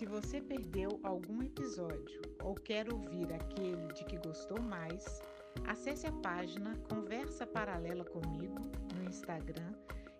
Se 0.00 0.06
você 0.06 0.40
perdeu 0.40 0.98
algum 1.02 1.42
episódio 1.42 2.22
ou 2.42 2.54
quer 2.54 2.90
ouvir 2.90 3.30
aquele 3.34 3.86
de 3.88 4.02
que 4.06 4.16
gostou 4.16 4.58
mais, 4.58 5.20
acesse 5.66 6.06
a 6.06 6.12
página 6.22 6.74
Conversa 6.88 7.46
Paralela 7.46 8.02
comigo 8.06 8.62
no 8.94 9.04
Instagram 9.04 9.74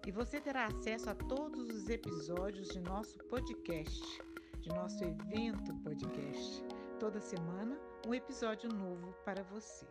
e 0.07 0.13
você 0.13 0.39
terá 0.39 0.67
acesso 0.67 1.09
a 1.09 1.15
todos 1.15 1.67
os 1.75 1.89
episódios 1.89 2.69
de 2.69 2.81
nosso 2.81 3.17
podcast, 3.31 4.23
de 4.61 4.69
nosso 4.69 5.03
evento 5.03 5.75
podcast. 5.77 6.63
Toda 6.99 7.19
semana, 7.19 7.75
um 8.07 8.13
episódio 8.13 8.69
novo 8.69 9.15
para 9.25 9.43
você. 9.45 9.87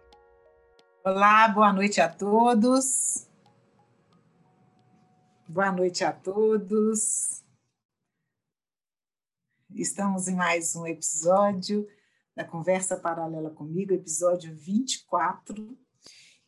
Olá, 1.03 1.47
boa 1.47 1.73
noite 1.73 1.99
a 1.99 2.07
todos. 2.07 3.27
Boa 5.47 5.71
noite 5.71 6.03
a 6.03 6.11
todos. 6.11 7.43
Estamos 9.79 10.27
em 10.27 10.35
mais 10.35 10.75
um 10.75 10.85
episódio 10.85 11.87
da 12.35 12.43
Conversa 12.43 12.97
Paralela 12.97 13.49
comigo, 13.49 13.93
episódio 13.93 14.53
24. 14.53 15.79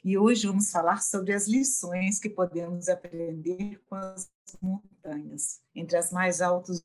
E 0.03 0.17
hoje 0.17 0.47
vamos 0.47 0.69
falar 0.69 1.01
sobre 1.01 1.31
as 1.31 1.47
lições 1.47 2.19
que 2.19 2.29
podemos 2.29 2.89
aprender 2.89 3.81
com 3.87 3.95
as 3.95 4.29
montanhas, 4.61 5.61
entre 5.73 5.95
as 5.95 6.11
mais 6.11 6.41
altas 6.41 6.83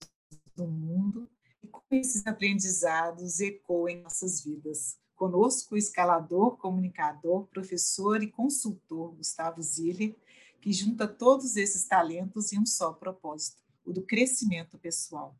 do 0.54 0.68
mundo, 0.68 1.28
e 1.64 1.66
como 1.66 1.84
esses 1.90 2.24
aprendizados 2.24 3.40
ecoam 3.40 3.88
em 3.88 4.02
nossas 4.02 4.44
vidas. 4.44 4.96
Conosco 5.16 5.74
o 5.74 5.78
escalador, 5.78 6.58
comunicador, 6.58 7.48
professor 7.48 8.22
e 8.22 8.30
consultor 8.30 9.16
Gustavo 9.16 9.60
Ziller, 9.60 10.14
que 10.60 10.72
junta 10.72 11.08
todos 11.08 11.56
esses 11.56 11.88
talentos 11.88 12.52
em 12.52 12.60
um 12.60 12.66
só 12.66 12.92
propósito, 12.92 13.60
o 13.84 13.92
do 13.92 14.02
crescimento 14.02 14.78
pessoal 14.78 15.36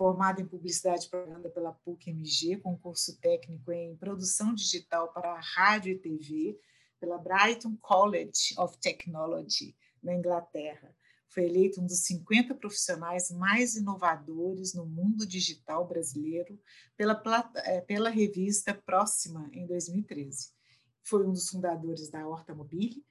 formado 0.00 0.40
em 0.40 0.46
Publicidade 0.46 1.04
e 1.04 1.10
Propaganda 1.10 1.50
pela 1.50 1.74
PUC-MG, 1.74 2.56
com 2.62 2.74
curso 2.74 3.20
técnico 3.20 3.70
em 3.70 3.94
Produção 3.98 4.54
Digital 4.54 5.12
para 5.12 5.38
Rádio 5.38 5.92
e 5.92 5.98
TV, 5.98 6.58
pela 6.98 7.18
Brighton 7.18 7.76
College 7.82 8.54
of 8.56 8.78
Technology, 8.78 9.76
na 10.02 10.14
Inglaterra. 10.14 10.96
Foi 11.28 11.44
eleito 11.44 11.82
um 11.82 11.86
dos 11.86 11.98
50 12.04 12.54
profissionais 12.54 13.30
mais 13.30 13.76
inovadores 13.76 14.72
no 14.72 14.86
mundo 14.86 15.26
digital 15.26 15.86
brasileiro 15.86 16.58
pela, 16.96 17.22
eh, 17.56 17.82
pela 17.82 18.08
revista 18.08 18.72
Próxima, 18.72 19.50
em 19.52 19.66
2013. 19.66 20.48
Foi 21.02 21.26
um 21.26 21.32
dos 21.32 21.50
fundadores 21.50 22.08
da 22.08 22.26
Horta 22.26 22.54
Mobile, 22.54 23.04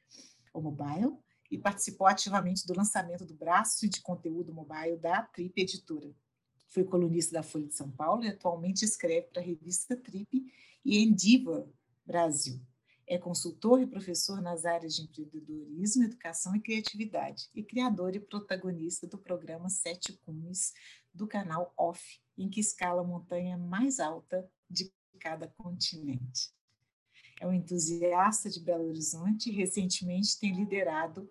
ou 0.51 0.63
Mobile, 0.63 1.15
e 1.51 1.57
participou 1.59 2.07
ativamente 2.07 2.65
do 2.65 2.75
lançamento 2.75 3.27
do 3.27 3.35
braço 3.35 3.87
de 3.87 4.01
conteúdo 4.01 4.51
mobile 4.51 4.97
da 4.97 5.21
Trip 5.21 5.53
Editora. 5.61 6.11
Foi 6.69 6.83
colunista 6.83 7.33
da 7.33 7.43
Folha 7.43 7.67
de 7.67 7.75
São 7.75 7.89
Paulo 7.91 8.23
e 8.23 8.29
atualmente 8.29 8.85
escreve 8.85 9.27
para 9.27 9.41
a 9.41 9.45
revista 9.45 9.95
Trip 9.95 10.51
e 10.85 10.99
Endiva 10.99 11.67
Brasil. 12.05 12.61
É 13.07 13.17
consultor 13.17 13.81
e 13.81 13.87
professor 13.87 14.39
nas 14.39 14.65
áreas 14.65 14.95
de 14.95 15.01
empreendedorismo, 15.01 16.03
educação 16.03 16.55
e 16.55 16.61
criatividade, 16.61 17.49
e 17.55 17.63
criador 17.63 18.15
e 18.15 18.19
protagonista 18.19 19.07
do 19.07 19.17
programa 19.17 19.67
Sete 19.67 20.13
Cumes 20.13 20.73
do 21.11 21.27
canal 21.27 21.73
Off, 21.75 22.21
em 22.37 22.47
que 22.47 22.59
escala 22.59 23.01
a 23.01 23.03
montanha 23.03 23.57
mais 23.57 23.99
alta 23.99 24.47
de 24.69 24.93
cada 25.19 25.47
continente. 25.47 26.53
É 27.41 27.47
um 27.47 27.53
entusiasta 27.53 28.47
de 28.47 28.59
Belo 28.59 28.87
Horizonte 28.87 29.49
e 29.49 29.53
recentemente 29.53 30.39
tem 30.39 30.53
liderado 30.53 31.27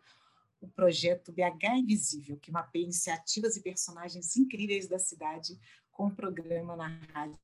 o 0.60 0.68
projeto 0.68 1.32
BH 1.32 1.78
Invisível, 1.78 2.36
que 2.38 2.50
mapeia 2.50 2.84
iniciativas 2.84 3.56
e 3.56 3.62
personagens 3.62 4.36
incríveis 4.36 4.88
da 4.88 4.98
cidade 4.98 5.58
com 5.90 6.06
o 6.06 6.14
programa 6.14 6.76
na 6.76 6.88
rádio 7.12 7.38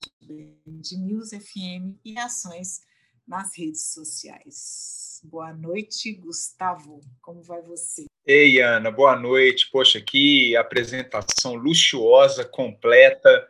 de 0.66 0.96
News 0.96 1.30
FM 1.30 1.98
e 2.04 2.18
ações 2.18 2.80
nas 3.26 3.56
redes 3.56 3.92
sociais. 3.92 5.20
Boa 5.24 5.52
noite, 5.52 6.12
Gustavo. 6.12 7.00
Como 7.20 7.42
vai 7.42 7.62
você? 7.62 8.04
Ei, 8.26 8.60
Ana, 8.60 8.90
boa 8.90 9.16
noite. 9.16 9.68
Poxa, 9.70 10.00
que 10.00 10.56
apresentação 10.56 11.54
luxuosa, 11.54 12.44
completa. 12.44 13.48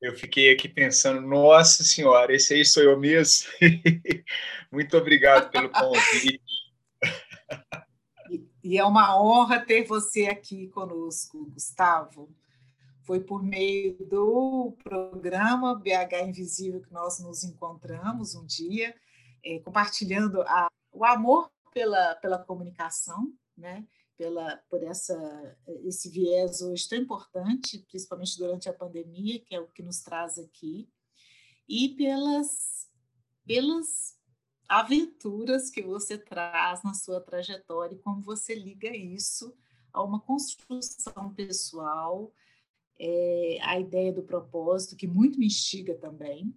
Eu 0.00 0.14
fiquei 0.14 0.52
aqui 0.52 0.68
pensando, 0.68 1.20
nossa 1.22 1.82
senhora, 1.82 2.34
esse 2.34 2.54
aí 2.54 2.64
sou 2.64 2.82
eu 2.82 2.98
mesmo. 2.98 3.48
Muito 4.70 4.96
obrigado 4.96 5.50
pelo 5.50 5.70
convite. 5.72 6.63
E 8.64 8.78
é 8.78 8.84
uma 8.84 9.20
honra 9.20 9.62
ter 9.62 9.84
você 9.84 10.24
aqui 10.24 10.68
conosco, 10.68 11.44
Gustavo. 11.50 12.34
Foi 13.02 13.20
por 13.20 13.42
meio 13.42 13.94
do 14.06 14.74
programa 14.82 15.74
BH 15.74 16.26
Invisível 16.26 16.80
que 16.80 16.90
nós 16.90 17.20
nos 17.20 17.44
encontramos 17.44 18.34
um 18.34 18.46
dia, 18.46 18.96
é, 19.44 19.58
compartilhando 19.58 20.40
a, 20.40 20.68
o 20.90 21.04
amor 21.04 21.52
pela, 21.74 22.14
pela 22.14 22.38
comunicação, 22.38 23.30
né? 23.54 23.86
pela, 24.16 24.56
por 24.70 24.82
essa, 24.82 25.58
esse 25.84 26.08
viés 26.08 26.62
hoje 26.62 26.88
tão 26.88 26.98
importante, 26.98 27.84
principalmente 27.90 28.38
durante 28.38 28.66
a 28.70 28.72
pandemia, 28.72 29.40
que 29.40 29.54
é 29.54 29.60
o 29.60 29.68
que 29.68 29.82
nos 29.82 30.00
traz 30.00 30.38
aqui, 30.38 30.88
e 31.68 31.90
pelas, 31.90 32.88
pelas 33.44 34.13
aventuras 34.68 35.70
que 35.70 35.82
você 35.82 36.18
traz 36.18 36.82
na 36.82 36.94
sua 36.94 37.20
trajetória 37.20 37.94
e 37.94 37.98
como 37.98 38.20
você 38.22 38.54
liga 38.54 38.94
isso 38.94 39.54
a 39.92 40.02
uma 40.02 40.20
construção 40.20 41.32
pessoal, 41.34 42.32
é, 42.98 43.58
a 43.62 43.78
ideia 43.78 44.12
do 44.12 44.22
propósito, 44.22 44.96
que 44.96 45.06
muito 45.06 45.38
me 45.38 45.46
instiga 45.46 45.94
também, 45.94 46.52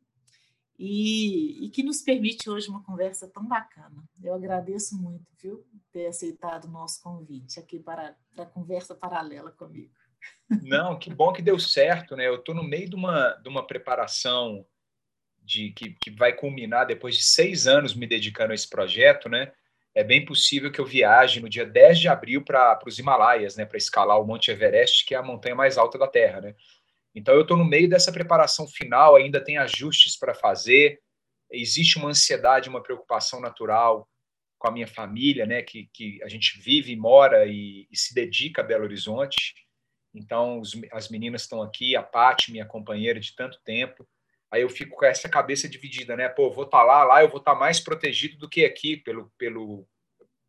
e, 0.80 1.66
e, 1.66 1.70
que 1.70 1.82
nos 1.82 2.02
permite 2.04 2.50
hoje 2.50 2.70
uma 2.70 2.84
conversa 2.84 3.28
tão 3.28 3.44
bacana. 3.48 4.04
Eu 4.22 4.36
agradeço 4.36 4.96
muito, 4.96 5.26
viu, 5.42 5.66
ter 5.92 6.06
aceitado 6.06 6.66
o 6.66 6.72
nosso 6.72 7.02
convite 7.02 7.60
aqui 7.60 7.80
para, 7.80 8.16
a 8.38 8.46
conversa 8.46 8.94
paralela 8.94 9.52
comigo. 9.52 9.92
Não, 10.62 10.98
que 10.98 11.12
bom 11.12 11.34
que 11.34 11.42
deu 11.42 11.58
certo, 11.58 12.16
né? 12.16 12.28
Eu 12.28 12.36
estou 12.36 12.54
no 12.54 12.64
meio 12.64 12.88
de 12.90 12.96
uma, 12.96 13.32
de 13.34 13.50
uma 13.50 13.66
preparação 13.66 14.66
de 15.48 15.72
que, 15.72 15.96
que 16.02 16.12
vai 16.12 16.34
culminar 16.34 16.86
depois 16.86 17.16
de 17.16 17.24
seis 17.24 17.68
anos 17.68 17.96
me 17.96 18.06
dedicando 18.06 18.52
a 18.52 18.56
esse 18.56 18.70
projeto, 18.70 19.30
né? 19.30 19.54
É 19.96 20.04
bem 20.04 20.26
possível 20.26 20.70
que 20.70 20.80
eu 20.80 20.86
viaje 20.86 21.40
no 21.40 21.48
dia 21.48 21.66
10 21.66 22.00
de 22.00 22.10
abril 22.10 22.44
para 22.44 22.78
os 22.86 23.00
Himalaias, 23.00 23.56
né? 23.56 23.66
Para 23.66 23.78
escalar 23.78 24.20
o 24.20 24.26
Monte 24.26 24.52
Everest, 24.52 25.06
que 25.06 25.16
é 25.16 25.18
a 25.18 25.24
montanha 25.24 25.56
mais 25.56 25.78
alta 25.78 25.98
da 25.98 26.06
Terra, 26.06 26.42
né? 26.42 26.56
Então 27.16 27.34
eu 27.34 27.42
estou 27.44 27.56
no 27.56 27.64
meio 27.64 27.90
dessa 27.90 28.12
preparação 28.12 28.68
final, 28.68 29.16
ainda 29.16 29.42
tem 29.42 29.58
ajustes 29.58 30.18
para 30.18 30.36
fazer. 30.36 31.00
Existe 31.50 31.98
uma 31.98 32.10
ansiedade, 32.10 32.68
uma 32.68 32.84
preocupação 32.84 33.40
natural 33.40 34.08
com 34.60 34.68
a 34.68 34.72
minha 34.72 34.88
família, 34.88 35.46
né? 35.46 35.62
Que, 35.62 35.90
que 35.94 36.22
a 36.24 36.28
gente 36.28 36.60
vive, 36.60 36.94
mora 36.98 37.46
e, 37.46 37.88
e 37.90 37.98
se 37.98 38.14
dedica 38.14 38.62
a 38.62 38.66
Belo 38.66 38.84
Horizonte. 38.84 39.56
Então 40.14 40.60
os, 40.60 40.74
as 40.92 41.08
meninas 41.08 41.44
estão 41.44 41.62
aqui, 41.62 41.96
a 41.96 42.04
Paty, 42.04 42.52
minha 42.52 42.66
companheira 42.66 43.18
de 43.18 43.34
tanto 43.34 43.62
tempo 43.64 44.06
Aí 44.52 44.62
eu 44.62 44.70
fico 44.70 44.96
com 44.96 45.06
essa 45.06 45.28
cabeça 45.28 45.68
dividida, 45.68 46.16
né? 46.16 46.30
Pô, 46.30 46.50
vou 46.50 46.64
estar 46.64 46.80
tá 46.80 46.84
lá, 46.84 47.04
lá 47.04 47.22
eu 47.22 47.30
vou 47.30 47.40
estar 47.40 47.54
tá 47.54 47.60
mais 47.60 47.80
protegido 47.80 48.38
do 48.38 48.50
que 48.50 48.64
aqui 48.64 48.98
pelo, 48.98 49.32
pelo 49.38 49.88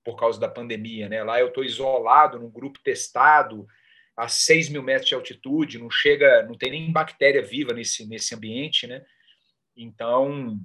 por 0.05 0.17
causa 0.17 0.39
da 0.39 0.49
pandemia, 0.49 1.09
né? 1.09 1.23
Lá 1.23 1.39
eu 1.41 1.49
estou 1.49 1.65
isolado 1.65 2.39
num 2.39 2.51
grupo 2.51 2.81
testado, 2.83 3.67
a 4.17 4.27
6 4.27 4.69
mil 4.69 4.83
metros 4.83 5.09
de 5.09 5.15
altitude, 5.15 5.79
não 5.79 5.91
chega, 5.91 6.43
não 6.45 6.55
tem 6.55 6.71
nem 6.71 6.91
bactéria 6.91 7.43
viva 7.43 7.73
nesse, 7.73 8.07
nesse 8.07 8.35
ambiente, 8.35 8.87
né? 8.87 9.05
Então, 9.77 10.59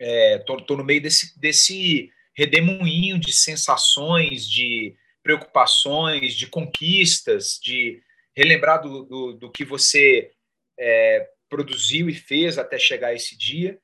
é, 0.00 0.44
no 0.70 0.84
meio 0.84 1.00
desse, 1.00 1.38
desse 1.38 2.10
redemoinho 2.34 3.18
de 3.18 3.32
sensações, 3.32 4.48
de 4.48 4.96
preocupações, 5.22 6.34
de 6.34 6.46
conquistas, 6.48 7.58
de 7.62 8.02
relembrar 8.36 8.82
do, 8.82 9.04
do, 9.04 9.32
do 9.34 9.52
que 9.52 9.64
você 9.64 10.32
é, 10.78 11.28
produziu 11.48 12.08
e 12.08 12.14
fez 12.14 12.58
até 12.58 12.78
chegar 12.78 13.14
esse 13.14 13.36
dia. 13.36 13.78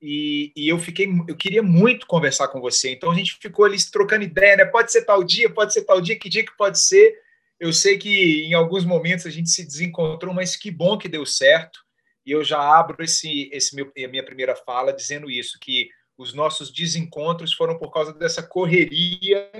E, 0.00 0.52
e, 0.54 0.68
eu 0.68 0.78
fiquei, 0.78 1.08
eu 1.26 1.36
queria 1.36 1.62
muito 1.62 2.06
conversar 2.06 2.48
com 2.48 2.60
você. 2.60 2.92
Então 2.92 3.10
a 3.10 3.14
gente 3.14 3.36
ficou 3.40 3.64
ali 3.64 3.76
trocando 3.90 4.24
ideia, 4.24 4.56
né? 4.56 4.64
Pode 4.64 4.92
ser 4.92 5.04
tal 5.04 5.24
dia, 5.24 5.50
pode 5.50 5.72
ser 5.72 5.84
tal 5.84 6.00
dia, 6.00 6.18
que 6.18 6.28
dia 6.28 6.44
que 6.44 6.56
pode 6.56 6.78
ser? 6.78 7.18
Eu 7.58 7.72
sei 7.72 7.96
que 7.96 8.42
em 8.44 8.52
alguns 8.52 8.84
momentos 8.84 9.26
a 9.26 9.30
gente 9.30 9.48
se 9.48 9.64
desencontrou, 9.64 10.34
mas 10.34 10.56
que 10.56 10.70
bom 10.70 10.98
que 10.98 11.08
deu 11.08 11.24
certo. 11.24 11.80
E 12.24 12.32
eu 12.32 12.44
já 12.44 12.60
abro 12.60 13.02
esse, 13.02 13.48
esse 13.52 13.74
meu, 13.74 13.90
a 13.96 14.08
minha 14.08 14.24
primeira 14.24 14.54
fala 14.54 14.92
dizendo 14.92 15.30
isso, 15.30 15.58
que 15.60 15.88
os 16.18 16.34
nossos 16.34 16.70
desencontros 16.72 17.54
foram 17.54 17.78
por 17.78 17.90
causa 17.90 18.12
dessa 18.12 18.42
correria 18.42 19.50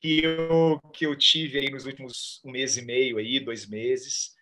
que 0.00 0.22
eu, 0.22 0.80
que 0.92 1.06
eu 1.06 1.16
tive 1.16 1.58
aí 1.58 1.70
nos 1.70 1.86
últimos 1.86 2.40
um 2.44 2.50
mês 2.50 2.76
e 2.76 2.82
meio 2.82 3.18
aí, 3.18 3.40
dois 3.40 3.66
meses 3.66 4.35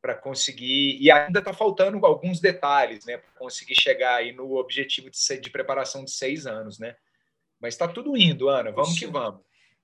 para 0.00 0.14
conseguir 0.14 0.98
e 1.00 1.10
ainda 1.10 1.40
está 1.40 1.52
faltando 1.52 2.04
alguns 2.06 2.40
detalhes, 2.40 3.04
né, 3.04 3.18
para 3.18 3.32
conseguir 3.32 3.74
chegar 3.74 4.16
aí 4.16 4.32
no 4.32 4.56
objetivo 4.56 5.10
de, 5.10 5.18
ser, 5.18 5.40
de 5.40 5.50
preparação 5.50 6.04
de 6.04 6.10
seis 6.10 6.46
anos, 6.46 6.78
né? 6.78 6.96
Mas 7.60 7.74
está 7.74 7.88
tudo 7.88 8.16
indo, 8.16 8.48
Ana. 8.48 8.70
Vamos 8.70 8.90
Puxa, 8.90 9.06
que 9.06 9.12
vamos. 9.12 9.40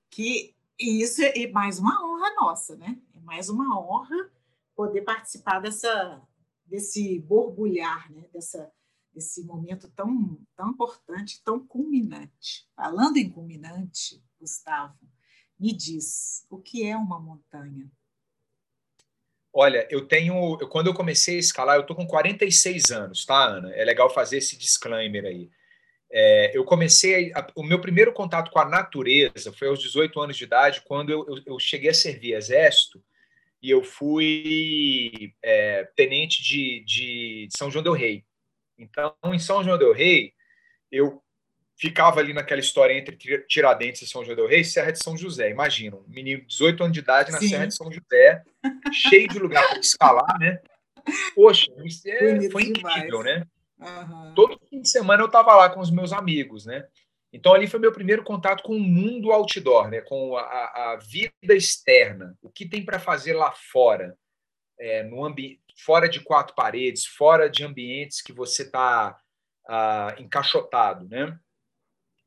Que 0.09 0.55
isso 0.79 1.21
é 1.21 1.47
mais 1.47 1.79
uma 1.79 2.05
honra 2.05 2.33
nossa, 2.35 2.75
né? 2.77 2.97
É 3.13 3.19
mais 3.19 3.49
uma 3.49 3.77
honra 3.79 4.31
poder 4.75 5.01
participar 5.01 5.59
dessa 5.59 6.21
desse 6.65 7.19
borbulhar, 7.19 8.11
né? 8.11 8.25
Dessa 8.33 8.71
desse 9.13 9.43
momento 9.43 9.89
tão 9.91 10.39
tão 10.55 10.69
importante, 10.69 11.41
tão 11.43 11.65
culminante. 11.65 12.67
Falando 12.75 13.17
em 13.17 13.29
culminante, 13.29 14.23
Gustavo, 14.39 14.97
me 15.59 15.73
diz 15.73 16.45
o 16.49 16.57
que 16.57 16.85
é 16.85 16.95
uma 16.95 17.19
montanha? 17.19 17.91
Olha, 19.57 19.87
eu 19.89 20.05
tenho. 20.05 20.57
Eu, 20.59 20.67
quando 20.67 20.87
eu 20.87 20.93
comecei 20.93 21.37
a 21.37 21.39
escalar, 21.39 21.77
eu 21.77 21.81
estou 21.81 21.95
com 21.95 22.05
46 22.05 22.91
anos, 22.91 23.25
tá, 23.25 23.45
Ana? 23.45 23.73
É 23.73 23.85
legal 23.85 24.09
fazer 24.09 24.39
esse 24.39 24.57
disclaimer 24.57 25.23
aí. 25.23 25.49
É, 26.11 26.51
eu 26.53 26.65
comecei. 26.65 27.31
A, 27.33 27.47
o 27.55 27.63
meu 27.63 27.79
primeiro 27.79 28.11
contato 28.11 28.51
com 28.51 28.59
a 28.59 28.67
natureza 28.67 29.53
foi 29.53 29.69
aos 29.69 29.79
18 29.79 30.19
anos 30.19 30.35
de 30.35 30.43
idade, 30.43 30.81
quando 30.81 31.09
eu, 31.09 31.25
eu, 31.29 31.41
eu 31.45 31.59
cheguei 31.59 31.89
a 31.89 31.93
servir 31.93 32.33
exército 32.33 33.01
e 33.61 33.69
eu 33.69 33.81
fui 33.81 35.33
é, 35.41 35.87
tenente 35.95 36.43
de, 36.43 36.83
de 36.85 37.47
São 37.55 37.71
João 37.71 37.81
Del 37.81 37.93
Rei. 37.93 38.25
Então, 38.77 39.15
em 39.23 39.39
São 39.39 39.63
João 39.63 39.77
Del 39.77 39.93
Rei, 39.93 40.33
eu 40.91 41.23
ficava 41.77 42.19
ali 42.19 42.33
naquela 42.33 42.61
história 42.61 42.93
entre 42.93 43.17
Tiradentes 43.47 44.01
e 44.01 44.07
São 44.07 44.23
João 44.23 44.35
del 44.35 44.47
Rei 44.47 44.61
e 44.61 44.65
Serra 44.65 44.91
de 44.91 45.03
São 45.03 45.17
José. 45.17 45.49
Imagina, 45.49 45.97
um 45.97 46.03
menino 46.07 46.41
de 46.41 46.47
18 46.47 46.83
anos 46.83 46.93
de 46.93 46.99
idade 46.99 47.31
na 47.31 47.39
Sim. 47.39 47.49
Serra 47.49 47.67
de 47.67 47.75
São 47.75 47.91
José, 47.91 48.43
cheio 48.91 49.27
de 49.27 49.39
lugar 49.39 49.67
para 49.67 49.79
escalar, 49.79 50.39
né? 50.39 50.59
Poxa, 51.35 51.71
isso 51.83 52.07
é, 52.07 52.49
foi 52.49 52.63
incrível, 52.63 53.23
demais. 53.23 53.25
né? 53.25 53.47
Uhum. 53.79 54.33
Todo 54.33 54.59
fim 54.69 54.81
de 54.81 54.89
semana 54.89 55.21
eu 55.21 55.27
estava 55.27 55.53
lá 55.53 55.69
com 55.69 55.79
os 55.79 55.91
meus 55.91 56.13
amigos, 56.13 56.65
né? 56.65 56.87
Então 57.31 57.53
ali 57.53 57.67
foi 57.67 57.79
meu 57.79 57.91
primeiro 57.91 58.23
contato 58.23 58.63
com 58.63 58.75
o 58.75 58.79
mundo 58.79 59.31
outdoor, 59.31 59.89
né? 59.89 60.01
Com 60.01 60.37
a, 60.37 60.43
a 60.93 60.99
vida 61.01 61.53
externa, 61.53 62.35
o 62.41 62.49
que 62.49 62.65
tem 62.65 62.83
para 62.83 62.97
fazer 62.97 63.33
lá 63.33 63.51
fora, 63.51 64.17
é, 64.79 65.03
no 65.03 65.25
ambiente, 65.25 65.59
fora 65.77 66.07
de 66.07 66.21
quatro 66.21 66.55
paredes, 66.55 67.05
fora 67.05 67.49
de 67.49 67.63
ambientes 67.63 68.21
que 68.21 68.31
você 68.31 68.63
está 68.63 69.19
ah, 69.67 70.15
encaixotado, 70.17 71.07
né? 71.09 71.37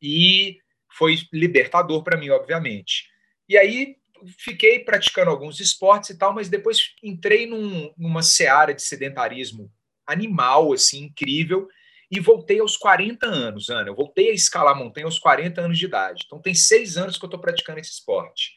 E 0.00 0.58
foi 0.88 1.16
libertador 1.32 2.02
para 2.02 2.16
mim, 2.16 2.30
obviamente. 2.30 3.08
E 3.48 3.56
aí 3.56 3.96
fiquei 4.38 4.80
praticando 4.80 5.30
alguns 5.30 5.60
esportes 5.60 6.10
e 6.10 6.18
tal, 6.18 6.34
mas 6.34 6.48
depois 6.48 6.94
entrei 7.02 7.46
num, 7.46 7.92
numa 7.96 8.22
seara 8.22 8.74
de 8.74 8.82
sedentarismo 8.82 9.70
animal, 10.06 10.72
assim, 10.72 11.04
incrível, 11.04 11.68
e 12.10 12.18
voltei 12.18 12.58
aos 12.58 12.76
40 12.76 13.26
anos, 13.26 13.68
Ana. 13.68 13.90
Eu 13.90 13.94
voltei 13.94 14.30
a 14.30 14.34
escalar 14.34 14.76
montanha 14.76 15.06
aos 15.06 15.18
40 15.18 15.60
anos 15.60 15.78
de 15.78 15.84
idade. 15.84 16.24
Então 16.26 16.40
tem 16.40 16.54
seis 16.54 16.96
anos 16.96 17.18
que 17.18 17.24
eu 17.24 17.28
estou 17.28 17.40
praticando 17.40 17.78
esse 17.78 17.92
esporte. 17.92 18.56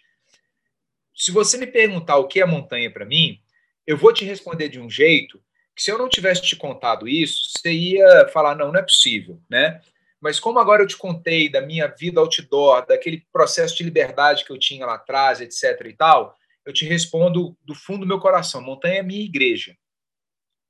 Se 1.14 1.32
você 1.32 1.58
me 1.58 1.68
perguntar 1.68 2.18
o 2.18 2.28
que 2.28 2.42
é 2.42 2.46
montanha 2.46 2.90
para 2.90 3.06
mim, 3.06 3.42
eu 3.86 3.98
vou 3.98 4.14
te 4.14 4.24
responder 4.24 4.70
de 4.70 4.80
um 4.80 4.90
jeito 4.90 5.42
que 5.76 5.84
se 5.84 5.92
eu 5.92 5.98
não 5.98 6.10
tivesse 6.10 6.42
te 6.42 6.56
contado 6.56 7.08
isso, 7.08 7.52
você 7.52 7.72
ia 7.72 8.28
falar, 8.30 8.56
não, 8.56 8.72
não 8.72 8.80
é 8.80 8.84
possível, 8.84 9.42
né? 9.50 9.82
Mas 10.22 10.40
como 10.40 10.60
agora 10.60 10.84
eu 10.84 10.88
te 10.88 10.96
contei 10.96 11.50
da 11.50 11.62
minha 11.62 11.88
vida 11.88 12.20
outdoor, 12.20 12.86
daquele 12.86 13.26
processo 13.34 13.76
de 13.76 13.84
liberdade 13.84 14.46
que 14.46 14.52
eu 14.52 14.60
tinha 14.60 14.86
lá 14.86 14.94
atrás, 14.94 15.42
etc 15.42 15.82
e 15.86 15.94
tal, 15.94 16.38
eu 16.64 16.72
te 16.72 16.86
respondo 16.86 17.58
do 17.64 17.74
fundo 17.74 18.02
do 18.02 18.08
meu 18.08 18.20
coração. 18.20 18.62
Montanha 18.62 19.00
é 19.00 19.04
minha 19.04 19.26
igreja. 19.26 19.76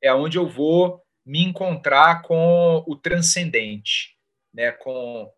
É 0.02 0.14
onde 0.14 0.38
eu 0.38 0.48
vou 0.48 1.04
me 1.26 1.44
encontrar 1.44 2.22
com 2.22 2.84
o 2.88 2.96
transcendente, 2.96 4.18
né? 4.54 4.72
com, 4.72 5.32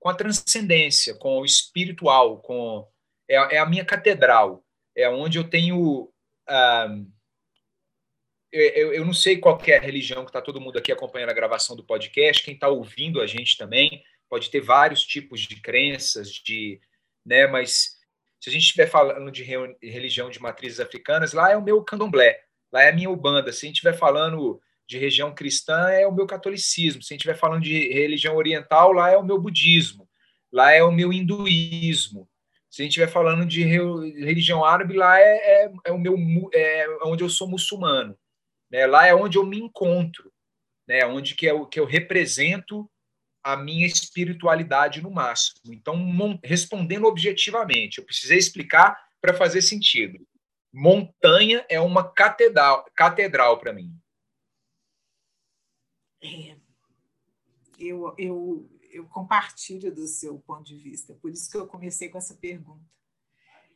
com 0.00 0.08
a 0.08 0.14
transcendência, 0.14 1.14
com 1.14 1.38
o 1.38 1.44
espiritual, 1.44 2.38
com 2.38 2.88
é, 3.28 3.56
é 3.56 3.58
a 3.58 3.66
minha 3.66 3.84
catedral. 3.84 4.64
É 4.96 5.08
onde 5.10 5.38
eu 5.38 5.48
tenho... 5.48 6.10
Uh, 6.48 7.06
eu, 8.52 8.92
eu 8.94 9.04
não 9.04 9.14
sei 9.14 9.38
qual 9.38 9.60
é 9.66 9.76
a 9.76 9.80
religião 9.80 10.24
que 10.24 10.30
está 10.30 10.40
todo 10.40 10.60
mundo 10.60 10.78
aqui 10.78 10.92
acompanhando 10.92 11.30
a 11.30 11.34
gravação 11.34 11.74
do 11.74 11.84
podcast, 11.84 12.44
quem 12.44 12.54
está 12.54 12.68
ouvindo 12.68 13.20
a 13.20 13.26
gente 13.26 13.56
também, 13.56 14.02
pode 14.28 14.50
ter 14.50 14.60
vários 14.60 15.04
tipos 15.04 15.40
de 15.40 15.60
crenças, 15.60 16.30
de, 16.30 16.80
né, 17.24 17.46
mas 17.46 17.96
se 18.40 18.50
a 18.50 18.52
gente 18.52 18.62
estiver 18.62 18.88
falando 18.88 19.30
de 19.30 19.44
religião 19.44 20.28
de 20.28 20.40
matrizes 20.40 20.80
africanas, 20.80 21.32
lá 21.32 21.52
é 21.52 21.56
o 21.56 21.62
meu 21.62 21.82
candomblé, 21.82 22.40
lá 22.72 22.82
é 22.82 22.88
a 22.88 22.92
minha 22.92 23.08
ubanda. 23.08 23.52
Se 23.52 23.64
a 23.64 23.68
gente 23.68 23.76
estiver 23.76 23.96
falando 23.96 24.60
de 24.84 24.98
região 24.98 25.32
cristã, 25.32 25.88
é 25.90 26.06
o 26.06 26.12
meu 26.12 26.26
catolicismo. 26.26 27.02
Se 27.02 27.12
a 27.12 27.14
gente 27.14 27.20
estiver 27.20 27.38
falando 27.38 27.62
de 27.62 27.92
religião 27.92 28.36
oriental, 28.36 28.92
lá 28.92 29.10
é 29.10 29.16
o 29.16 29.24
meu 29.24 29.40
budismo. 29.40 30.08
Lá 30.50 30.72
é 30.72 30.82
o 30.82 30.90
meu 30.90 31.12
hinduísmo. 31.12 32.28
Se 32.68 32.82
a 32.82 32.84
gente 32.84 32.92
estiver 32.92 33.06
falando 33.06 33.46
de 33.46 33.62
religião 33.62 34.64
árabe, 34.64 34.94
lá 34.94 35.20
é, 35.20 35.64
é, 35.64 35.72
é 35.84 35.92
o 35.92 35.98
meu 35.98 36.16
é 36.52 36.86
onde 37.04 37.22
eu 37.22 37.28
sou 37.28 37.48
muçulmano. 37.48 38.18
Né? 38.72 38.86
Lá 38.86 39.06
é 39.06 39.14
onde 39.14 39.36
eu 39.36 39.44
me 39.44 39.58
encontro, 39.58 40.32
né? 40.88 41.04
onde 41.04 41.34
que 41.34 41.44
eu, 41.44 41.66
que 41.66 41.78
eu 41.78 41.84
represento 41.84 42.90
a 43.44 43.56
minha 43.56 43.86
espiritualidade 43.86 45.02
no 45.02 45.10
máximo. 45.10 45.74
Então, 45.74 46.40
respondendo 46.42 47.06
objetivamente, 47.06 47.98
eu 47.98 48.04
precisei 48.04 48.38
explicar 48.38 48.98
para 49.20 49.34
fazer 49.34 49.60
sentido. 49.60 50.26
Montanha 50.72 51.66
é 51.68 51.78
uma 51.78 52.08
catedral, 52.10 52.86
catedral 52.94 53.58
para 53.58 53.72
mim. 53.72 53.94
É, 56.22 56.56
eu, 57.78 58.14
eu, 58.16 58.70
eu 58.90 59.06
compartilho 59.08 59.92
do 59.92 60.06
seu 60.06 60.38
ponto 60.38 60.64
de 60.64 60.76
vista, 60.76 61.14
por 61.14 61.30
isso 61.30 61.50
que 61.50 61.56
eu 61.56 61.66
comecei 61.66 62.08
com 62.08 62.16
essa 62.16 62.34
pergunta. 62.34 62.84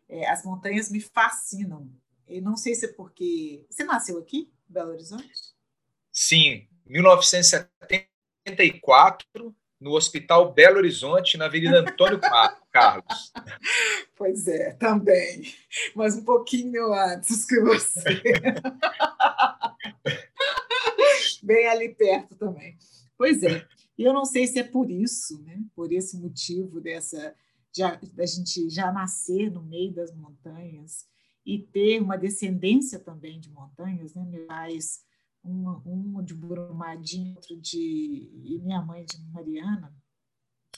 É, 0.08 0.30
as 0.30 0.44
montanhas 0.44 0.90
me 0.90 1.00
fascinam. 1.00 1.92
Eu 2.26 2.40
não 2.40 2.56
sei 2.56 2.74
se 2.74 2.86
é 2.86 2.92
porque. 2.92 3.66
Você 3.68 3.82
nasceu 3.82 4.18
aqui? 4.18 4.50
Belo 4.68 4.90
Horizonte? 4.90 5.54
Sim, 6.12 6.68
1974, 6.86 9.54
no 9.80 9.92
Hospital 9.92 10.52
Belo 10.52 10.76
Horizonte, 10.78 11.36
na 11.36 11.44
Avenida 11.46 11.80
Antônio 11.80 12.20
Carlos. 12.72 13.32
Pois 14.14 14.46
é, 14.48 14.72
também, 14.72 15.54
mas 15.94 16.16
um 16.16 16.24
pouquinho 16.24 16.92
antes 16.92 17.44
que 17.44 17.60
você. 17.60 18.22
Bem 21.42 21.68
ali 21.68 21.94
perto 21.94 22.34
também. 22.36 22.76
Pois 23.16 23.42
é, 23.42 23.66
e 23.98 24.04
eu 24.04 24.12
não 24.12 24.24
sei 24.24 24.46
se 24.46 24.58
é 24.58 24.64
por 24.64 24.90
isso, 24.90 25.42
né? 25.42 25.58
por 25.74 25.92
esse 25.92 26.18
motivo 26.18 26.80
dessa 26.80 27.34
da 28.14 28.24
gente 28.24 28.70
já 28.70 28.90
nascer 28.90 29.50
no 29.50 29.62
meio 29.62 29.92
das 29.92 30.10
montanhas 30.10 31.06
e 31.46 31.60
ter 31.60 32.02
uma 32.02 32.18
descendência 32.18 32.98
também 32.98 33.38
de 33.38 33.48
montanhas, 33.50 34.12
né? 34.14 34.24
Meus 34.24 34.46
pais, 34.46 35.04
um, 35.44 35.80
um 35.86 36.22
de 36.24 36.34
Brumadinho, 36.34 37.36
outro 37.36 37.56
de 37.60 38.28
e 38.44 38.58
minha 38.58 38.82
mãe 38.82 39.04
de 39.04 39.16
Mariana. 39.30 39.94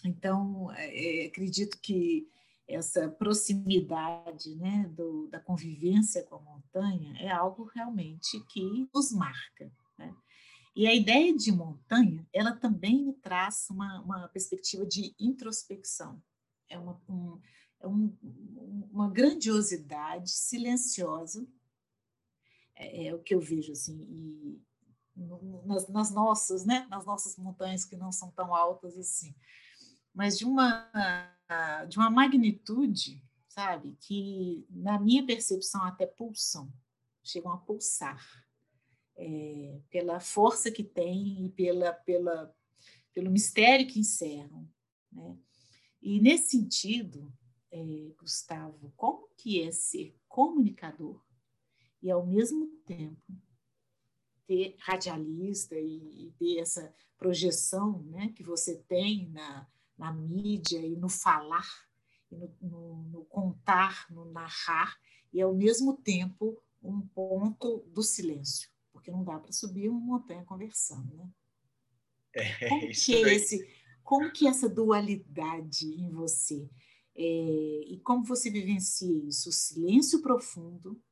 Então, 0.05 0.71
é, 0.73 1.25
é, 1.25 1.27
acredito 1.27 1.79
que 1.81 2.29
essa 2.69 3.09
proximidade, 3.09 4.55
né, 4.57 4.87
do, 4.95 5.27
da 5.29 5.41
convivência 5.41 6.23
com 6.25 6.37
a 6.37 6.41
montanha 6.43 7.17
é 7.19 7.31
algo 7.31 7.65
realmente 7.65 8.39
que 8.51 8.87
nos 8.95 9.11
marca. 9.11 9.73
Né? 9.97 10.15
E 10.77 10.87
a 10.87 10.95
ideia 10.95 11.35
de 11.35 11.51
montanha, 11.51 12.29
ela 12.31 12.55
também 12.55 13.03
me 13.03 13.15
traz 13.15 13.69
uma, 13.71 14.03
uma 14.03 14.29
perspectiva 14.29 14.85
de 14.85 15.15
introspecção. 15.19 16.23
É 16.69 16.79
uma, 16.79 17.01
um, 17.09 17.41
um, 17.87 18.16
uma 18.90 19.08
grandiosidade 19.08 20.30
silenciosa, 20.30 21.47
é, 22.75 23.06
é, 23.06 23.14
o 23.14 23.23
que 23.23 23.35
eu 23.35 23.40
vejo 23.40 23.73
assim, 23.73 24.00
e 24.00 24.62
nas, 25.64 25.88
nas, 25.88 26.11
nossas, 26.12 26.64
né, 26.64 26.87
nas 26.88 27.04
nossas 27.04 27.37
montanhas 27.37 27.85
que 27.85 27.97
não 27.97 28.12
são 28.12 28.30
tão 28.30 28.54
altas 28.54 28.97
assim, 28.97 29.35
mas 30.14 30.38
de 30.38 30.44
uma 30.44 30.88
de 31.88 31.97
uma 31.97 32.11
magnitude, 32.11 33.25
sabe, 33.49 33.97
que 34.00 34.66
na 34.70 34.99
minha 35.00 35.25
percepção 35.25 35.82
até 35.82 36.06
pulsam, 36.06 36.70
chegam 37.23 37.50
a 37.50 37.56
pulsar 37.56 38.23
é, 39.16 39.80
pela 39.90 40.20
força 40.20 40.70
que 40.70 40.85
tem 40.85 41.47
e 41.47 41.49
pela, 41.50 41.92
pela, 41.92 42.54
pelo 43.14 43.30
mistério 43.30 43.87
que 43.87 43.99
encerram. 43.99 44.68
Né? 45.11 45.37
E 46.02 46.20
nesse 46.20 46.50
sentido, 46.50 47.32
é, 47.71 48.13
Gustavo, 48.19 48.93
como 48.97 49.29
que 49.37 49.63
é 49.63 49.71
ser 49.71 50.17
comunicador 50.29 51.23
e 52.03 52.11
ao 52.11 52.27
mesmo 52.27 52.67
tempo 52.87 53.23
ter 54.47 54.77
radialista 54.79 55.77
e, 55.77 56.27
e 56.27 56.33
ter 56.39 56.59
essa 56.59 56.95
projeção 57.19 58.03
né, 58.05 58.33
que 58.35 58.43
você 58.43 58.77
tem 58.77 59.29
na, 59.31 59.67
na 59.97 60.13
mídia 60.13 60.79
e 60.79 60.97
no 60.97 61.09
falar, 61.09 61.69
e 62.31 62.37
no, 62.37 62.55
no, 62.61 63.03
no 63.05 63.25
contar, 63.25 64.07
no 64.11 64.25
narrar, 64.31 64.99
e 65.33 65.41
ao 65.43 65.55
mesmo 65.55 65.97
tempo 65.97 66.63
um 66.83 67.01
ponto 67.01 67.85
do 67.89 68.03
silêncio 68.03 68.71
porque 68.99 69.11
não 69.13 69.23
dá 69.25 69.39
para 69.39 69.53
subir 69.53 69.89
uma 69.89 70.01
montanha 70.01 70.45
conversando, 70.45 71.15
né? 71.15 71.31
É, 72.35 72.69
como 72.69 72.91
que 72.91 73.15
é 73.15 73.35
esse, 73.35 73.75
como 74.03 74.33
que 74.33 74.47
é 74.47 74.51
essa 74.51 74.69
dualidade 74.69 75.87
em 75.87 76.11
você 76.11 76.69
é, 77.21 77.81
e 77.85 78.01
como 78.05 78.23
você 78.25 78.49
vivencia 78.49 79.13
isso? 79.25 79.49
O 79.49 79.53
silêncio 79.53 80.23
profundo, 80.23 81.03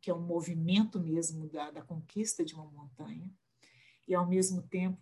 que 0.00 0.10
é 0.10 0.14
um 0.14 0.20
movimento 0.20 0.98
mesmo 0.98 1.48
da, 1.48 1.70
da 1.70 1.80
conquista 1.80 2.44
de 2.44 2.54
uma 2.54 2.66
montanha, 2.66 3.32
e 4.08 4.16
ao 4.16 4.26
mesmo 4.26 4.62
tempo 4.62 5.00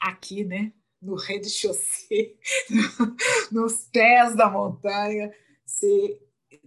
aqui, 0.00 0.42
né, 0.42 0.72
no 1.00 1.14
rei 1.14 1.38
de 1.38 1.48
chaussée, 1.48 2.36
nos 3.52 3.84
pés 3.92 4.34
da 4.34 4.50
montanha, 4.50 5.32
ser 5.64 6.20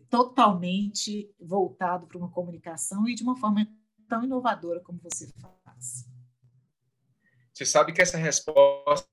totalmente 0.10 1.29
voltado 1.38 2.08
para 2.08 2.17
uma 2.17 2.31
comunicação 2.31 3.05
e 3.05 3.15
de 3.15 3.24
uma 3.24 3.36
forma 3.36 3.67
tão 4.08 4.24
inovadora 4.24 4.79
como 4.79 4.98
você 5.00 5.27
faz? 5.27 6.08
Você 7.53 7.65
sabe 7.65 7.91
que 7.91 8.01
essa 8.01 8.17
resposta 8.17 9.10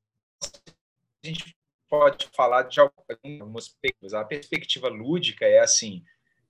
a 1.24 1.26
gente 1.26 1.55
pode 1.88 2.28
falar 2.34 2.62
de 2.62 2.80
algumas 2.80 3.68
perspectivas. 3.68 4.14
A 4.14 4.24
perspectiva 4.24 4.88
lúdica 4.88 5.44
é 5.44 5.58
assim: 5.58 6.04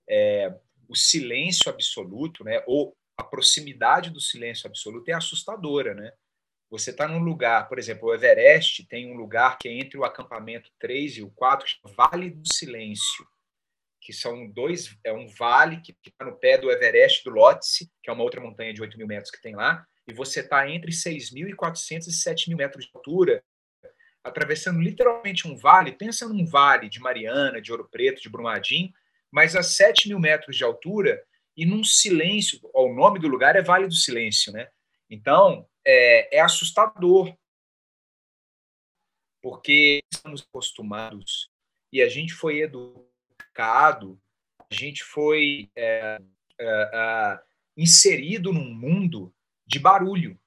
é, 0.09 0.53
o 0.87 0.95
silêncio 0.95 1.69
absoluto, 1.69 2.43
né, 2.43 2.63
ou 2.67 2.95
a 3.17 3.23
proximidade 3.23 4.09
do 4.09 4.21
silêncio 4.21 4.67
absoluto 4.67 5.09
é 5.09 5.13
assustadora, 5.13 5.93
né? 5.93 6.11
Você 6.69 6.91
está 6.91 7.07
num 7.07 7.23
lugar, 7.23 7.69
por 7.69 7.79
exemplo, 7.79 8.09
o 8.09 8.13
Everest 8.13 8.85
tem 8.87 9.09
um 9.09 9.15
lugar 9.15 9.57
que 9.57 9.69
é 9.69 9.73
entre 9.73 9.97
o 9.97 10.03
acampamento 10.03 10.69
3 10.79 11.17
e 11.17 11.23
o 11.23 11.31
4, 11.31 11.65
Vale 11.95 12.29
do 12.29 12.45
Silêncio 12.45 13.25
que 14.07 14.13
são 14.13 14.47
dois, 14.49 14.97
é 15.03 15.11
um 15.11 15.27
vale 15.27 15.81
que 15.81 15.93
está 16.05 16.23
no 16.23 16.37
pé 16.37 16.57
do 16.57 16.71
Everest 16.71 17.25
do 17.25 17.29
Lhotse, 17.29 17.91
que 18.01 18.09
é 18.09 18.13
uma 18.13 18.23
outra 18.23 18.39
montanha 18.39 18.73
de 18.73 18.81
8 18.81 18.97
mil 18.97 19.05
metros 19.05 19.29
que 19.29 19.41
tem 19.41 19.53
lá, 19.53 19.85
e 20.07 20.13
você 20.13 20.39
está 20.39 20.69
entre 20.69 20.93
6.400 20.93 22.07
e 22.07 22.11
7 22.13 22.47
mil 22.47 22.57
metros 22.57 22.85
de 22.85 22.91
altura, 22.95 23.43
atravessando 24.27 24.79
literalmente 24.79 25.47
um 25.47 25.55
vale. 25.55 25.91
Pensa 25.91 26.27
num 26.27 26.45
vale 26.45 26.89
de 26.89 26.99
Mariana, 26.99 27.61
de 27.61 27.71
Ouro 27.71 27.87
Preto, 27.89 28.21
de 28.21 28.29
Brumadinho, 28.29 28.93
mas 29.31 29.55
a 29.55 29.63
7 29.63 30.07
mil 30.07 30.19
metros 30.19 30.55
de 30.55 30.63
altura 30.63 31.23
e 31.55 31.65
num 31.65 31.83
silêncio. 31.83 32.59
o 32.73 32.93
nome 32.93 33.19
do 33.19 33.27
lugar 33.27 33.55
é 33.55 33.61
Vale 33.61 33.87
do 33.87 33.93
Silêncio, 33.93 34.51
né? 34.53 34.69
Então, 35.09 35.67
é, 35.85 36.37
é 36.37 36.41
assustador, 36.41 37.35
porque 39.41 40.03
estamos 40.11 40.41
acostumados 40.41 41.49
e 41.91 42.01
a 42.01 42.09
gente 42.09 42.33
foi 42.33 42.59
educado 42.59 44.19
a 44.69 44.75
gente 44.75 45.03
foi 45.03 45.69
é, 45.75 46.19
é, 46.59 47.39
inserido 47.75 48.51
num 48.51 48.73
mundo 48.73 49.33
de 49.65 49.79
barulho. 49.79 50.39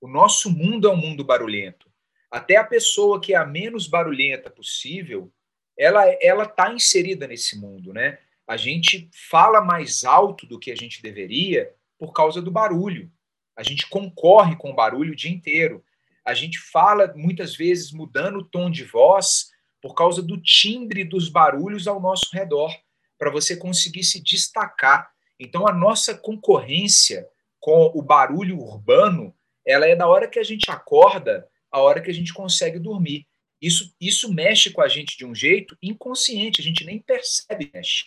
O 0.00 0.08
nosso 0.08 0.50
mundo 0.50 0.88
é 0.88 0.90
um 0.90 0.96
mundo 0.96 1.24
barulhento. 1.24 1.89
Até 2.30 2.56
a 2.56 2.64
pessoa 2.64 3.20
que 3.20 3.34
é 3.34 3.36
a 3.36 3.44
menos 3.44 3.86
barulhenta 3.86 4.48
possível, 4.48 5.32
ela 5.76 6.04
ela 6.20 6.44
está 6.44 6.72
inserida 6.72 7.26
nesse 7.26 7.58
mundo, 7.58 7.92
né? 7.92 8.18
A 8.46 8.56
gente 8.56 9.08
fala 9.30 9.60
mais 9.60 10.04
alto 10.04 10.46
do 10.46 10.58
que 10.58 10.70
a 10.70 10.76
gente 10.76 11.02
deveria 11.02 11.72
por 11.98 12.12
causa 12.12 12.40
do 12.40 12.50
barulho. 12.50 13.10
A 13.56 13.62
gente 13.62 13.88
concorre 13.88 14.56
com 14.56 14.70
o 14.70 14.74
barulho 14.74 15.12
o 15.12 15.16
dia 15.16 15.30
inteiro. 15.30 15.84
A 16.24 16.34
gente 16.34 16.58
fala 16.58 17.12
muitas 17.16 17.56
vezes 17.56 17.92
mudando 17.92 18.38
o 18.38 18.44
tom 18.44 18.70
de 18.70 18.84
voz 18.84 19.50
por 19.80 19.94
causa 19.94 20.22
do 20.22 20.40
timbre 20.40 21.04
dos 21.04 21.28
barulhos 21.28 21.88
ao 21.88 22.00
nosso 22.00 22.28
redor, 22.32 22.74
para 23.18 23.30
você 23.30 23.56
conseguir 23.56 24.04
se 24.04 24.22
destacar. 24.22 25.10
Então, 25.38 25.66
a 25.66 25.72
nossa 25.72 26.14
concorrência 26.14 27.26
com 27.58 27.90
o 27.94 28.02
barulho 28.02 28.58
urbano, 28.58 29.34
ela 29.66 29.86
é 29.86 29.96
da 29.96 30.06
hora 30.06 30.28
que 30.28 30.38
a 30.38 30.42
gente 30.42 30.70
acorda, 30.70 31.48
a 31.70 31.80
hora 31.80 32.00
que 32.00 32.10
a 32.10 32.14
gente 32.14 32.32
consegue 32.32 32.78
dormir. 32.78 33.26
Isso, 33.60 33.94
isso 34.00 34.32
mexe 34.32 34.70
com 34.70 34.80
a 34.80 34.88
gente 34.88 35.16
de 35.16 35.24
um 35.24 35.34
jeito 35.34 35.76
inconsciente, 35.82 36.60
a 36.60 36.64
gente 36.64 36.84
nem 36.84 36.98
percebe, 36.98 37.70
mexe. 37.72 38.06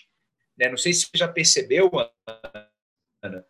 Né? 0.58 0.70
Não 0.70 0.78
sei 0.78 0.94
se 0.94 1.02
você 1.02 1.18
já 1.18 1.28
percebeu, 1.28 1.92
Ana, 1.96 3.38
né? 3.38 3.44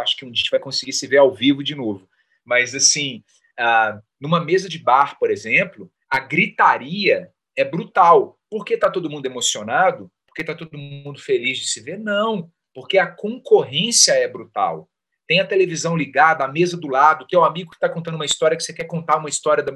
acho 0.00 0.16
que 0.16 0.24
um 0.24 0.30
dia 0.30 0.40
a 0.40 0.42
gente 0.42 0.50
vai 0.50 0.60
conseguir 0.60 0.92
se 0.92 1.06
ver 1.06 1.18
ao 1.18 1.34
vivo 1.34 1.62
de 1.62 1.74
novo. 1.74 2.08
Mas, 2.44 2.74
assim, 2.74 3.22
ah, 3.58 4.00
numa 4.20 4.42
mesa 4.42 4.68
de 4.68 4.78
bar, 4.78 5.18
por 5.18 5.30
exemplo, 5.30 5.90
a 6.08 6.20
gritaria 6.20 7.32
é 7.56 7.64
brutal. 7.64 8.38
Porque 8.48 8.74
está 8.74 8.90
todo 8.90 9.10
mundo 9.10 9.26
emocionado? 9.26 10.10
Porque 10.26 10.42
está 10.42 10.54
todo 10.54 10.78
mundo 10.78 11.20
feliz 11.20 11.58
de 11.58 11.66
se 11.66 11.80
ver? 11.80 11.98
Não, 11.98 12.50
porque 12.72 12.98
a 12.98 13.06
concorrência 13.06 14.12
é 14.12 14.28
brutal. 14.28 14.88
Tem 15.26 15.40
a 15.40 15.46
televisão 15.46 15.96
ligada, 15.96 16.44
a 16.44 16.48
mesa 16.48 16.76
do 16.76 16.88
lado, 16.88 17.26
teu 17.26 17.44
amigo 17.44 17.70
que 17.70 17.76
está 17.76 17.88
contando 17.88 18.14
uma 18.14 18.24
história 18.24 18.56
que 18.56 18.62
você 18.62 18.72
quer 18.72 18.84
contar 18.84 19.16
uma 19.16 19.28
história, 19.28 19.62
da... 19.62 19.72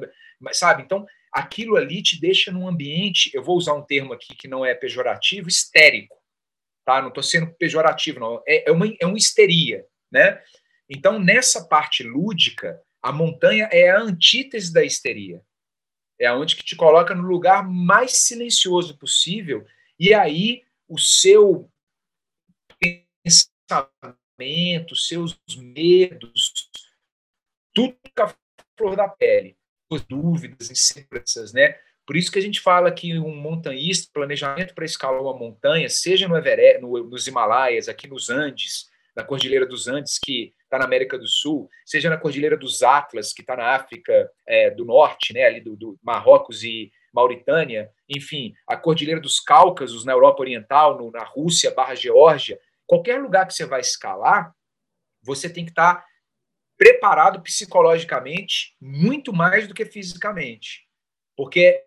sabe? 0.52 0.82
Então, 0.82 1.04
aquilo 1.32 1.76
ali 1.76 2.02
te 2.02 2.20
deixa 2.20 2.50
num 2.52 2.68
ambiente, 2.68 3.30
eu 3.34 3.42
vou 3.42 3.56
usar 3.56 3.74
um 3.74 3.82
termo 3.82 4.12
aqui 4.12 4.34
que 4.36 4.48
não 4.48 4.64
é 4.64 4.74
pejorativo, 4.74 5.48
histérico. 5.48 6.16
Tá? 6.84 7.00
Não 7.00 7.08
estou 7.08 7.22
sendo 7.22 7.52
pejorativo, 7.54 8.20
não. 8.20 8.42
É, 8.46 8.68
é, 8.68 8.72
uma, 8.72 8.86
é 9.00 9.06
uma 9.06 9.18
histeria, 9.18 9.84
né? 10.10 10.40
Então, 10.88 11.18
nessa 11.18 11.64
parte 11.66 12.02
lúdica, 12.02 12.80
a 13.02 13.12
montanha 13.12 13.68
é 13.72 13.90
a 13.90 14.00
antítese 14.00 14.72
da 14.72 14.84
histeria 14.84 15.42
é 16.20 16.30
onde 16.32 16.54
que 16.54 16.62
te 16.62 16.76
coloca 16.76 17.14
no 17.14 17.22
lugar 17.22 17.66
mais 17.66 18.18
silencioso 18.18 18.96
possível 18.98 19.66
e 19.98 20.12
aí 20.12 20.62
o 20.86 20.98
seu 20.98 21.70
pensamento, 22.78 24.19
seus 24.94 25.38
medos, 25.56 26.52
tudo 27.74 27.96
fica 28.04 28.24
a 28.24 28.34
flor 28.76 28.96
da 28.96 29.08
pele, 29.08 29.56
as 29.92 30.02
dúvidas, 30.04 30.70
inseguranças, 30.70 31.52
né? 31.52 31.78
Por 32.06 32.16
isso 32.16 32.32
que 32.32 32.38
a 32.38 32.42
gente 32.42 32.60
fala 32.60 32.90
que 32.90 33.18
um 33.18 33.34
montanhista, 33.36 34.10
planejamento 34.12 34.74
para 34.74 34.84
escalar 34.84 35.20
uma 35.20 35.36
montanha, 35.36 35.88
seja 35.88 36.26
no 36.26 36.36
Everest, 36.36 36.80
no, 36.80 37.04
nos 37.04 37.26
Himalaias, 37.26 37.88
aqui 37.88 38.08
nos 38.08 38.28
Andes, 38.30 38.90
na 39.14 39.22
Cordilheira 39.22 39.66
dos 39.66 39.86
Andes, 39.86 40.18
que 40.18 40.52
está 40.64 40.78
na 40.78 40.84
América 40.84 41.18
do 41.18 41.26
Sul, 41.26 41.68
seja 41.84 42.08
na 42.08 42.16
Cordilheira 42.16 42.56
dos 42.56 42.82
Atlas, 42.82 43.32
que 43.32 43.42
está 43.42 43.56
na 43.56 43.74
África 43.74 44.30
é, 44.46 44.70
do 44.70 44.84
Norte, 44.84 45.32
né, 45.32 45.44
ali 45.44 45.60
do, 45.60 45.76
do, 45.76 45.98
Marrocos 46.02 46.62
e 46.64 46.90
Mauritânia, 47.12 47.90
enfim, 48.08 48.54
a 48.66 48.76
Cordilheira 48.76 49.20
dos 49.20 49.40
Cáucasos 49.40 50.04
na 50.04 50.12
Europa 50.12 50.42
Oriental, 50.42 50.96
no, 50.96 51.10
na 51.10 51.24
Rússia, 51.24 51.72
barra 51.72 51.94
Geórgia, 51.94 52.58
qualquer 52.90 53.22
lugar 53.22 53.46
que 53.46 53.54
você 53.54 53.64
vai 53.64 53.80
escalar, 53.80 54.52
você 55.22 55.48
tem 55.48 55.64
que 55.64 55.70
estar 55.70 56.04
preparado 56.76 57.40
psicologicamente 57.40 58.76
muito 58.80 59.32
mais 59.32 59.68
do 59.68 59.74
que 59.74 59.84
fisicamente, 59.84 60.88
porque 61.36 61.86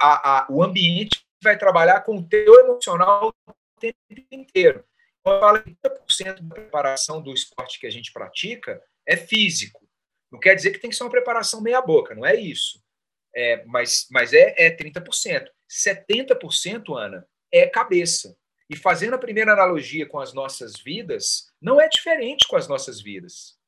a, 0.00 0.38
a, 0.38 0.46
o 0.48 0.62
ambiente 0.62 1.26
vai 1.42 1.58
trabalhar 1.58 2.02
com 2.02 2.16
o 2.16 2.28
teu 2.28 2.60
emocional 2.60 3.34
o 3.48 3.54
tempo 3.80 3.98
inteiro 4.30 4.84
que 5.24 5.30
30% 5.82 6.42
da 6.42 6.54
preparação 6.54 7.20
do 7.20 7.34
esporte 7.34 7.80
que 7.80 7.86
a 7.86 7.90
gente 7.90 8.12
pratica 8.12 8.80
é 9.04 9.16
físico. 9.16 9.84
Não 10.30 10.38
quer 10.38 10.54
dizer 10.54 10.70
que 10.70 10.78
tem 10.78 10.90
que 10.90 10.96
ser 10.96 11.02
uma 11.02 11.10
preparação 11.10 11.60
meia-boca, 11.60 12.14
não 12.14 12.24
é 12.24 12.36
isso. 12.36 12.80
É, 13.34 13.64
mas, 13.64 14.06
mas 14.12 14.32
é, 14.32 14.54
é 14.56 14.76
30%. 14.76 15.48
70%, 15.68 16.96
Ana, 16.96 17.26
é 17.50 17.66
cabeça. 17.66 18.36
E 18.72 18.76
fazendo 18.76 19.12
a 19.12 19.18
primeira 19.18 19.52
analogia 19.52 20.06
com 20.06 20.18
as 20.18 20.32
nossas 20.32 20.80
vidas, 20.80 21.52
não 21.60 21.78
é 21.78 21.90
diferente 21.90 22.48
com 22.48 22.56
as 22.56 22.66
nossas 22.66 23.02
vidas. 23.02 23.58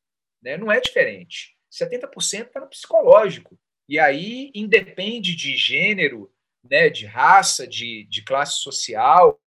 Né? 0.43 0.57
Não 0.57 0.73
é 0.73 0.81
diferente. 0.81 1.55
70% 1.71 2.47
está 2.47 2.61
no 2.61 2.69
psicológico. 2.69 3.59
E 3.87 3.99
aí 3.99 4.51
independe 4.55 5.37
de 5.37 5.59
gênero, 5.59 6.33
né, 6.71 6.89
de 6.89 7.05
raça, 7.05 7.67
de, 7.67 8.05
de 8.05 8.25
classe 8.25 8.61
social. 8.61 9.39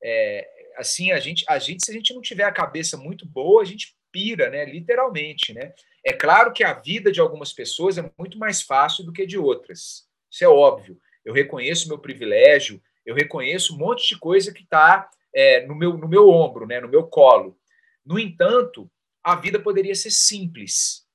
É, 0.00 0.48
assim, 0.76 1.10
a 1.10 1.18
gente, 1.18 1.44
a 1.48 1.58
gente, 1.58 1.84
se 1.84 1.90
a 1.90 1.94
gente 1.94 2.14
não 2.14 2.22
tiver 2.22 2.44
a 2.44 2.52
cabeça 2.52 2.96
muito 2.96 3.26
boa, 3.26 3.62
a 3.62 3.64
gente 3.64 3.96
pira, 4.12 4.48
né, 4.50 4.64
literalmente, 4.64 5.52
né? 5.52 5.74
É 6.04 6.12
claro 6.12 6.52
que 6.52 6.62
a 6.62 6.74
vida 6.74 7.10
de 7.10 7.20
algumas 7.20 7.52
pessoas 7.52 7.98
é 7.98 8.08
muito 8.16 8.38
mais 8.38 8.62
fácil 8.62 9.04
do 9.04 9.12
que 9.12 9.26
de 9.26 9.36
outras. 9.36 10.06
Isso 10.30 10.44
é 10.44 10.48
óbvio. 10.48 10.96
Eu 11.24 11.34
reconheço 11.34 11.88
meu 11.88 11.98
privilégio, 11.98 12.80
eu 13.06 13.14
reconheço 13.14 13.74
um 13.74 13.78
monte 13.78 14.08
de 14.08 14.18
coisa 14.18 14.52
que 14.52 14.64
está 14.64 15.08
é, 15.32 15.64
no, 15.64 15.74
meu, 15.74 15.96
no 15.96 16.08
meu 16.08 16.28
ombro, 16.28 16.66
né, 16.66 16.80
no 16.80 16.88
meu 16.88 17.06
colo. 17.06 17.56
No 18.04 18.18
entanto, 18.18 18.90
a 19.22 19.36
vida 19.36 19.60
poderia 19.60 19.94
ser 19.94 20.10
simples 20.10 21.06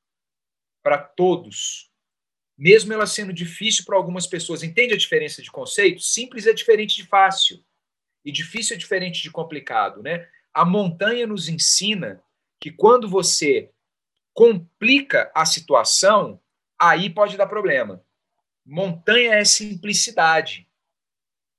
para 0.81 0.97
todos, 0.97 1.91
mesmo 2.57 2.93
ela 2.93 3.05
sendo 3.05 3.33
difícil 3.33 3.83
para 3.85 3.97
algumas 3.97 4.25
pessoas. 4.25 4.63
Entende 4.63 4.93
a 4.93 4.97
diferença 4.97 5.41
de 5.41 5.51
conceito? 5.51 6.01
Simples 6.01 6.47
é 6.47 6.53
diferente 6.53 6.95
de 6.95 7.05
fácil 7.05 7.63
e 8.23 8.31
difícil 8.31 8.75
é 8.75 8.79
diferente 8.79 9.21
de 9.21 9.31
complicado, 9.31 10.01
né? 10.01 10.27
A 10.53 10.65
montanha 10.65 11.25
nos 11.25 11.47
ensina 11.47 12.21
que 12.59 12.71
quando 12.71 13.09
você 13.09 13.71
complica 14.33 15.31
a 15.33 15.45
situação, 15.45 16.39
aí 16.79 17.09
pode 17.09 17.37
dar 17.37 17.47
problema. 17.47 18.03
Montanha 18.65 19.35
é 19.35 19.45
simplicidade. 19.45 20.67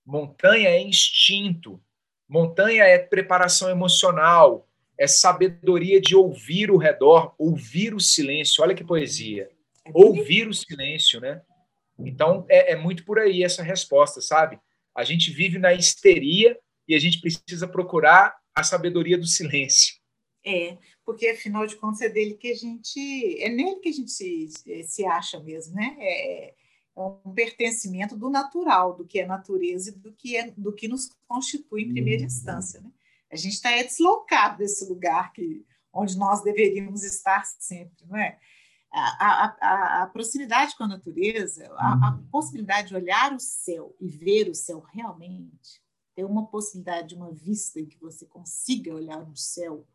Montanha 0.05 0.69
é 0.69 0.81
instinto. 0.81 1.81
Montanha 2.29 2.85
é 2.85 2.99
preparação 2.99 3.69
emocional, 3.71 4.69
é 4.99 5.07
sabedoria 5.07 6.01
de 6.01 6.17
ouvir 6.17 6.71
o 6.71 6.77
redor, 6.77 7.35
ouvir 7.39 7.95
o 7.95 8.01
silêncio. 8.01 8.63
Olha 8.63 8.75
que 8.75 8.85
poesia. 8.85 9.51
Ouvir 9.93 10.49
o 10.49 10.55
silêncio, 10.55 11.21
né? 11.21 11.43
Então, 11.99 12.47
é, 12.49 12.73
é 12.73 12.77
muito 12.77 13.05
por 13.05 13.19
aí 13.19 13.43
essa 13.43 13.63
resposta, 13.63 14.21
sabe? 14.21 14.59
A 14.95 15.05
gente 15.05 15.31
vive 15.31 15.59
na 15.59 15.73
histeria 15.73 16.59
e 16.87 16.95
a 16.95 16.99
gente 16.99 17.21
precisa 17.21 17.67
procurar 17.67 18.37
a 18.55 18.63
sabedoria 18.63 19.19
do 19.19 19.27
silêncio. 19.27 19.95
É, 20.45 20.77
porque 21.05 21.29
afinal 21.29 21.67
de 21.67 21.77
contas 21.77 22.01
é 22.01 22.09
dele 22.09 22.35
que 22.35 22.51
a 22.51 22.55
gente. 22.55 23.41
É 23.41 23.49
nele 23.49 23.77
que 23.77 23.89
a 23.89 23.93
gente 23.93 24.11
se, 24.11 24.49
se 24.85 25.05
acha 25.05 25.39
mesmo, 25.41 25.75
né? 25.75 25.97
É, 26.01 26.55
é 26.95 27.01
um 27.01 27.33
pertencimento 27.33 28.17
do 28.17 28.29
natural, 28.29 28.95
do 28.95 29.07
que 29.07 29.19
é 29.19 29.27
natureza 29.27 29.91
e 29.91 29.93
do 29.93 30.13
que, 30.13 30.37
é, 30.37 30.51
do 30.51 30.73
que 30.73 30.87
nos 30.87 31.11
constitui 31.27 31.83
em 31.83 31.93
primeira 31.93 32.25
instância, 32.25 32.81
né? 32.81 32.91
A 33.31 33.37
gente 33.37 33.55
está 33.55 33.71
deslocado 33.71 34.59
desse 34.59 34.85
lugar 34.85 35.33
que, 35.33 35.65
onde 35.91 36.19
nós 36.19 36.43
deveríamos 36.43 37.03
estar 37.03 37.45
sempre, 37.59 38.07
não 38.07 38.19
é? 38.19 38.39
A, 38.93 39.57
a, 39.59 40.03
a, 40.03 40.07
proximidade 40.09 40.77
com 40.77 40.85
a 40.85 40.89
natureza, 40.89 41.67
a, 41.79 42.09
a, 42.09 42.23
possibilidade 42.31 42.89
de 42.89 42.95
olhar 42.95 43.33
o 43.33 43.41
céu 43.41 43.97
e 43.99 44.07
ver 44.07 44.51
o 44.51 44.55
céu 44.55 44.81
realmente, 44.81 45.81
ter 46.15 46.25
uma 46.25 46.47
possibilidade 46.47 47.09
de 47.09 47.15
uma 47.15 47.33
vista 47.33 47.81
em 47.81 47.87
que 47.87 47.99
você 47.99 48.27
consiga 48.27 48.95
olhar 48.95 49.23
o 49.23 49.35
céu. 49.35 49.87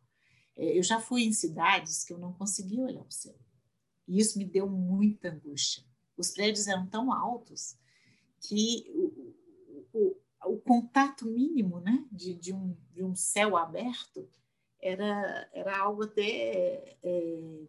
É, 0.55 0.75
eu 0.75 0.81
já 0.81 0.99
fui 0.99 1.25
em 1.25 1.31
cidades 1.31 2.03
que 2.03 2.11
eu 2.11 2.17
não 2.17 2.33
conseguia 2.33 2.81
olhar 2.81 3.03
o 3.03 3.11
céu. 3.11 3.35
E 4.07 4.19
isso 4.19 4.39
me 4.39 4.45
deu 4.45 4.67
muita 4.67 5.29
angústia. 5.29 5.83
Os 6.17 6.31
prédios 6.31 6.67
eram 6.67 6.87
tão 6.87 7.11
altos 7.11 7.77
que 8.41 8.85
o, 8.89 9.35
o, 9.93 10.17
o 10.45 10.57
contato 10.57 11.25
mínimo 11.25 11.79
né, 11.79 12.05
de, 12.11 12.33
de, 12.33 12.53
um, 12.53 12.75
de 12.93 13.03
um 13.03 13.15
céu 13.15 13.55
aberto 13.55 14.27
era, 14.81 15.49
era 15.53 15.77
algo 15.77 16.03
até 16.03 16.97
é, 17.03 17.61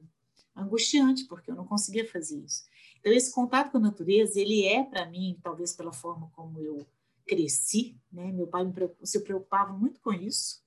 angustiante, 0.55 1.25
porque 1.25 1.51
eu 1.51 1.55
não 1.55 1.67
conseguia 1.67 2.09
fazer 2.09 2.39
isso. 2.39 2.65
Então, 3.01 3.13
esse 3.13 3.33
contato 3.33 3.71
com 3.71 3.79
a 3.79 3.83
natureza, 3.83 4.41
ele 4.41 4.65
é, 4.67 4.83
para 4.83 5.07
mim, 5.07 5.39
talvez 5.43 5.73
pela 5.73 5.93
forma 5.93 6.31
como 6.33 6.61
eu 6.61 6.87
cresci, 7.27 7.97
né? 8.11 8.33
meu 8.33 8.47
pai 8.47 8.65
se 9.03 9.21
preocupava 9.21 9.73
muito 9.73 10.01
com 10.01 10.13
isso, 10.13 10.63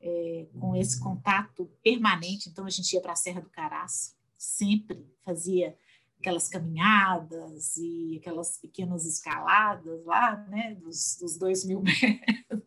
é, 0.00 0.46
com 0.58 0.74
esse 0.74 1.00
contato 1.00 1.70
permanente. 1.82 2.48
Então, 2.48 2.66
a 2.66 2.70
gente 2.70 2.92
ia 2.92 3.00
para 3.00 3.12
a 3.12 3.16
Serra 3.16 3.40
do 3.40 3.50
Caraça, 3.50 4.14
sempre 4.36 5.06
fazia 5.24 5.76
aquelas 6.18 6.48
caminhadas 6.48 7.76
e 7.76 8.18
aquelas 8.18 8.58
pequenas 8.58 9.04
escaladas 9.04 10.04
lá, 10.04 10.36
né, 10.48 10.74
dos, 10.74 11.16
dos 11.20 11.38
dois 11.38 11.64
mil 11.64 11.82
metros. 11.82 12.62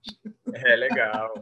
É 0.53 0.75
legal. 0.75 1.33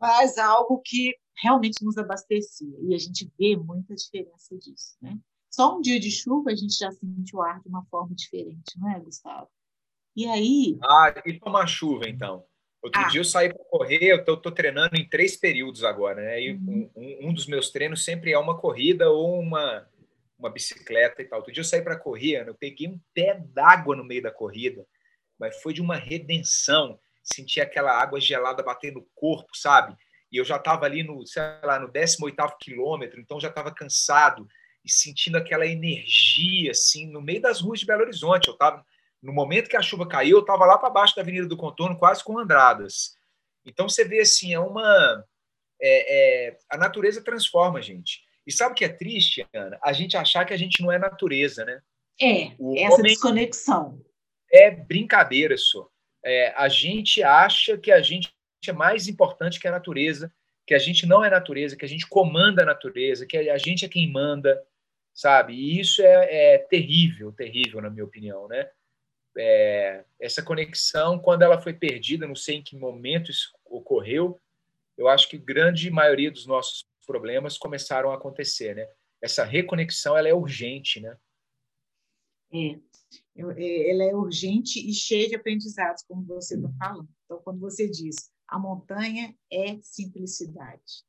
Mas 0.00 0.38
algo 0.38 0.80
que 0.84 1.16
realmente 1.42 1.84
nos 1.84 1.96
abastecia 1.96 2.76
e 2.82 2.94
a 2.94 2.98
gente 2.98 3.30
vê 3.38 3.56
muita 3.56 3.94
diferença 3.94 4.56
disso, 4.56 4.96
né? 5.00 5.18
Só 5.50 5.76
um 5.76 5.80
dia 5.80 5.98
de 5.98 6.10
chuva 6.10 6.50
a 6.50 6.54
gente 6.54 6.76
já 6.76 6.90
sente 6.92 7.34
o 7.34 7.40
ar 7.40 7.60
de 7.62 7.68
uma 7.68 7.84
forma 7.86 8.14
diferente, 8.14 8.78
não 8.78 8.90
é, 8.90 9.00
Gustavo? 9.00 9.48
E 10.14 10.26
aí. 10.26 10.78
Ah, 10.82 11.22
e 11.24 11.38
tomar 11.38 11.66
chuva 11.66 12.08
então? 12.08 12.44
Outro 12.82 13.00
ah. 13.00 13.08
dia 13.08 13.20
eu 13.20 13.24
saí 13.24 13.52
para 13.52 13.64
correr, 13.64 14.12
eu 14.12 14.18
estou 14.18 14.52
treinando 14.52 14.96
em 14.96 15.08
três 15.08 15.36
períodos 15.36 15.82
agora, 15.82 16.22
né? 16.22 16.40
E 16.40 16.52
uhum. 16.52 16.90
um, 16.94 17.28
um, 17.28 17.34
dos 17.34 17.46
meus 17.46 17.70
treinos 17.70 18.04
sempre 18.04 18.32
é 18.32 18.38
uma 18.38 18.56
corrida 18.58 19.10
ou 19.10 19.40
uma, 19.40 19.88
uma 20.38 20.50
bicicleta 20.50 21.22
e 21.22 21.24
tal. 21.24 21.38
Outro 21.38 21.52
dia 21.52 21.60
eu 21.60 21.64
saí 21.64 21.82
para 21.82 21.98
correr, 21.98 22.46
eu 22.46 22.54
peguei 22.54 22.88
um 22.88 23.00
pé 23.14 23.40
d'água 23.52 23.96
no 23.96 24.04
meio 24.04 24.22
da 24.22 24.30
corrida, 24.30 24.86
mas 25.38 25.60
foi 25.62 25.72
de 25.72 25.80
uma 25.80 25.96
redenção. 25.96 26.98
Senti 27.22 27.60
aquela 27.60 27.92
água 27.92 28.20
gelada 28.20 28.62
bater 28.62 28.92
no 28.92 29.06
corpo, 29.14 29.48
sabe? 29.54 29.96
E 30.30 30.36
eu 30.36 30.44
já 30.44 30.56
estava 30.56 30.84
ali 30.84 31.02
no, 31.02 31.26
sei 31.26 31.42
lá, 31.62 31.78
no 31.78 31.88
18º 31.88 32.56
quilômetro, 32.60 33.20
então 33.20 33.40
já 33.40 33.48
estava 33.48 33.72
cansado 33.72 34.46
e 34.84 34.90
sentindo 34.90 35.36
aquela 35.36 35.66
energia, 35.66 36.70
assim, 36.70 37.06
no 37.10 37.20
meio 37.20 37.40
das 37.40 37.60
ruas 37.60 37.80
de 37.80 37.86
Belo 37.86 38.02
Horizonte. 38.02 38.48
Eu 38.48 38.54
estava, 38.54 38.84
no 39.22 39.32
momento 39.32 39.68
que 39.68 39.76
a 39.76 39.82
chuva 39.82 40.06
caiu, 40.06 40.36
eu 40.36 40.40
estava 40.40 40.64
lá 40.64 40.78
para 40.78 40.90
baixo 40.90 41.16
da 41.16 41.22
Avenida 41.22 41.46
do 41.48 41.56
Contorno, 41.56 41.98
quase 41.98 42.22
com 42.22 42.38
Andradas. 42.38 43.16
Então 43.64 43.88
você 43.88 44.04
vê, 44.04 44.20
assim, 44.20 44.54
é 44.54 44.60
uma... 44.60 45.24
É, 45.80 46.48
é, 46.48 46.58
a 46.70 46.76
natureza 46.76 47.22
transforma 47.22 47.80
a 47.80 47.82
gente. 47.82 48.25
E 48.46 48.52
sabe 48.52 48.72
o 48.72 48.74
que 48.74 48.84
é 48.84 48.88
triste, 48.88 49.46
Ana? 49.52 49.78
A 49.82 49.92
gente 49.92 50.16
achar 50.16 50.44
que 50.44 50.54
a 50.54 50.56
gente 50.56 50.80
não 50.80 50.92
é 50.92 50.98
natureza, 50.98 51.64
né? 51.64 51.82
É, 52.20 52.52
o 52.58 52.76
essa 52.78 53.02
desconexão. 53.02 54.00
É 54.52 54.70
brincadeira, 54.70 55.56
só. 55.56 55.88
É, 56.24 56.52
a 56.56 56.68
gente 56.68 57.22
acha 57.22 57.76
que 57.76 57.90
a 57.90 58.00
gente 58.00 58.32
é 58.66 58.72
mais 58.72 59.06
importante 59.08 59.60
que 59.60 59.68
a 59.68 59.72
natureza, 59.72 60.32
que 60.66 60.74
a 60.74 60.78
gente 60.78 61.06
não 61.06 61.24
é 61.24 61.30
natureza, 61.30 61.76
que 61.76 61.84
a 61.84 61.88
gente 61.88 62.06
comanda 62.06 62.62
a 62.62 62.66
natureza, 62.66 63.26
que 63.26 63.36
a 63.36 63.58
gente 63.58 63.84
é 63.84 63.88
quem 63.88 64.10
manda, 64.10 64.60
sabe? 65.14 65.54
E 65.54 65.78
isso 65.80 66.02
é, 66.02 66.54
é 66.54 66.58
terrível, 66.58 67.32
terrível, 67.32 67.80
na 67.80 67.90
minha 67.90 68.04
opinião, 68.04 68.48
né? 68.48 68.68
É, 69.38 70.04
essa 70.20 70.42
conexão, 70.42 71.18
quando 71.18 71.42
ela 71.42 71.60
foi 71.60 71.74
perdida, 71.74 72.26
não 72.26 72.34
sei 72.34 72.56
em 72.56 72.62
que 72.62 72.76
momento 72.76 73.30
isso 73.30 73.52
ocorreu, 73.64 74.40
eu 74.96 75.08
acho 75.08 75.28
que 75.28 75.36
grande 75.36 75.90
maioria 75.90 76.30
dos 76.30 76.46
nossos 76.46 76.86
problemas 77.06 77.56
começaram 77.56 78.10
a 78.10 78.16
acontecer, 78.16 78.74
né? 78.74 78.86
Essa 79.22 79.44
reconexão 79.44 80.16
ela 80.16 80.28
é 80.28 80.34
urgente, 80.34 81.00
né? 81.00 81.16
É, 82.52 82.72
é 83.36 83.90
ela 83.90 84.04
é 84.04 84.14
urgente 84.14 84.78
e 84.78 84.92
cheia 84.92 85.28
de 85.28 85.36
aprendizados, 85.36 86.02
como 86.06 86.24
você 86.24 86.56
está 86.56 86.68
falando. 86.78 87.08
Então, 87.24 87.40
quando 87.42 87.60
você 87.60 87.88
diz 87.88 88.30
a 88.48 88.58
montanha 88.58 89.34
é 89.50 89.78
simplicidade, 89.82 91.04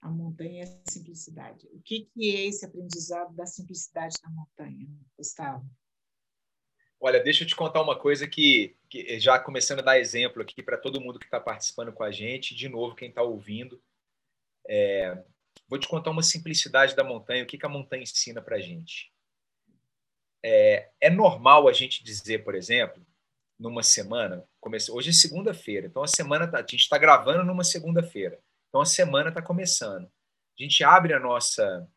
a 0.00 0.10
montanha 0.10 0.64
é 0.64 0.90
simplicidade. 0.90 1.66
O 1.72 1.80
que, 1.80 2.08
que 2.12 2.36
é 2.36 2.46
esse 2.46 2.64
aprendizado 2.64 3.34
da 3.34 3.46
simplicidade 3.46 4.16
da 4.22 4.30
montanha, 4.30 4.86
Gustavo? 5.16 5.68
Olha, 7.00 7.22
deixa 7.22 7.44
eu 7.44 7.48
te 7.48 7.56
contar 7.56 7.82
uma 7.82 7.98
coisa 7.98 8.26
que, 8.26 8.76
que 8.88 9.18
já 9.18 9.38
começando 9.38 9.80
a 9.80 9.82
dar 9.82 9.98
exemplo 9.98 10.42
aqui 10.42 10.62
para 10.62 10.78
todo 10.78 11.00
mundo 11.00 11.18
que 11.18 11.26
está 11.26 11.40
participando 11.40 11.92
com 11.92 12.02
a 12.02 12.10
gente, 12.10 12.54
de 12.54 12.68
novo, 12.68 12.94
quem 12.94 13.08
está 13.08 13.22
ouvindo. 13.22 13.82
É, 14.68 15.22
vou 15.68 15.78
te 15.78 15.88
contar 15.88 16.10
uma 16.10 16.22
simplicidade 16.22 16.94
da 16.94 17.04
montanha, 17.04 17.42
o 17.42 17.46
que, 17.46 17.58
que 17.58 17.66
a 17.66 17.68
montanha 17.68 18.02
ensina 18.02 18.40
para 18.42 18.56
a 18.56 18.60
gente. 18.60 19.12
É, 20.44 20.90
é 21.00 21.10
normal 21.10 21.68
a 21.68 21.72
gente 21.72 22.04
dizer, 22.04 22.44
por 22.44 22.54
exemplo, 22.54 23.04
numa 23.58 23.82
semana, 23.82 24.44
comece... 24.60 24.90
hoje 24.90 25.10
é 25.10 25.12
segunda-feira, 25.12 25.86
então 25.86 26.02
a 26.02 26.08
semana 26.08 26.46
tá... 26.46 26.58
a 26.58 26.60
gente 26.60 26.76
está 26.76 26.98
gravando 26.98 27.44
numa 27.44 27.64
segunda-feira, 27.64 28.38
então 28.68 28.80
a 28.80 28.86
semana 28.86 29.30
está 29.30 29.40
começando. 29.40 30.04
A 30.58 30.62
gente 30.62 30.84
abre 30.84 31.14
a 31.14 31.20
nossa 31.20 31.88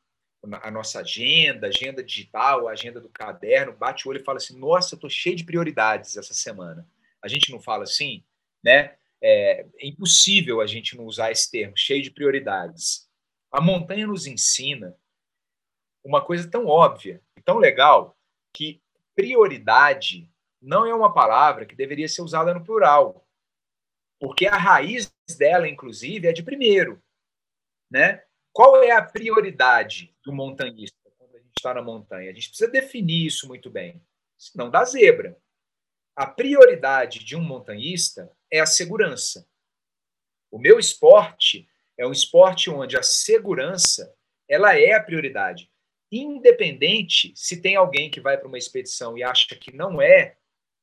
a 0.61 0.71
nossa 0.71 1.01
agenda, 1.01 1.67
agenda 1.67 2.03
digital, 2.03 2.67
agenda 2.67 3.01
do 3.01 3.09
caderno, 3.09 3.75
bate 3.75 4.07
o 4.07 4.11
olho 4.11 4.21
e 4.21 4.23
fala 4.23 4.37
assim: 4.37 4.57
Nossa, 4.57 4.93
eu 4.93 4.97
estou 4.97 5.09
cheio 5.09 5.35
de 5.35 5.43
prioridades 5.43 6.15
essa 6.15 6.33
semana. 6.33 6.87
A 7.21 7.27
gente 7.27 7.51
não 7.51 7.59
fala 7.59 7.83
assim, 7.83 8.23
né? 8.63 8.95
É, 9.21 9.65
é 9.77 9.87
impossível 9.87 10.61
a 10.61 10.67
gente 10.67 10.95
não 10.95 11.05
usar 11.05 11.31
esse 11.31 11.49
termo, 11.49 11.75
cheio 11.75 12.01
de 12.01 12.11
prioridades. 12.11 13.09
A 13.51 13.59
montanha 13.59 14.07
nos 14.07 14.25
ensina 14.27 14.95
uma 16.03 16.23
coisa 16.23 16.49
tão 16.49 16.65
óbvia 16.65 17.21
e 17.37 17.41
tão 17.41 17.57
legal 17.57 18.17
que 18.53 18.81
prioridade 19.15 20.31
não 20.61 20.85
é 20.85 20.93
uma 20.93 21.13
palavra 21.13 21.65
que 21.65 21.75
deveria 21.75 22.07
ser 22.07 22.21
usada 22.21 22.53
no 22.53 22.63
plural, 22.63 23.27
porque 24.19 24.45
a 24.45 24.57
raiz 24.57 25.13
dela, 25.37 25.67
inclusive, 25.67 26.27
é 26.27 26.33
de 26.33 26.43
primeiro, 26.43 27.01
né? 27.89 28.23
Qual 28.51 28.81
é 28.83 28.91
a 28.91 29.01
prioridade 29.01 30.15
do 30.23 30.33
montanhista 30.33 30.97
quando 31.17 31.35
a 31.35 31.39
gente 31.39 31.53
está 31.57 31.73
na 31.73 31.81
montanha. 31.81 32.29
A 32.29 32.33
gente 32.33 32.49
precisa 32.49 32.69
definir 32.69 33.25
isso 33.25 33.47
muito 33.47 33.69
bem, 33.69 34.01
senão 34.37 34.69
dá 34.69 34.83
zebra. 34.83 35.37
A 36.15 36.25
prioridade 36.25 37.23
de 37.23 37.35
um 37.35 37.41
montanhista 37.41 38.31
é 38.51 38.59
a 38.59 38.65
segurança. 38.65 39.47
O 40.51 40.57
meu 40.57 40.79
esporte 40.79 41.67
é 41.97 42.05
um 42.05 42.11
esporte 42.11 42.69
onde 42.69 42.97
a 42.97 43.03
segurança 43.03 44.13
ela 44.47 44.77
é 44.77 44.93
a 44.93 45.03
prioridade. 45.03 45.69
Independente 46.11 47.31
se 47.35 47.61
tem 47.61 47.75
alguém 47.75 48.09
que 48.09 48.19
vai 48.19 48.37
para 48.37 48.47
uma 48.47 48.57
expedição 48.57 49.17
e 49.17 49.23
acha 49.23 49.55
que 49.55 49.75
não 49.75 50.01
é, 50.01 50.37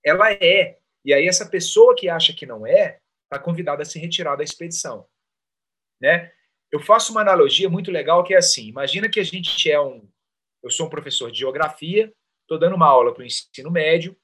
ela 0.04 0.32
é. 0.32 0.78
E 1.04 1.12
aí 1.12 1.26
essa 1.26 1.48
pessoa 1.48 1.96
que 1.96 2.08
acha 2.08 2.32
que 2.32 2.46
não 2.46 2.66
é, 2.66 3.00
está 3.24 3.38
convidada 3.38 3.82
a 3.82 3.84
se 3.84 3.98
retirar 3.98 4.36
da 4.36 4.44
expedição. 4.44 5.06
Né? 6.00 6.32
Eu 6.70 6.80
faço 6.80 7.10
uma 7.12 7.22
analogia 7.22 7.68
muito 7.68 7.90
legal 7.90 8.22
que 8.22 8.34
é 8.34 8.38
assim: 8.38 8.68
imagina 8.68 9.08
que 9.08 9.18
a 9.18 9.24
gente 9.24 9.70
é 9.70 9.80
um. 9.80 10.08
Eu 10.62 10.70
sou 10.70 10.86
um 10.86 10.90
professor 10.90 11.30
de 11.30 11.38
geografia, 11.38 12.12
estou 12.42 12.58
dando 12.58 12.76
uma 12.76 12.86
aula 12.86 13.12
para 13.12 13.22
o 13.22 13.26
ensino 13.26 13.70
médio, 13.70 14.16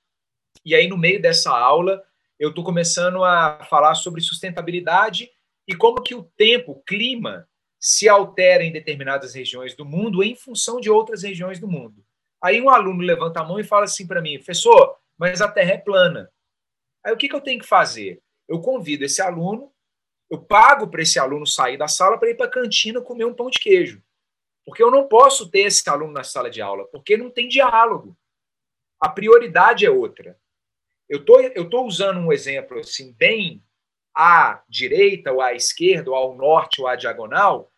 e 0.64 0.74
aí 0.74 0.88
no 0.88 0.98
meio 0.98 1.20
dessa 1.20 1.50
aula 1.50 2.05
eu 2.42 2.48
estou 2.48 2.64
começando 2.64 3.22
a 3.22 3.62
falar 3.70 3.94
sobre 3.94 4.20
sustentabilidade 4.20 5.31
e 5.64 5.76
como 5.76 6.02
que 6.02 6.12
o 6.12 6.24
tempo, 6.37 6.72
o 6.72 6.83
clima, 6.83 7.48
se 7.78 8.09
altera 8.09 8.64
em 8.64 8.72
determinadas 8.72 9.33
regiões 9.33 9.76
do 9.76 9.85
mundo 9.85 10.24
em 10.24 10.35
função 10.35 10.81
de 10.81 10.90
outras 10.90 11.22
regiões 11.22 11.61
do 11.61 11.68
mundo. 11.68 12.05
Aí 12.42 12.61
um 12.61 12.68
aluno 12.68 13.00
levanta 13.00 13.38
a 13.38 13.44
mão 13.44 13.61
e 13.61 13.64
fala 13.64 13.85
assim 13.85 14.09
para 14.09 14.20
mim, 14.20 14.38
professor, 14.38 14.98
mas 15.16 15.40
a 15.40 15.46
Terra 15.46 15.74
é 15.74 15.78
plana. 15.78 16.33
Aí 17.07 17.12
o 17.12 17.16
que, 17.16 17.28
que 17.28 17.37
eu 17.37 17.40
tenho 17.40 17.61
que 17.61 17.66
fazer? 17.66 18.20
Eu 18.48 18.61
convido 18.61 19.05
esse 19.05 19.22
aluno, 19.22 19.72
eu 20.28 20.42
pago 20.42 20.88
para 20.88 21.02
esse 21.02 21.20
aluno 21.20 21.46
sair 21.46 21.76
da 21.76 21.87
sala 21.87 22.18
para 22.18 22.31
ir 22.31 22.37
para 22.37 22.46
a 22.46 22.50
cantina 22.50 23.00
comer 23.00 23.24
um 23.24 23.35
pão 23.35 23.50
de 23.50 23.61
queijo. 23.61 24.02
Porque 24.66 24.83
eu 24.83 24.90
não 24.90 25.07
posso 25.07 25.48
ter 25.48 25.61
esse 25.61 25.88
aluno 25.88 26.12
na 26.12 26.24
sala 26.24 26.50
de 26.50 26.61
aula, 26.61 26.87
porque 26.87 27.16
não 27.16 27.31
tem 27.31 27.46
diálogo. 27.46 28.16
A 29.00 29.09
prioridade 29.09 29.87
é 29.87 29.90
outra. 29.90 30.37
Eu 31.12 31.22
tô, 31.22 31.38
eu 31.38 31.68
tô 31.68 31.85
usando 31.85 32.18
um 32.20 32.33
exemplo 32.33 32.79
assim 32.79 33.12
bem 33.12 33.62
à 34.16 34.62
direita 34.66 35.31
ou 35.31 35.42
à 35.42 35.53
esquerda, 35.53 36.09
ou 36.09 36.16
ao 36.16 36.35
norte 36.35 36.81
ou 36.81 36.87
à 36.87 36.96
diagonal, 36.96 37.70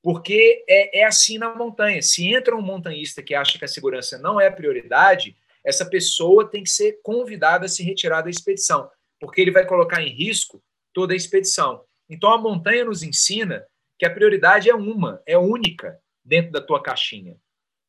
porque 0.00 0.64
é, 0.68 1.00
é 1.00 1.04
assim 1.04 1.36
na 1.36 1.52
montanha. 1.52 2.00
Se 2.00 2.32
entra 2.32 2.54
um 2.54 2.62
montanhista 2.62 3.24
que 3.24 3.34
acha 3.34 3.58
que 3.58 3.64
a 3.64 3.68
segurança 3.68 4.18
não 4.18 4.40
é 4.40 4.48
prioridade, 4.52 5.36
essa 5.64 5.84
pessoa 5.84 6.48
tem 6.48 6.62
que 6.62 6.70
ser 6.70 7.00
convidada 7.02 7.66
a 7.66 7.68
se 7.68 7.82
retirar 7.82 8.22
da 8.22 8.30
expedição, 8.30 8.88
porque 9.18 9.40
ele 9.40 9.50
vai 9.50 9.66
colocar 9.66 10.00
em 10.00 10.10
risco 10.10 10.62
toda 10.94 11.12
a 11.12 11.16
expedição. 11.16 11.84
Então 12.08 12.32
a 12.32 12.38
montanha 12.38 12.84
nos 12.84 13.02
ensina 13.02 13.66
que 13.98 14.06
a 14.06 14.14
prioridade 14.14 14.70
é 14.70 14.74
uma, 14.76 15.20
é 15.26 15.36
única 15.36 16.00
dentro 16.24 16.52
da 16.52 16.60
tua 16.60 16.80
caixinha. 16.80 17.36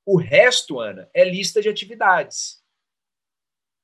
O 0.03 0.17
resto, 0.17 0.79
Ana, 0.79 1.07
é 1.13 1.23
lista 1.23 1.61
de 1.61 1.69
atividades. 1.69 2.56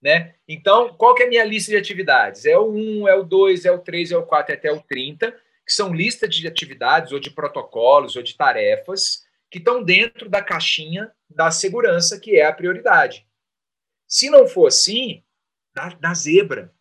Né? 0.03 0.35
Então, 0.45 0.93
qual 0.95 1.15
que 1.15 1.23
é 1.23 1.25
a 1.25 1.29
minha 1.29 1.45
lista 1.45 1.71
de 1.71 1.77
atividades? 1.77 2.45
É 2.45 2.57
o 2.57 2.69
1, 2.69 3.07
é 3.07 3.15
o 3.15 3.23
2, 3.23 3.63
é 3.63 3.71
o 3.71 3.79
3, 3.79 4.11
é 4.11 4.17
o 4.17 4.25
4, 4.25 4.53
é 4.53 4.57
até 4.57 4.69
o 4.69 4.81
30, 4.81 5.31
que 5.31 5.71
são 5.71 5.93
listas 5.93 6.35
de 6.35 6.45
atividades 6.45 7.13
ou 7.13 7.19
de 7.21 7.31
protocolos 7.31 8.17
ou 8.17 8.21
de 8.21 8.35
tarefas 8.35 9.23
que 9.49 9.59
estão 9.59 9.81
dentro 9.81 10.27
da 10.27 10.43
caixinha 10.43 11.09
da 11.29 11.49
segurança, 11.51 12.19
que 12.19 12.37
é 12.37 12.45
a 12.45 12.51
prioridade. 12.51 13.25
Se 14.05 14.29
não 14.29 14.45
for 14.45 14.67
assim, 14.67 15.23
dá, 15.73 15.89
dá 15.89 16.13
zebra. 16.13 16.73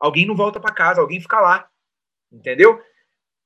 Alguém 0.00 0.26
não 0.26 0.34
volta 0.34 0.58
para 0.58 0.74
casa, 0.74 1.00
alguém 1.00 1.20
fica 1.20 1.40
lá. 1.40 1.70
Entendeu? 2.32 2.82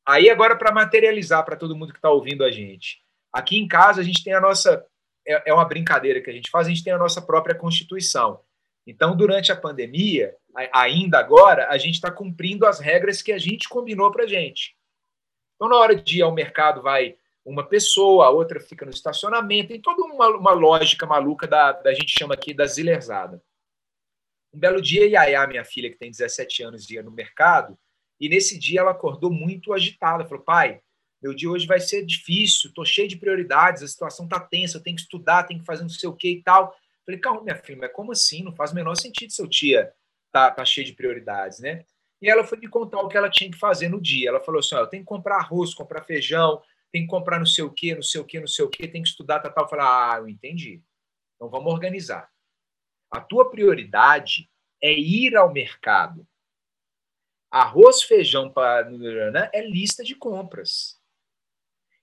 Aí, 0.06 0.30
agora, 0.30 0.56
para 0.56 0.72
materializar 0.72 1.44
para 1.44 1.56
todo 1.56 1.76
mundo 1.76 1.92
que 1.92 1.98
está 1.98 2.08
ouvindo 2.08 2.44
a 2.44 2.50
gente. 2.50 3.02
Aqui 3.30 3.58
em 3.58 3.68
casa, 3.68 4.00
a 4.00 4.04
gente 4.04 4.24
tem 4.24 4.32
a 4.32 4.40
nossa. 4.40 4.86
É, 5.26 5.50
é 5.50 5.52
uma 5.52 5.66
brincadeira 5.66 6.22
que 6.22 6.30
a 6.30 6.32
gente 6.32 6.48
faz, 6.50 6.66
a 6.66 6.70
gente 6.70 6.82
tem 6.82 6.94
a 6.94 6.98
nossa 6.98 7.20
própria 7.20 7.54
Constituição. 7.54 8.40
Então, 8.88 9.14
durante 9.14 9.52
a 9.52 9.56
pandemia, 9.56 10.34
ainda 10.72 11.18
agora, 11.18 11.68
a 11.68 11.76
gente 11.76 11.96
está 11.96 12.10
cumprindo 12.10 12.64
as 12.64 12.80
regras 12.80 13.20
que 13.20 13.30
a 13.30 13.36
gente 13.36 13.68
combinou 13.68 14.10
para 14.10 14.24
a 14.24 14.26
gente. 14.26 14.74
Então, 15.54 15.68
na 15.68 15.76
hora 15.76 15.94
de 15.94 16.20
ir 16.20 16.22
ao 16.22 16.32
mercado, 16.32 16.80
vai 16.80 17.18
uma 17.44 17.66
pessoa, 17.66 18.24
a 18.24 18.30
outra 18.30 18.58
fica 18.58 18.86
no 18.86 18.90
estacionamento, 18.90 19.68
tem 19.68 19.80
toda 19.80 20.02
uma, 20.02 20.28
uma 20.28 20.52
lógica 20.52 21.04
maluca 21.04 21.46
da, 21.46 21.72
da 21.72 21.92
gente 21.92 22.14
chama 22.18 22.32
aqui 22.32 22.54
da 22.54 22.66
zilerzada. 22.66 23.42
Um 24.54 24.58
belo 24.58 24.80
dia, 24.80 25.06
Yaya, 25.06 25.46
minha 25.46 25.64
filha, 25.66 25.90
que 25.90 25.98
tem 25.98 26.10
17 26.10 26.62
anos, 26.62 26.90
ia 26.90 27.02
no 27.02 27.10
mercado, 27.10 27.78
e 28.18 28.26
nesse 28.26 28.58
dia 28.58 28.80
ela 28.80 28.92
acordou 28.92 29.30
muito 29.30 29.74
agitada. 29.74 30.24
Falou, 30.24 30.42
pai, 30.42 30.80
meu 31.22 31.34
dia 31.34 31.50
hoje 31.50 31.66
vai 31.66 31.78
ser 31.78 32.06
difícil, 32.06 32.72
tô 32.72 32.86
cheio 32.86 33.06
de 33.06 33.18
prioridades, 33.18 33.82
a 33.82 33.88
situação 33.88 34.26
tá 34.26 34.40
tensa, 34.40 34.78
eu 34.78 34.82
tenho 34.82 34.96
que 34.96 35.02
estudar, 35.02 35.44
tenho 35.44 35.60
que 35.60 35.66
fazer 35.66 35.82
não 35.82 35.90
sei 35.90 36.08
o 36.08 36.16
que 36.16 36.30
e 36.30 36.42
tal. 36.42 36.74
Falei, 37.08 37.20
calma, 37.22 37.42
minha 37.42 37.56
filha, 37.56 37.78
mas 37.78 37.92
como 37.92 38.12
assim? 38.12 38.42
Não 38.42 38.54
faz 38.54 38.70
o 38.70 38.74
menor 38.74 38.94
sentido 38.94 39.32
seu 39.32 39.48
tia 39.48 39.90
tá, 40.30 40.50
tá 40.50 40.62
cheio 40.62 40.86
de 40.86 40.92
prioridades, 40.92 41.58
né? 41.58 41.82
E 42.20 42.28
ela 42.28 42.44
foi 42.44 42.58
me 42.58 42.68
contar 42.68 43.00
o 43.00 43.08
que 43.08 43.16
ela 43.16 43.30
tinha 43.30 43.50
que 43.50 43.56
fazer 43.56 43.88
no 43.88 43.98
dia. 43.98 44.28
Ela 44.28 44.44
falou 44.44 44.58
assim: 44.58 44.74
ó, 44.74 44.80
eu 44.80 44.86
tenho 44.86 45.02
que 45.02 45.08
comprar 45.08 45.36
arroz, 45.36 45.72
comprar 45.72 46.04
feijão, 46.04 46.62
tem 46.92 47.04
que 47.04 47.08
comprar 47.08 47.38
não 47.38 47.46
sei 47.46 47.64
o 47.64 47.72
quê, 47.72 47.94
não 47.94 48.02
sei 48.02 48.20
o 48.20 48.26
quê, 48.26 48.38
não 48.38 48.46
sei 48.46 48.62
o 48.62 48.68
quê, 48.68 48.86
tem 48.86 49.02
que 49.02 49.08
estudar, 49.08 49.40
tal, 49.40 49.50
tal. 49.50 49.64
Eu 49.64 49.70
falei, 49.70 49.86
ah, 49.86 50.16
eu 50.18 50.28
entendi. 50.28 50.82
Então 51.34 51.48
vamos 51.48 51.72
organizar. 51.72 52.30
A 53.10 53.22
tua 53.22 53.50
prioridade 53.50 54.50
é 54.82 54.92
ir 54.92 55.34
ao 55.34 55.50
mercado. 55.50 56.28
Arroz, 57.50 58.02
feijão 58.02 58.52
para 58.52 58.90
né, 58.90 59.50
é 59.54 59.66
lista 59.66 60.04
de 60.04 60.14
compras. 60.14 61.00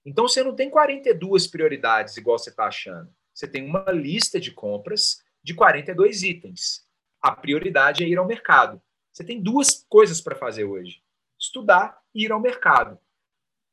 Então 0.03 0.27
você 0.27 0.43
não 0.43 0.55
tem 0.55 0.67
42 0.67 1.45
prioridades 1.45 2.17
igual 2.17 2.39
você 2.39 2.49
está 2.49 2.65
achando. 2.65 3.13
Você 3.35 3.47
tem 3.49 3.65
uma 3.65 3.91
lista 3.91 4.39
de 4.39 4.51
compras 4.51 5.21
de 5.43 5.53
42 5.53 6.23
itens. 6.23 6.87
A 7.21 7.35
prioridade 7.35 8.03
é 8.03 8.07
ir 8.07 8.17
ao 8.17 8.25
mercado. 8.25 8.81
Você 9.11 9.25
tem 9.25 9.41
duas 9.41 9.85
coisas 9.89 10.21
para 10.21 10.35
fazer 10.35 10.63
hoje: 10.63 11.01
estudar 11.37 12.01
e 12.13 12.23
ir 12.23 12.31
ao 12.31 12.39
mercado. 12.39 12.97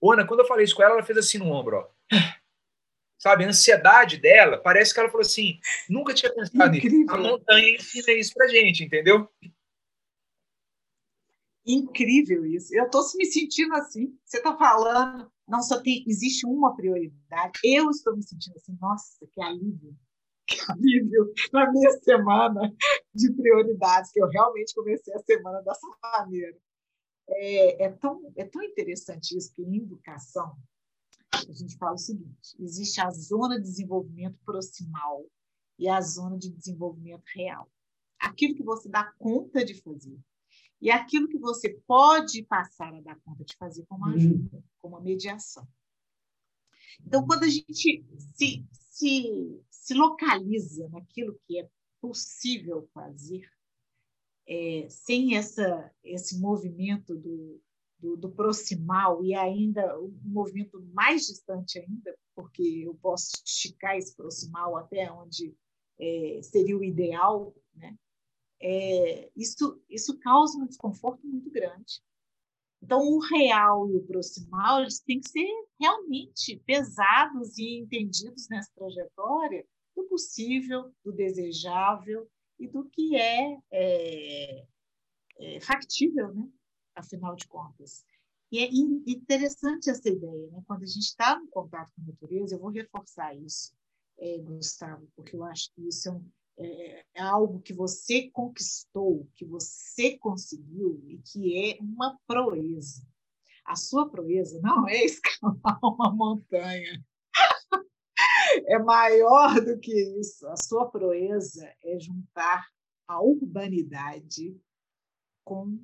Ana, 0.03 0.27
quando 0.27 0.41
eu 0.41 0.47
falei 0.47 0.65
isso 0.65 0.75
com 0.75 0.83
ela, 0.83 0.95
ela 0.95 1.05
fez 1.05 1.17
assim 1.17 1.39
no 1.39 1.51
ombro, 1.51 1.77
ó. 1.77 1.89
Sabe, 3.17 3.45
a 3.45 3.49
ansiedade 3.49 4.17
dela, 4.17 4.59
parece 4.59 4.93
que 4.93 4.99
ela 4.99 5.09
falou 5.09 5.23
assim, 5.23 5.61
nunca 5.89 6.13
tinha 6.13 6.35
pensado 6.35 6.73
nisso. 6.73 7.07
A 7.09 7.17
montanha 7.17 7.77
ensina 7.77 8.13
isso 8.15 8.35
pra 8.35 8.49
gente, 8.49 8.83
entendeu? 8.83 9.31
Incrível 11.65 12.45
isso. 12.45 12.75
Eu 12.75 12.87
estou 12.87 13.03
me 13.17 13.25
sentindo 13.27 13.75
assim. 13.75 14.17
Você 14.25 14.39
está 14.39 14.57
falando, 14.57 15.31
não 15.47 15.63
só 15.63 15.81
tem, 15.81 16.05
existe 16.09 16.45
uma 16.47 16.75
prioridade. 16.75 17.53
Eu 17.65 17.89
estou 17.91 18.17
me 18.17 18.23
sentindo 18.23 18.57
assim, 18.57 18.77
nossa, 18.81 19.27
que 19.31 19.41
alívio. 19.41 19.97
Que 20.47 20.59
alívio 20.69 21.33
na 21.53 21.71
minha 21.71 21.93
semana 22.01 22.75
de 23.15 23.33
prioridades, 23.33 24.11
que 24.11 24.21
eu 24.21 24.29
realmente 24.29 24.75
comecei 24.75 25.15
a 25.15 25.21
semana 25.21 25.63
dessa 25.63 25.87
maneira. 26.03 26.59
É, 27.29 27.85
é, 27.85 27.93
tão, 27.93 28.21
é 28.37 28.45
tão 28.45 28.63
interessante 28.63 29.37
isso 29.37 29.55
que 29.55 29.63
em 29.63 29.77
educação 29.77 30.57
a 31.33 31.53
gente 31.53 31.77
fala 31.79 31.95
o 31.95 31.99
seguinte: 31.99 32.57
existe 32.59 33.01
a 33.01 33.09
zona 33.11 33.57
de 33.57 33.63
desenvolvimento 33.63 34.37
proximal 34.45 35.25
e 35.79 35.89
a 35.89 36.01
zona 36.01 36.37
de 36.37 36.51
desenvolvimento 36.51 37.23
real. 37.35 37.71
Aquilo 38.19 38.57
que 38.57 38.65
você 38.65 38.89
dá 38.89 39.13
conta 39.19 39.65
de 39.65 39.81
fazer 39.81 40.19
e 40.83 40.91
aquilo 40.91 41.29
que 41.29 41.39
você 41.39 41.81
pode 41.87 42.43
passar 42.43 42.93
a 42.93 43.01
dar 43.01 43.17
conta 43.21 43.45
de 43.45 43.57
fazer 43.57 43.87
como 43.87 44.05
uhum. 44.05 44.15
ajuda, 44.15 44.57
uhum. 44.57 44.63
como 44.81 45.01
mediação. 45.01 45.67
Então, 47.07 47.25
quando 47.25 47.45
a 47.45 47.49
gente 47.49 48.05
se, 48.35 48.67
se, 48.91 49.63
se 49.71 49.95
localiza 49.95 50.89
naquilo 50.89 51.39
que 51.47 51.61
é 51.61 51.69
possível 52.01 52.89
fazer, 52.93 53.49
é, 54.45 54.89
sem 54.91 55.37
essa, 55.37 55.89
esse 56.03 56.41
movimento 56.41 57.15
do, 57.15 57.63
do, 58.01 58.17
do, 58.17 58.33
proximal 58.33 59.25
e 59.25 59.37
ainda 59.37 59.97
um 60.01 60.13
movimento 60.25 60.83
mais 60.93 61.27
distante 61.27 61.79
ainda, 61.79 62.13
porque 62.35 62.83
eu 62.85 62.95
posso 62.97 63.31
esticar 63.47 63.97
esse 63.97 64.17
proximal 64.17 64.77
até 64.77 65.11
onde 65.13 65.55
é, 66.01 66.41
seria 66.43 66.77
o 66.77 66.83
ideal, 66.83 67.55
né? 67.73 67.97
É, 68.65 69.31
isso, 69.35 69.83
isso 69.91 70.17
causa 70.21 70.57
um 70.57 70.67
desconforto 70.67 71.27
muito 71.27 71.51
grande. 71.51 72.01
Então, 72.81 73.01
o 73.01 73.19
real 73.19 73.89
e 73.91 73.97
o 73.97 74.07
proximal 74.07 74.81
eles 74.81 75.01
têm 75.01 75.21
que 75.21 75.29
ser 75.29 75.49
realmente 75.81 76.57
pesados 76.65 77.59
e 77.59 77.79
entendidos 77.79 78.49
nessa 78.49 78.71
trajetória 78.75 79.67
do 79.95 80.05
possível, 80.05 80.93
do 81.05 81.13
desejável 81.13 82.29
e 82.59 82.69
do 82.69 82.85
que 82.85 83.17
é, 83.17 83.59
é, 83.71 84.67
é 85.39 85.61
factível, 85.61 86.33
né? 86.33 86.49
afinal 86.95 87.35
de 87.35 87.47
contas. 87.47 88.05
E 88.51 88.59
é 88.59 88.69
interessante 89.07 89.89
essa 89.89 90.09
ideia, 90.09 90.51
né? 90.51 90.63
quando 90.67 90.83
a 90.83 90.87
gente 90.87 91.05
está 91.05 91.39
no 91.39 91.49
contato 91.49 91.91
com 91.95 92.03
a 92.03 92.07
natureza, 92.07 92.55
eu 92.55 92.61
vou 92.61 92.71
reforçar 92.71 93.35
isso, 93.35 93.73
é, 94.19 94.39
Gustavo, 94.39 95.09
porque 95.17 95.35
eu 95.35 95.45
acho 95.45 95.73
que 95.73 95.89
isso 95.89 96.09
é, 96.09 96.13
um, 96.13 96.31
é, 96.65 97.05
é, 97.15 97.23
algo 97.23 97.61
que 97.61 97.73
você 97.73 98.31
conquistou, 98.31 99.29
que 99.35 99.45
você 99.45 100.17
conseguiu 100.19 101.03
e 101.09 101.19
que 101.19 101.71
é 101.71 101.79
uma 101.81 102.19
proeza. 102.27 103.07
A 103.65 103.77
sua 103.77 104.09
proeza 104.09 104.61
não 104.61 104.89
é 104.89 105.03
escalar 105.05 105.79
uma 105.83 106.13
montanha. 106.13 107.05
é 108.67 108.79
maior 108.79 109.61
do 109.61 109.79
que 109.79 109.93
isso. 110.19 110.47
A 110.49 110.57
sua 110.57 110.91
proeza 110.91 111.73
é 111.83 111.99
juntar 111.99 112.67
a 113.07 113.21
urbanidade 113.21 114.59
com 115.45 115.79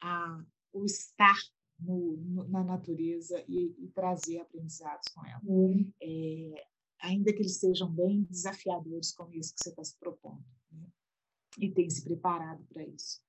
a, 0.00 0.42
o 0.72 0.84
estar 0.84 1.36
no, 1.78 2.16
no, 2.18 2.48
na 2.48 2.62
natureza 2.62 3.42
e, 3.48 3.74
e, 3.78 3.88
trazer 3.88 4.40
aprendizados 4.40 5.08
com 5.14 5.24
ela. 5.24 5.40
Uhum. 5.44 5.92
É, 6.00 6.66
ainda 7.00 7.32
que 7.32 7.40
eles 7.40 7.58
sejam 7.58 7.90
bem 7.90 8.22
desafiadores 8.24 9.12
como 9.12 9.34
isso 9.34 9.54
que 9.54 9.62
você 9.62 9.70
está 9.70 9.84
se 9.84 9.96
propondo. 9.98 10.44
Né? 10.70 10.86
E 11.58 11.70
tem 11.70 11.88
se 11.88 12.02
preparado 12.02 12.64
para 12.66 12.84
isso. 12.84 13.22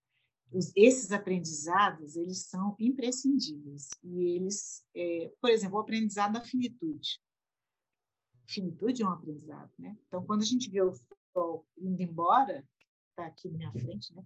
Os, 0.51 0.71
esses 0.75 1.11
aprendizados, 1.11 2.15
eles 2.15 2.45
são 2.45 2.75
imprescindíveis. 2.77 3.89
E 4.03 4.35
eles, 4.35 4.85
é, 4.93 5.31
por 5.39 5.49
exemplo, 5.49 5.77
o 5.77 5.81
aprendizado 5.81 6.33
da 6.33 6.41
finitude. 6.41 7.21
Finitude 8.45 9.01
é 9.01 9.05
um 9.05 9.11
aprendizado, 9.11 9.71
né? 9.79 9.97
Então, 10.07 10.25
quando 10.25 10.41
a 10.41 10.45
gente 10.45 10.69
vê 10.69 10.81
o 10.81 10.93
sol 11.31 11.65
indo 11.77 12.01
embora, 12.01 12.67
está 13.09 13.27
aqui 13.27 13.49
na 13.49 13.57
minha 13.57 13.71
frente, 13.71 14.13
né? 14.13 14.25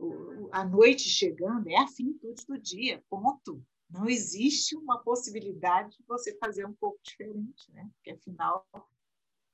O, 0.00 0.48
a 0.50 0.64
noite 0.64 1.02
chegando 1.02 1.68
é 1.68 1.76
a 1.76 1.86
finitude 1.86 2.44
do 2.44 2.58
dia, 2.58 3.04
ponto. 3.08 3.64
Não 3.92 4.08
existe 4.08 4.74
uma 4.74 4.98
possibilidade 5.02 5.96
de 5.98 6.04
você 6.04 6.34
fazer 6.38 6.66
um 6.66 6.72
pouco 6.72 6.98
diferente, 7.02 7.70
né? 7.72 7.88
Porque 7.94 8.12
afinal 8.12 8.66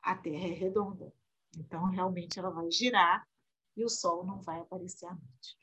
a 0.01 0.15
Terra 0.15 0.47
é 0.47 0.53
redonda. 0.53 1.13
Então 1.57 1.85
realmente 1.87 2.39
ela 2.39 2.51
vai 2.51 2.71
girar 2.71 3.27
e 3.77 3.85
o 3.85 3.89
Sol 3.89 4.25
não 4.25 4.41
vai 4.41 4.61
aparecer 4.61 5.07
à 5.07 5.11
noite. 5.11 5.59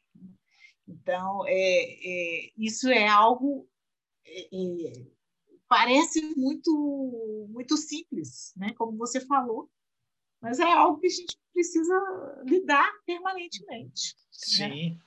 Então 0.88 1.46
é, 1.48 1.54
é 1.54 2.52
isso 2.58 2.90
é 2.90 3.08
algo 3.08 3.68
é, 4.26 4.42
é, 4.42 5.08
parece 5.70 6.22
muito 6.36 7.48
muito 7.50 7.78
simples, 7.78 8.54
né? 8.58 8.74
Como 8.74 8.98
você 8.98 9.22
falou, 9.22 9.70
mas 10.42 10.60
é 10.60 10.70
algo 10.70 11.00
que 11.00 11.08
a 11.08 11.12
gente 11.12 11.40
precisa 11.54 12.44
lidar 12.46 12.92
permanentemente. 13.06 14.16
Né? 14.16 14.22
Sim. 14.32 14.90
Né? 14.92 15.00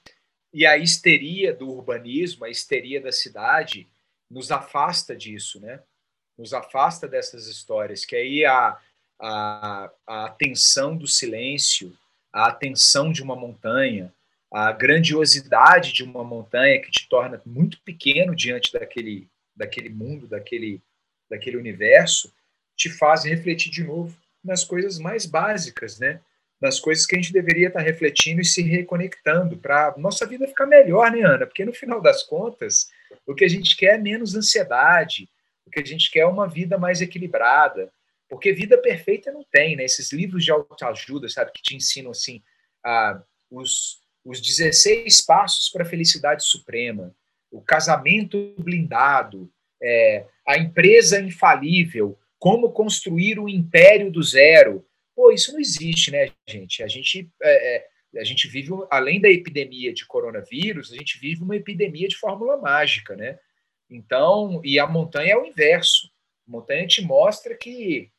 E 0.53 0.67
a 0.67 0.77
histeria 0.79 1.53
do 1.53 1.69
urbanismo, 1.69 2.45
a 2.45 2.51
histeria 2.51 3.01
da 3.01 3.13
cidade, 3.13 3.87
nos 4.31 4.51
afasta 4.51 5.15
disso, 5.15 5.61
né? 5.61 5.81
Nos 6.37 6.53
afasta 6.53 7.09
dessas 7.09 7.47
histórias, 7.47 8.05
que 8.05 8.17
aí 8.17 8.45
a, 8.45 8.79
a, 9.21 9.91
a 10.07 10.25
atenção 10.27 10.97
do 10.97 11.07
silêncio, 11.07 11.97
a 12.33 12.47
atenção 12.49 13.11
de 13.11 13.23
uma 13.23 13.35
montanha, 13.35 14.13
a 14.51 14.73
grandiosidade 14.73 15.93
de 15.93 16.03
uma 16.03 16.25
montanha 16.25 16.81
que 16.81 16.91
te 16.91 17.09
torna 17.09 17.41
muito 17.45 17.81
pequeno 17.83 18.35
diante 18.35 18.73
daquele, 18.73 19.29
daquele 19.55 19.91
mundo, 19.91 20.27
daquele, 20.27 20.81
daquele 21.29 21.57
universo, 21.57 22.33
te 22.77 22.89
faz 22.89 23.25
refletir 23.25 23.71
de 23.71 23.85
novo 23.85 24.17
nas 24.43 24.65
coisas 24.65 24.99
mais 24.99 25.27
básicas, 25.27 25.99
né? 25.99 26.21
Nas 26.61 26.81
coisas 26.81 27.07
que 27.07 27.15
a 27.15 27.19
gente 27.21 27.33
deveria 27.33 27.69
estar 27.69 27.81
refletindo 27.81 28.41
e 28.41 28.45
se 28.45 28.63
reconectando 28.63 29.57
para 29.57 29.95
nossa 29.97 30.27
vida 30.27 30.47
ficar 30.47 30.67
melhor, 30.67 31.11
né, 31.11 31.23
Ana? 31.23 31.47
Porque 31.47 31.65
no 31.65 31.73
final 31.73 32.01
das 32.01 32.23
contas, 32.23 32.89
o 33.27 33.35
que 33.35 33.45
a 33.45 33.49
gente 33.49 33.77
quer 33.77 33.95
é 33.95 33.99
menos 33.99 34.35
ansiedade, 34.35 35.29
o 35.65 35.71
que 35.71 35.81
a 35.81 35.85
gente 35.85 36.11
quer 36.11 36.21
é 36.21 36.27
uma 36.27 36.49
vida 36.49 36.77
mais 36.77 37.01
equilibrada, 37.01 37.93
porque 38.29 38.53
vida 38.53 38.77
perfeita 38.79 39.33
não 39.33 39.45
tem, 39.51 39.77
né? 39.77 39.85
Esses 39.85 40.13
livros 40.13 40.45
de 40.45 40.51
autoajuda, 40.51 41.29
sabe, 41.29 41.53
que 41.53 41.63
te 41.63 41.77
ensinam 41.77 42.11
assim 42.11 42.43
a, 42.85 43.23
os, 43.51 44.01
os 44.25 44.41
16 44.41 45.25
passos 45.25 45.71
para 45.71 45.83
a 45.83 45.89
felicidade 45.89 46.45
suprema, 46.45 47.15
o 47.51 47.63
casamento 47.63 48.55
blindado, 48.59 49.51
é, 49.81 50.27
a 50.47 50.59
empresa 50.59 51.21
infalível, 51.21 52.19
como 52.39 52.73
construir 52.73 53.39
um 53.39 53.49
império 53.49 54.11
do 54.11 54.23
zero 54.23 54.85
Pô, 55.19 55.33
isso 55.33 55.53
não 55.53 55.59
existe, 55.59 56.13
né, 56.13 56.31
gente? 56.47 56.81
A 56.81 56.87
gente, 56.87 57.29
é, 57.43 57.77
é, 57.77 58.21
a 58.21 58.23
gente 58.23 58.47
vive, 58.47 58.71
além 58.89 59.21
da 59.21 59.29
epidemia 59.29 59.93
de 59.93 60.07
coronavírus, 60.07 60.93
a 60.93 60.97
gente 60.97 61.19
vive 61.19 61.43
uma 61.43 61.57
epidemia 61.57 62.07
de 62.07 62.17
fórmula 62.17 62.57
mágica, 62.57 63.17
né? 63.17 63.37
Então, 63.91 64.61
e 64.65 64.79
a 64.79 64.87
montanha 64.87 65.33
é 65.33 65.37
o 65.37 65.45
inverso. 65.45 66.09
A 66.47 66.53
montanha 66.53 66.87
te 66.87 67.03
mostra 67.03 67.57
que 67.57 68.13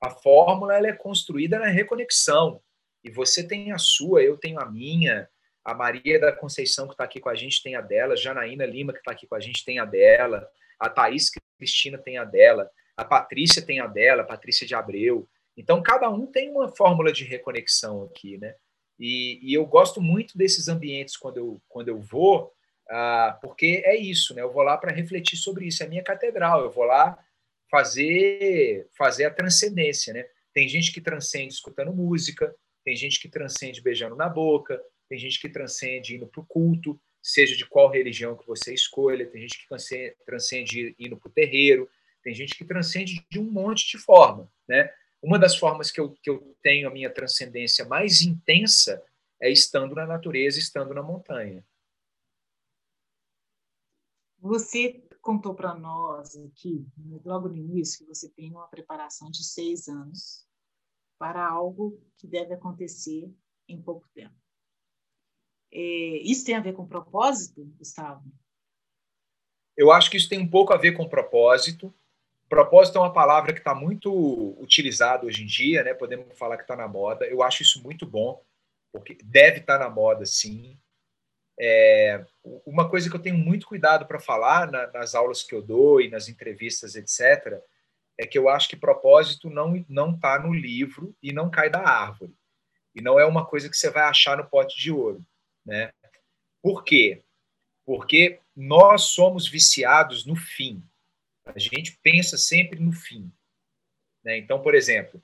a 0.00 0.10
fórmula 0.10 0.76
ela 0.76 0.86
é 0.86 0.92
construída 0.92 1.58
na 1.58 1.66
reconexão. 1.66 2.62
E 3.02 3.10
você 3.10 3.44
tem 3.44 3.72
a 3.72 3.78
sua, 3.78 4.22
eu 4.22 4.36
tenho 4.36 4.60
a 4.60 4.70
minha, 4.70 5.28
a 5.64 5.74
Maria 5.74 6.20
da 6.20 6.30
Conceição, 6.30 6.86
que 6.86 6.94
está 6.94 7.02
aqui 7.02 7.18
com 7.18 7.30
a 7.30 7.34
gente, 7.34 7.64
tem 7.64 7.74
a 7.74 7.80
dela, 7.80 8.16
Janaína 8.16 8.64
Lima, 8.64 8.92
que 8.92 9.00
está 9.00 9.10
aqui 9.10 9.26
com 9.26 9.34
a 9.34 9.40
gente, 9.40 9.64
tem 9.64 9.80
a 9.80 9.84
dela, 9.84 10.48
a 10.78 10.88
Thaís 10.88 11.32
Cristina 11.58 11.98
tem 11.98 12.16
a 12.16 12.24
dela, 12.24 12.70
a 12.96 13.04
Patrícia 13.04 13.60
tem 13.60 13.80
a 13.80 13.88
dela, 13.88 14.22
a 14.22 14.24
Patrícia 14.26 14.64
de 14.64 14.76
Abreu. 14.76 15.28
Então, 15.58 15.82
cada 15.82 16.08
um 16.08 16.24
tem 16.24 16.48
uma 16.50 16.68
fórmula 16.68 17.12
de 17.12 17.24
reconexão 17.24 18.04
aqui, 18.04 18.38
né? 18.38 18.54
E, 18.96 19.40
e 19.42 19.52
eu 19.52 19.66
gosto 19.66 20.00
muito 20.00 20.38
desses 20.38 20.68
ambientes 20.68 21.16
quando 21.16 21.36
eu, 21.36 21.60
quando 21.68 21.88
eu 21.88 22.00
vou, 22.00 22.52
ah, 22.88 23.36
porque 23.42 23.82
é 23.84 23.96
isso, 23.96 24.34
né? 24.34 24.42
Eu 24.42 24.52
vou 24.52 24.62
lá 24.62 24.78
para 24.78 24.92
refletir 24.92 25.36
sobre 25.36 25.66
isso. 25.66 25.82
É 25.82 25.86
a 25.86 25.88
minha 25.88 26.02
catedral. 26.02 26.62
Eu 26.62 26.70
vou 26.70 26.84
lá 26.84 27.18
fazer, 27.68 28.88
fazer 28.96 29.24
a 29.24 29.30
transcendência, 29.30 30.14
né? 30.14 30.24
Tem 30.54 30.68
gente 30.68 30.92
que 30.92 31.00
transcende 31.00 31.54
escutando 31.54 31.92
música, 31.92 32.54
tem 32.84 32.94
gente 32.94 33.20
que 33.20 33.28
transcende 33.28 33.82
beijando 33.82 34.14
na 34.14 34.28
boca, 34.28 34.80
tem 35.08 35.18
gente 35.18 35.40
que 35.40 35.48
transcende 35.48 36.14
indo 36.14 36.26
para 36.26 36.40
o 36.40 36.46
culto, 36.46 37.00
seja 37.20 37.56
de 37.56 37.66
qual 37.66 37.90
religião 37.90 38.36
que 38.36 38.46
você 38.46 38.72
escolha, 38.72 39.26
tem 39.26 39.42
gente 39.42 39.58
que 39.58 39.66
transcende 40.24 40.94
indo 40.98 41.16
para 41.16 41.28
o 41.28 41.32
terreiro, 41.32 41.90
tem 42.22 42.32
gente 42.32 42.54
que 42.54 42.64
transcende 42.64 43.26
de 43.28 43.38
um 43.38 43.50
monte 43.50 43.86
de 43.88 43.98
forma, 43.98 44.50
né? 44.68 44.90
Uma 45.22 45.38
das 45.38 45.56
formas 45.56 45.90
que 45.90 46.00
eu, 46.00 46.12
que 46.14 46.30
eu 46.30 46.56
tenho 46.62 46.88
a 46.88 46.92
minha 46.92 47.12
transcendência 47.12 47.84
mais 47.84 48.22
intensa 48.22 49.04
é 49.40 49.50
estando 49.50 49.94
na 49.94 50.06
natureza, 50.06 50.58
estando 50.58 50.94
na 50.94 51.02
montanha. 51.02 51.64
Você 54.40 55.04
contou 55.20 55.54
para 55.54 55.74
nós 55.74 56.36
aqui, 56.36 56.86
logo 57.24 57.48
no 57.48 57.56
início, 57.56 57.98
que 57.98 58.04
você 58.04 58.28
tem 58.28 58.50
uma 58.50 58.68
preparação 58.68 59.30
de 59.30 59.44
seis 59.44 59.88
anos 59.88 60.46
para 61.18 61.46
algo 61.46 62.00
que 62.16 62.26
deve 62.26 62.54
acontecer 62.54 63.28
em 63.68 63.82
pouco 63.82 64.08
tempo. 64.14 64.34
É, 65.70 65.78
isso 66.22 66.46
tem 66.46 66.54
a 66.54 66.60
ver 66.60 66.72
com 66.72 66.86
propósito, 66.86 67.64
Gustavo? 67.76 68.24
Eu 69.76 69.92
acho 69.92 70.10
que 70.10 70.16
isso 70.16 70.28
tem 70.28 70.40
um 70.40 70.48
pouco 70.48 70.72
a 70.72 70.76
ver 70.76 70.92
com 70.92 71.08
propósito. 71.08 71.94
Propósito 72.48 72.98
é 72.98 73.00
uma 73.00 73.12
palavra 73.12 73.52
que 73.52 73.58
está 73.58 73.74
muito 73.74 74.10
utilizada 74.60 75.26
hoje 75.26 75.42
em 75.42 75.46
dia, 75.46 75.82
né? 75.82 75.92
Podemos 75.92 76.26
falar 76.38 76.56
que 76.56 76.62
está 76.62 76.74
na 76.74 76.88
moda. 76.88 77.26
Eu 77.26 77.42
acho 77.42 77.62
isso 77.62 77.82
muito 77.82 78.06
bom, 78.06 78.42
porque 78.92 79.18
deve 79.22 79.58
estar 79.58 79.78
tá 79.78 79.84
na 79.84 79.90
moda, 79.90 80.24
sim. 80.24 80.78
É, 81.60 82.24
uma 82.64 82.88
coisa 82.88 83.10
que 83.10 83.16
eu 83.16 83.20
tenho 83.20 83.36
muito 83.36 83.66
cuidado 83.66 84.06
para 84.06 84.20
falar 84.20 84.70
na, 84.70 84.86
nas 84.92 85.14
aulas 85.14 85.42
que 85.42 85.54
eu 85.54 85.60
dou 85.60 86.00
e 86.00 86.08
nas 86.08 86.28
entrevistas, 86.28 86.94
etc., 86.94 87.60
é 88.16 88.26
que 88.26 88.38
eu 88.38 88.48
acho 88.48 88.68
que 88.68 88.76
propósito 88.76 89.48
não 89.48 89.84
não 89.88 90.12
está 90.12 90.40
no 90.40 90.52
livro 90.52 91.14
e 91.22 91.32
não 91.32 91.50
cai 91.50 91.70
da 91.70 91.80
árvore. 91.80 92.34
E 92.94 93.00
não 93.00 93.18
é 93.18 93.24
uma 93.24 93.46
coisa 93.46 93.68
que 93.68 93.76
você 93.76 93.90
vai 93.90 94.02
achar 94.04 94.36
no 94.36 94.48
pote 94.48 94.76
de 94.76 94.90
ouro, 94.90 95.24
né? 95.64 95.92
Por 96.62 96.82
quê? 96.82 97.22
Porque 97.86 98.40
nós 98.56 99.02
somos 99.02 99.46
viciados 99.46 100.26
no 100.26 100.34
fim. 100.34 100.82
A 101.54 101.58
gente 101.58 101.98
pensa 102.02 102.36
sempre 102.36 102.80
no 102.80 102.92
fim. 102.92 103.32
Né? 104.24 104.38
Então, 104.38 104.60
por 104.60 104.74
exemplo, 104.74 105.22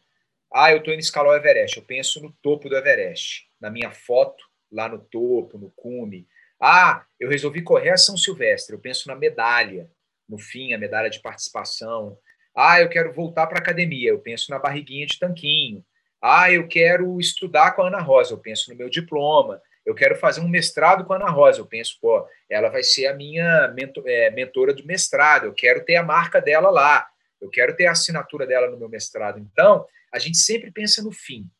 ah, 0.52 0.70
eu 0.70 0.78
estou 0.78 0.92
indo 0.92 1.00
escalar 1.00 1.32
o 1.32 1.36
Everest, 1.36 1.76
eu 1.76 1.84
penso 1.84 2.22
no 2.22 2.32
topo 2.40 2.68
do 2.68 2.76
Everest, 2.76 3.48
na 3.60 3.70
minha 3.70 3.90
foto 3.90 4.44
lá 4.70 4.88
no 4.88 4.98
topo, 4.98 5.58
no 5.58 5.70
cume. 5.70 6.26
Ah, 6.60 7.04
eu 7.18 7.28
resolvi 7.28 7.62
correr 7.62 7.90
a 7.90 7.96
São 7.96 8.16
Silvestre, 8.16 8.74
eu 8.74 8.80
penso 8.80 9.08
na 9.08 9.14
medalha, 9.14 9.90
no 10.28 10.38
fim, 10.38 10.72
a 10.72 10.78
medalha 10.78 11.10
de 11.10 11.20
participação. 11.20 12.18
Ah, 12.56 12.80
eu 12.80 12.88
quero 12.88 13.12
voltar 13.12 13.46
para 13.46 13.58
a 13.58 13.60
academia, 13.62 14.10
eu 14.10 14.20
penso 14.20 14.50
na 14.50 14.58
barriguinha 14.58 15.06
de 15.06 15.18
tanquinho. 15.18 15.84
Ah, 16.22 16.50
eu 16.50 16.66
quero 16.66 17.20
estudar 17.20 17.72
com 17.72 17.82
a 17.82 17.88
Ana 17.88 18.00
Rosa, 18.00 18.32
eu 18.32 18.38
penso 18.38 18.70
no 18.70 18.76
meu 18.76 18.88
diploma 18.88 19.60
eu 19.84 19.94
quero 19.94 20.16
fazer 20.16 20.40
um 20.40 20.48
mestrado 20.48 21.04
com 21.04 21.12
a 21.12 21.16
Ana 21.16 21.30
Rosa. 21.30 21.60
Eu 21.60 21.66
penso, 21.66 21.98
pô, 22.00 22.26
ela 22.48 22.70
vai 22.70 22.82
ser 22.82 23.06
a 23.06 23.14
minha 23.14 23.68
mentor, 23.68 24.04
é, 24.06 24.30
mentora 24.30 24.72
do 24.72 24.84
mestrado. 24.84 25.44
Eu 25.44 25.54
quero 25.54 25.84
ter 25.84 25.96
a 25.96 26.02
marca 26.02 26.40
dela 26.40 26.70
lá. 26.70 27.08
Eu 27.40 27.50
quero 27.50 27.76
ter 27.76 27.86
a 27.86 27.92
assinatura 27.92 28.46
dela 28.46 28.70
no 28.70 28.78
meu 28.78 28.88
mestrado. 28.88 29.38
Então, 29.38 29.86
a 30.10 30.18
gente 30.18 30.38
sempre 30.38 30.70
pensa 30.70 31.02
no 31.02 31.12
fim. 31.12 31.50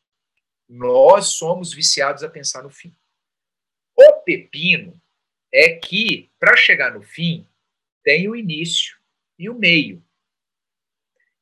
Nós 0.67 1.27
somos 1.37 1.71
viciados 1.71 2.23
a 2.23 2.29
pensar 2.29 2.63
no 2.63 2.69
fim. 2.71 2.95
O 3.95 4.13
pepino 4.23 4.99
é 5.53 5.75
que, 5.75 6.31
para 6.39 6.57
chegar 6.57 6.93
no 6.93 7.03
fim, 7.03 7.47
tem 8.03 8.27
o 8.27 8.35
início 8.35 8.97
e 9.37 9.49
o 9.49 9.53
meio. 9.53 10.03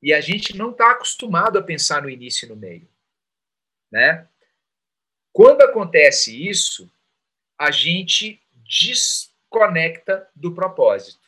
E 0.02 0.14
a 0.14 0.20
gente 0.20 0.58
não 0.58 0.72
está 0.72 0.92
acostumado 0.92 1.58
a 1.58 1.64
pensar 1.64 2.02
no 2.02 2.10
início 2.10 2.46
e 2.46 2.50
no 2.50 2.58
meio. 2.58 2.90
Né? 3.90 4.28
Quando 5.34 5.64
acontece 5.64 6.48
isso, 6.48 6.90
a 7.58 7.72
gente 7.72 8.40
desconecta 8.54 10.30
do 10.36 10.54
propósito. 10.54 11.28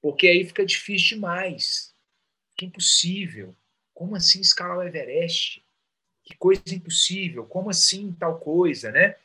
Porque 0.00 0.28
aí 0.28 0.46
fica 0.46 0.64
difícil 0.64 1.16
demais. 1.16 1.92
Fica 2.52 2.66
impossível. 2.66 3.54
como 3.92 4.14
assim 4.14 4.40
escalar 4.40 4.78
o 4.78 4.82
Everest? 4.82 5.64
Que 6.22 6.36
coisa 6.36 6.62
impossível, 6.70 7.46
como 7.46 7.70
assim 7.70 8.12
tal 8.12 8.38
coisa, 8.38 8.92
né? 8.92 9.16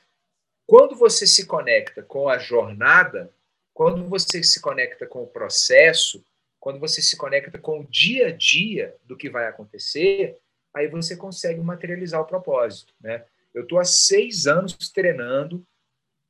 Quando 0.66 0.96
você 0.96 1.28
se 1.28 1.46
conecta 1.46 2.02
com 2.02 2.30
a 2.30 2.38
jornada, 2.38 3.34
quando 3.74 4.08
você 4.08 4.42
se 4.42 4.62
conecta 4.62 5.06
com 5.06 5.24
o 5.24 5.28
processo, 5.28 6.24
quando 6.60 6.80
você 6.80 7.02
se 7.02 7.18
conecta 7.18 7.58
com 7.58 7.82
o 7.82 7.88
dia 7.88 8.28
a 8.28 8.32
dia 8.32 8.96
do 9.04 9.18
que 9.18 9.30
vai 9.30 9.48
acontecer, 9.48 10.40
aí 10.74 10.88
você 10.88 11.18
consegue 11.18 11.60
materializar 11.60 12.22
o 12.22 12.28
propósito, 12.28 12.94
né? 13.02 13.26
Eu 13.54 13.64
estou 13.64 13.80
há 13.80 13.84
seis 13.84 14.48
anos 14.48 14.74
treinando, 14.90 15.66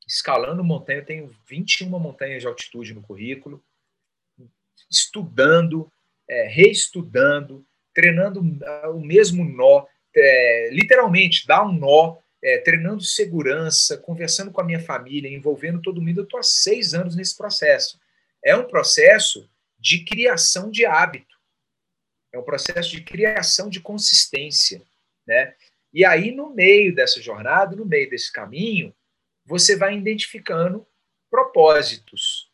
escalando 0.07 0.63
montanha, 0.63 0.99
eu 0.99 1.05
tenho 1.05 1.35
21 1.47 1.87
montanhas 1.87 2.41
de 2.41 2.47
altitude 2.47 2.93
no 2.93 3.01
currículo, 3.01 3.63
estudando, 4.89 5.91
é, 6.27 6.47
reestudando, 6.47 7.65
treinando 7.93 8.41
ah, 8.63 8.89
o 8.89 8.99
mesmo 8.99 9.43
nó, 9.43 9.85
é, 10.15 10.69
literalmente, 10.71 11.47
dá 11.47 11.63
um 11.63 11.71
nó, 11.71 12.17
é, 12.43 12.57
treinando 12.59 13.01
segurança, 13.01 13.97
conversando 13.97 14.51
com 14.51 14.59
a 14.59 14.63
minha 14.63 14.79
família, 14.79 15.29
envolvendo 15.29 15.81
todo 15.81 16.01
mundo. 16.01 16.21
Eu 16.21 16.23
estou 16.23 16.39
há 16.39 16.43
seis 16.43 16.93
anos 16.93 17.15
nesse 17.15 17.37
processo. 17.37 17.99
É 18.43 18.55
um 18.55 18.67
processo 18.67 19.49
de 19.79 20.03
criação 20.03 20.69
de 20.71 20.85
hábito, 20.85 21.35
é 22.33 22.39
um 22.39 22.43
processo 22.43 22.89
de 22.91 23.01
criação 23.03 23.69
de 23.69 23.79
consistência. 23.79 24.81
Né? 25.25 25.55
E 25.93 26.05
aí, 26.05 26.31
no 26.31 26.53
meio 26.53 26.93
dessa 26.95 27.21
jornada, 27.21 27.75
no 27.75 27.85
meio 27.85 28.09
desse 28.09 28.31
caminho, 28.31 28.93
você 29.45 29.75
vai 29.75 29.97
identificando 29.97 30.85
propósitos. 31.29 32.49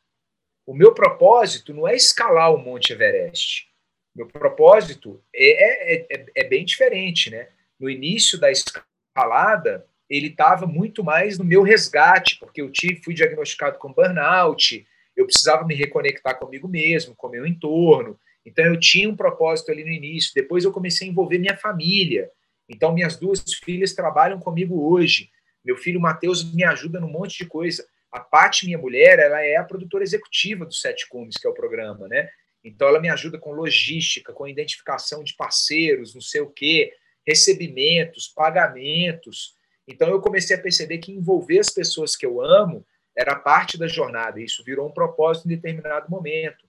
O 0.65 0.73
meu 0.73 0.93
propósito 0.93 1.73
não 1.73 1.87
é 1.87 1.95
escalar 1.95 2.53
o 2.53 2.57
Monte 2.57 2.93
Everest. 2.93 3.67
Meu 4.15 4.27
propósito 4.27 5.23
é, 5.33 5.95
é, 5.95 6.07
é, 6.09 6.25
é 6.35 6.43
bem 6.43 6.65
diferente, 6.65 7.29
né? 7.29 7.47
No 7.79 7.89
início 7.89 8.39
da 8.39 8.51
escalada, 8.51 9.85
ele 10.09 10.27
estava 10.27 10.65
muito 10.65 11.03
mais 11.03 11.37
no 11.37 11.45
meu 11.45 11.61
resgate, 11.61 12.39
porque 12.39 12.61
eu 12.61 12.71
tive, 12.71 13.03
fui 13.03 13.13
diagnosticado 13.13 13.77
com 13.77 13.93
burnout, 13.93 14.87
eu 15.15 15.25
precisava 15.25 15.65
me 15.65 15.75
reconectar 15.75 16.37
comigo 16.39 16.67
mesmo, 16.67 17.15
com 17.15 17.27
o 17.27 17.31
meu 17.31 17.45
entorno. 17.45 18.19
Então 18.45 18.65
eu 18.65 18.79
tinha 18.79 19.09
um 19.09 19.15
propósito 19.15 19.71
ali 19.71 19.83
no 19.83 19.89
início. 19.89 20.31
Depois 20.33 20.63
eu 20.63 20.71
comecei 20.71 21.07
a 21.07 21.11
envolver 21.11 21.37
minha 21.37 21.57
família. 21.57 22.31
Então 22.69 22.93
minhas 22.93 23.17
duas 23.17 23.43
filhas 23.63 23.93
trabalham 23.93 24.39
comigo 24.39 24.91
hoje. 24.91 25.29
Meu 25.63 25.77
filho 25.77 25.99
Matheus 25.99 26.53
me 26.53 26.63
ajuda 26.63 26.99
num 26.99 27.09
monte 27.09 27.37
de 27.37 27.45
coisa. 27.45 27.87
A 28.11 28.19
Paty, 28.19 28.65
minha 28.65 28.77
mulher, 28.77 29.19
ela 29.19 29.41
é 29.41 29.57
a 29.57 29.63
produtora 29.63 30.03
executiva 30.03 30.65
do 30.65 30.73
Sete 30.73 31.07
Cumes, 31.09 31.37
que 31.37 31.45
é 31.45 31.49
o 31.49 31.53
programa, 31.53 32.07
né? 32.07 32.29
Então, 32.63 32.87
ela 32.87 32.99
me 32.99 33.09
ajuda 33.09 33.37
com 33.37 33.51
logística, 33.51 34.33
com 34.33 34.47
identificação 34.47 35.23
de 35.23 35.35
parceiros, 35.35 36.13
não 36.13 36.21
sei 36.21 36.41
o 36.41 36.49
quê, 36.49 36.91
recebimentos, 37.25 38.27
pagamentos. 38.27 39.55
Então, 39.87 40.09
eu 40.09 40.19
comecei 40.19 40.55
a 40.55 40.61
perceber 40.61 40.97
que 40.97 41.11
envolver 41.11 41.59
as 41.59 41.69
pessoas 41.69 42.15
que 42.15 42.25
eu 42.25 42.41
amo 42.41 42.85
era 43.15 43.35
parte 43.35 43.77
da 43.77 43.87
jornada. 43.87 44.39
E 44.39 44.45
isso 44.45 44.63
virou 44.63 44.87
um 44.87 44.93
propósito 44.93 45.45
em 45.45 45.55
determinado 45.55 46.09
momento. 46.09 46.65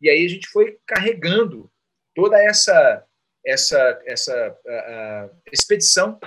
E 0.00 0.08
aí 0.08 0.24
a 0.24 0.28
gente 0.28 0.48
foi 0.48 0.78
carregando 0.86 1.70
toda 2.14 2.42
essa 2.42 3.04
essa 3.48 4.02
essa 4.04 4.58
expedição, 5.52 6.18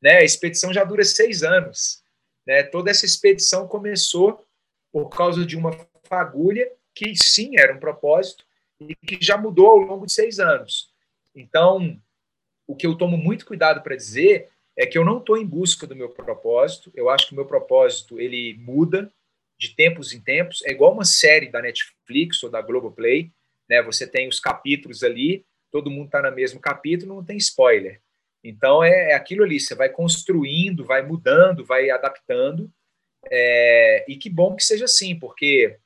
né? 0.00 0.18
A 0.18 0.24
expedição 0.24 0.72
já 0.72 0.84
dura 0.84 1.04
seis 1.04 1.42
anos, 1.42 2.02
né? 2.46 2.62
Toda 2.62 2.90
essa 2.90 3.04
expedição 3.04 3.66
começou 3.66 4.44
por 4.92 5.08
causa 5.08 5.44
de 5.44 5.56
uma 5.56 5.72
fagulha 6.04 6.70
que 6.94 7.14
sim 7.16 7.58
era 7.58 7.72
um 7.72 7.78
propósito, 7.78 8.44
e 8.80 8.94
que 8.94 9.18
já 9.20 9.36
mudou 9.36 9.66
ao 9.66 9.76
longo 9.76 10.06
de 10.06 10.12
seis 10.12 10.40
anos. 10.40 10.90
Então, 11.34 12.00
o 12.66 12.74
que 12.74 12.86
eu 12.86 12.96
tomo 12.96 13.16
muito 13.16 13.46
cuidado 13.46 13.82
para 13.82 13.96
dizer 13.96 14.48
é 14.76 14.86
que 14.86 14.96
eu 14.96 15.04
não 15.04 15.18
estou 15.18 15.36
em 15.36 15.46
busca 15.46 15.86
do 15.86 15.94
meu 15.94 16.08
propósito. 16.08 16.90
Eu 16.94 17.10
acho 17.10 17.26
que 17.26 17.32
o 17.32 17.36
meu 17.36 17.44
propósito 17.44 18.18
ele 18.18 18.56
muda 18.58 19.12
de 19.58 19.74
tempos 19.74 20.12
em 20.12 20.20
tempos. 20.20 20.62
É 20.64 20.70
igual 20.70 20.92
uma 20.92 21.04
série 21.04 21.50
da 21.50 21.60
Netflix 21.60 22.42
ou 22.42 22.50
da 22.50 22.62
Globoplay, 22.62 23.30
né? 23.68 23.82
Você 23.82 24.06
tem 24.06 24.26
os 24.28 24.40
capítulos 24.40 25.02
ali, 25.02 25.44
todo 25.70 25.90
mundo 25.90 26.06
está 26.06 26.22
no 26.22 26.34
mesmo 26.34 26.60
capítulo, 26.60 27.16
não 27.16 27.24
tem 27.24 27.36
spoiler. 27.36 28.00
Então 28.42 28.82
é, 28.82 29.10
é, 29.10 29.14
aquilo 29.14 29.44
ali. 29.44 29.60
Você 29.60 29.74
vai 29.74 29.88
construindo, 29.88 30.84
vai 30.84 31.02
mudando, 31.02 31.64
vai 31.64 31.90
adaptando. 31.90 32.70
É, 33.30 34.04
e 34.08 34.16
que 34.16 34.30
bom 34.30 34.56
que 34.56 34.64
seja 34.64 34.86
assim, 34.86 35.18
porque 35.18 35.78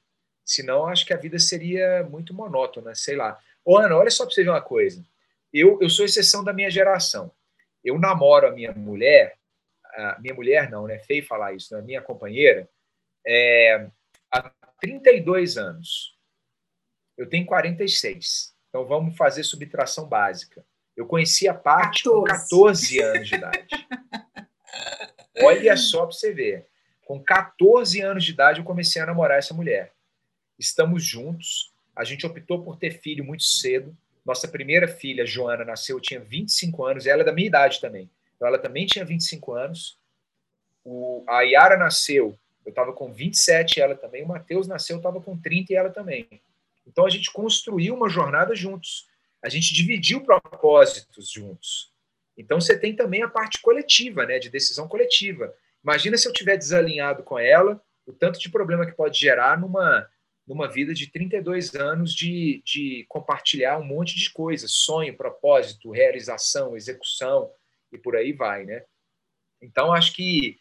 Senão, 0.45 0.87
acho 0.87 1.07
que 1.07 1.15
a 1.15 1.17
vida 1.17 1.39
seria 1.39 2.03
muito 2.05 2.35
monótona, 2.35 2.95
sei 2.95 3.17
lá. 3.17 3.39
Ô, 3.65 3.79
Ana, 3.79 3.97
olha 3.97 4.11
só 4.11 4.27
para 4.27 4.35
você 4.35 4.45
ver 4.45 4.51
uma 4.51 4.61
coisa. 4.61 5.03
Eu, 5.53 5.79
eu 5.81 5.89
sou 5.89 6.05
exceção 6.05 6.45
da 6.45 6.53
minha 6.53 6.71
geração. 6.71 7.33
Eu 7.83 7.99
namoro 7.99 8.47
a 8.47 8.51
minha 8.51 8.73
mulher, 8.73 9.39
a 9.95 10.19
minha 10.21 10.35
mulher 10.35 10.71
não, 10.71 10.87
né? 10.87 10.99
Feio 10.99 11.25
falar 11.25 11.55
isso, 11.55 11.75
né? 11.75 11.81
minha 11.81 12.03
companheira, 12.03 12.69
é, 13.27 13.89
há 14.31 14.51
32 14.81 15.57
anos. 15.57 16.19
Eu 17.17 17.29
tenho 17.29 17.47
46. 17.47 18.54
Então 18.75 18.85
vamos 18.85 19.17
fazer 19.17 19.45
subtração 19.45 20.09
básica. 20.09 20.65
Eu 20.97 21.07
conheci 21.07 21.47
a 21.47 21.55
parte 21.55 22.03
14. 22.03 22.11
com 22.11 22.25
14 22.25 23.01
anos 23.01 23.29
de 23.29 23.35
idade. 23.37 23.87
Olha 25.43 25.77
só 25.77 26.07
para 26.07 26.13
você 26.13 26.33
ver. 26.33 26.67
Com 27.05 27.23
14 27.23 28.01
anos 28.01 28.25
de 28.25 28.33
idade, 28.33 28.59
eu 28.59 28.65
comecei 28.65 29.01
a 29.01 29.07
namorar 29.07 29.39
essa 29.39 29.55
mulher 29.55 29.95
estamos 30.59 31.05
juntos. 31.05 31.73
A 31.95 32.05
gente 32.05 32.27
optou 32.27 32.63
por 32.63 32.77
ter 32.77 32.99
filho 32.99 33.25
muito 33.25 33.45
cedo. 33.45 33.97
Nossa 34.25 34.49
primeira 34.49 34.89
filha, 34.89 35.27
Joana, 35.27 35.65
nasceu, 35.65 36.01
tinha 36.01 36.21
25 36.21 36.85
anos, 36.85 37.07
ela 37.07 37.23
é 37.23 37.25
da 37.25 37.33
minha 37.33 37.47
idade 37.47 37.81
também. 37.81 38.11
Então, 38.35 38.49
ela 38.49 38.59
também 38.59 38.87
tinha 38.87 39.05
25 39.05 39.53
anos. 39.53 39.99
O, 40.85 41.23
a 41.29 41.43
Yara 41.43 41.77
nasceu, 41.77 42.37
eu 42.65 42.71
estava 42.71 42.93
com 42.93 43.13
27, 43.13 43.81
ela 43.81 43.95
também. 43.95 44.23
O 44.23 44.29
Matheus 44.29 44.67
nasceu, 44.67 44.97
eu 44.97 44.99
estava 44.99 45.21
com 45.21 45.37
30 45.37 45.73
e 45.73 45.77
ela 45.77 45.91
também. 45.91 46.27
Então, 46.87 47.07
a 47.07 47.11
gente 47.11 47.33
construiu 47.33 47.95
uma 47.95 48.09
jornada 48.09 48.55
juntos. 48.55 49.07
A 49.43 49.49
gente 49.49 49.75
dividiu 49.75 50.23
propósitos 50.23 51.31
juntos. 51.31 51.93
Então, 52.37 52.61
você 52.61 52.79
tem 52.79 52.95
também 52.95 53.23
a 53.23 53.29
parte 53.29 53.61
coletiva, 53.61 54.27
né, 54.27 54.39
de 54.39 54.51
decisão 54.51 54.89
coletiva. 54.89 55.55
Imagina 55.83 56.17
se 56.17 56.27
eu 56.27 56.33
tiver 56.33 56.57
desalinhado 56.57 57.23
com 57.23 57.39
ela, 57.39 57.81
o 58.07 58.13
tanto 58.13 58.39
de 58.39 58.51
problema 58.51 58.87
que 58.87 58.93
pode 58.93 59.19
gerar 59.19 59.59
numa 59.59 60.09
numa 60.47 60.69
vida 60.69 60.93
de 60.93 61.11
32 61.11 61.75
anos 61.75 62.13
de, 62.13 62.63
de 62.65 63.07
compartilhar 63.09 63.79
um 63.79 63.85
monte 63.85 64.17
de 64.17 64.31
coisas, 64.31 64.71
sonho, 64.73 65.17
propósito, 65.17 65.91
realização, 65.91 66.77
execução 66.77 67.51
e 67.91 67.97
por 67.97 68.15
aí 68.15 68.33
vai, 68.33 68.65
né? 68.65 68.85
Então 69.63 69.93
acho 69.93 70.13
que 70.13 70.59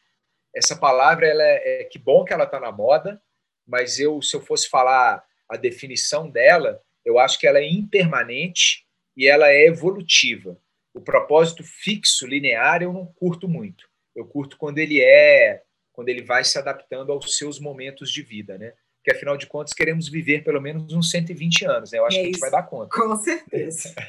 essa 0.56 0.76
palavra 0.76 1.28
ela 1.28 1.44
é, 1.44 1.82
é 1.82 1.84
que 1.84 2.00
bom 2.00 2.24
que 2.24 2.32
ela 2.32 2.46
está 2.46 2.60
na 2.60 2.72
moda, 2.72 3.22
mas 3.68 4.00
eu 4.00 4.22
se 4.22 4.36
eu 4.36 4.42
fosse 4.42 4.70
falar 4.70 5.24
a 5.54 5.58
definição 5.58 6.30
dela, 6.30 6.82
eu 7.06 7.20
acho 7.20 7.40
que 7.40 7.48
ela 7.48 7.60
é 7.60 7.70
impermanente 7.70 8.86
e 9.16 9.28
ela 9.28 9.50
é 9.50 9.68
evolutiva. 9.68 10.58
O 10.94 11.02
propósito 11.02 11.64
fixo, 11.64 12.26
linear, 12.28 12.82
eu 12.82 12.92
não 12.92 13.06
curto 13.06 13.48
muito. 13.48 13.88
Eu 14.16 14.26
curto 14.26 14.58
quando 14.58 14.80
ele 14.80 15.02
é, 15.02 15.62
quando 15.92 16.10
ele 16.10 16.24
vai 16.24 16.44
se 16.44 16.58
adaptando 16.58 17.12
aos 17.12 17.38
seus 17.38 17.60
momentos 17.60 18.12
de 18.12 18.22
vida, 18.22 18.58
né? 18.58 18.74
que 19.04 19.12
afinal 19.12 19.36
de 19.36 19.46
contas 19.46 19.74
queremos 19.74 20.08
viver 20.08 20.46
pelo 20.46 20.62
menos 20.62 20.94
uns 20.94 21.12
120 21.12 21.66
anos. 21.66 21.92
Né? 21.92 22.00
Eu 22.00 22.06
acho 22.06 22.18
é 22.18 22.22
que 22.22 22.26
a 22.26 22.32
gente 22.32 22.40
vai 22.40 22.52
dar 22.52 22.64
conta. 22.64 22.96
Com 22.96 23.16
certeza. 23.18 23.94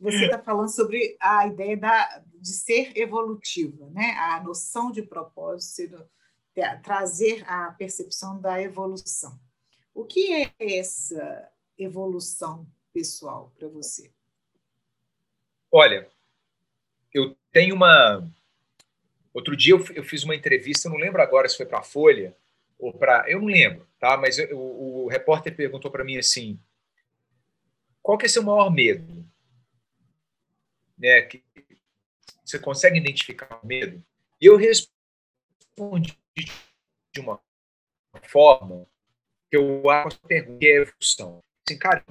Você 0.00 0.24
está 0.24 0.38
falando 0.38 0.68
sobre 0.68 1.16
a 1.20 1.46
ideia 1.46 1.76
da, 1.76 2.22
de 2.34 2.48
ser 2.48 2.92
evolutiva, 2.96 3.88
né? 3.90 4.10
a 4.18 4.42
noção 4.42 4.90
de 4.90 5.02
propósito, 5.02 6.04
trazer 6.82 7.44
a 7.48 7.72
percepção 7.72 8.40
da 8.40 8.60
evolução. 8.60 9.38
O 9.94 10.04
que 10.04 10.32
é 10.32 10.52
essa 10.58 11.50
evolução 11.78 12.66
pessoal 12.92 13.52
para 13.58 13.68
você? 13.68 14.10
Olha, 15.70 16.08
eu 17.12 17.36
tenho 17.52 17.74
uma, 17.74 18.30
Outro 19.36 19.54
dia 19.54 19.74
eu, 19.74 20.02
fiz 20.02 20.24
uma 20.24 20.34
entrevista, 20.34 20.88
eu 20.88 20.92
não 20.92 20.98
lembro 20.98 21.20
agora 21.20 21.46
se 21.46 21.58
foi 21.58 21.66
para 21.66 21.80
a 21.80 21.82
Folha 21.82 22.34
ou 22.78 22.90
para. 22.90 23.30
Eu 23.30 23.38
não 23.38 23.48
lembro, 23.48 23.86
tá? 24.00 24.16
Mas 24.16 24.38
eu, 24.38 24.58
o, 24.58 25.04
o 25.04 25.08
repórter 25.08 25.54
perguntou 25.54 25.90
para 25.90 26.02
mim 26.02 26.16
assim: 26.16 26.58
qual 28.00 28.16
que 28.16 28.24
é 28.24 28.30
seu 28.30 28.42
maior 28.42 28.70
medo? 28.70 29.28
Né? 30.96 31.20
Que, 31.20 31.44
você 32.42 32.58
consegue 32.58 32.96
identificar 32.96 33.60
o 33.62 33.66
medo? 33.66 34.02
E 34.40 34.46
eu 34.46 34.56
respondi 34.56 36.18
de 36.36 37.20
uma 37.20 37.40
forma 38.24 38.86
que 39.50 39.56
eu 39.56 39.88
acho 39.88 40.18
que 40.20 40.34
é 40.34 40.76
evolução. 40.76 41.42
Assim, 41.66 41.78
cara, 41.78 42.04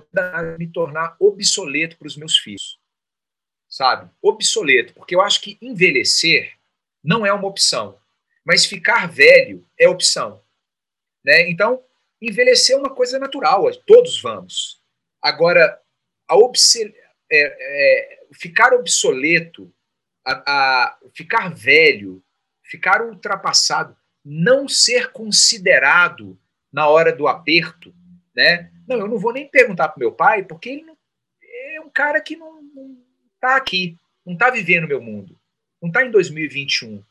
me 0.58 0.68
tornar 0.68 1.16
obsoleto 1.20 1.98
para 1.98 2.08
os 2.08 2.18
meus 2.18 2.38
filhos. 2.38 2.80
Sabe? 3.70 4.10
Obsoleto, 4.22 4.94
porque 4.94 5.16
eu 5.16 5.22
acho 5.22 5.42
que 5.42 5.58
envelhecer 5.62 6.58
não 7.04 7.26
é 7.26 7.32
uma 7.32 7.48
opção. 7.48 8.00
Mas 8.44 8.66
ficar 8.66 9.08
velho 9.08 9.68
é 9.80 9.88
opção. 9.88 10.44
Né? 11.24 11.50
Então, 11.50 11.84
envelhecer 12.22 12.76
é 12.76 12.80
uma 12.80 12.94
coisa 12.94 13.18
natural, 13.20 13.64
todos 13.86 14.22
vamos. 14.22 14.82
Agora, 15.22 15.82
a 16.28 16.36
é, 17.32 17.42
é, 18.12 18.26
ficar 18.34 18.74
obsoleto, 18.74 19.74
a, 20.24 20.44
a 20.88 21.00
ficar 21.14 21.54
velho, 21.54 22.24
ficar 22.64 23.02
ultrapassado, 23.02 23.98
não 24.26 24.68
ser 24.68 25.12
considerado 25.12 26.40
na 26.74 26.88
hora 26.88 27.16
do 27.16 27.28
aperto, 27.28 27.94
né? 28.36 28.72
Não, 28.88 28.98
eu 28.98 29.08
não 29.08 29.20
vou 29.20 29.32
nem 29.32 29.48
perguntar 29.48 29.90
para 29.90 30.00
meu 30.00 30.12
pai, 30.12 30.44
porque 30.44 30.70
ele 30.70 30.84
não, 30.84 30.98
é 31.44 31.80
um 31.80 31.90
cara 31.90 32.20
que 32.20 32.36
não, 32.36 32.60
está 33.36 33.56
aqui, 33.56 33.98
não 34.26 34.34
está 34.34 34.50
vivendo 34.50 34.88
meu 34.88 35.02
mundo, 35.02 35.40
não 35.80 35.90
está 35.90 36.04
em 36.04 36.10
2021 36.10 37.04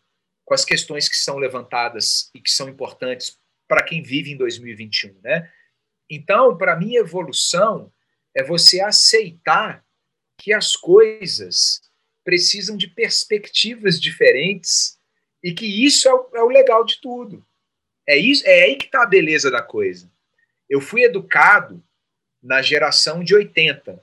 com 0.45 0.55
as 0.55 0.65
questões 0.65 1.09
que 1.09 1.17
são 1.17 1.39
levantadas 1.39 2.31
e 2.35 2.41
que 2.41 2.51
são 2.51 2.69
importantes 2.69 3.39
para 3.67 3.83
quem 3.83 4.03
vive 4.03 4.33
em 4.33 4.37
2021, 4.37 5.15
né? 5.23 5.51
Então, 6.11 6.57
para 6.59 6.77
mim, 6.77 6.97
evolução 6.97 7.91
é 8.35 8.43
você 8.43 8.81
aceitar 8.81 9.85
que 10.39 10.53
as 10.53 10.77
coisas 10.77 11.81
precisam 12.25 12.77
de 12.77 12.89
perspectivas 12.89 13.99
diferentes 14.01 14.99
e 15.45 15.53
que 15.53 15.67
isso 15.85 16.09
é 16.09 16.15
o, 16.15 16.29
é 16.37 16.43
o 16.43 16.49
legal 16.49 16.83
de 16.87 16.99
tudo. 17.03 17.47
É, 18.09 18.17
isso, 18.17 18.43
é 18.47 18.63
aí 18.63 18.77
que 18.77 18.87
está 18.87 19.03
a 19.03 19.07
beleza 19.07 19.51
da 19.51 19.61
coisa. 19.63 20.11
Eu 20.71 20.81
fui 20.81 21.03
educado 21.05 21.85
na 22.43 22.63
geração 22.63 23.23
de 23.23 23.35
80. 23.35 24.03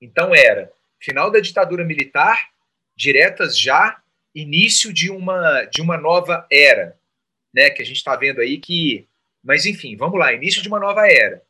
Então 0.00 0.34
era 0.34 0.72
final 0.98 1.30
da 1.30 1.38
ditadura 1.38 1.84
militar, 1.84 2.50
diretas 2.96 3.56
já, 3.56 4.02
início 4.34 4.92
de 4.92 5.08
uma, 5.08 5.64
de 5.66 5.80
uma 5.80 5.96
nova 5.96 6.44
era, 6.50 6.98
né? 7.54 7.70
Que 7.70 7.82
a 7.82 7.84
gente 7.84 7.98
está 7.98 8.16
vendo 8.16 8.40
aí 8.40 8.58
que. 8.58 9.06
Mas 9.42 9.64
enfim, 9.66 9.96
vamos 9.96 10.18
lá, 10.18 10.32
início 10.32 10.62
de 10.62 10.68
uma 10.68 10.80
nova 10.80 11.06
era. 11.06 11.42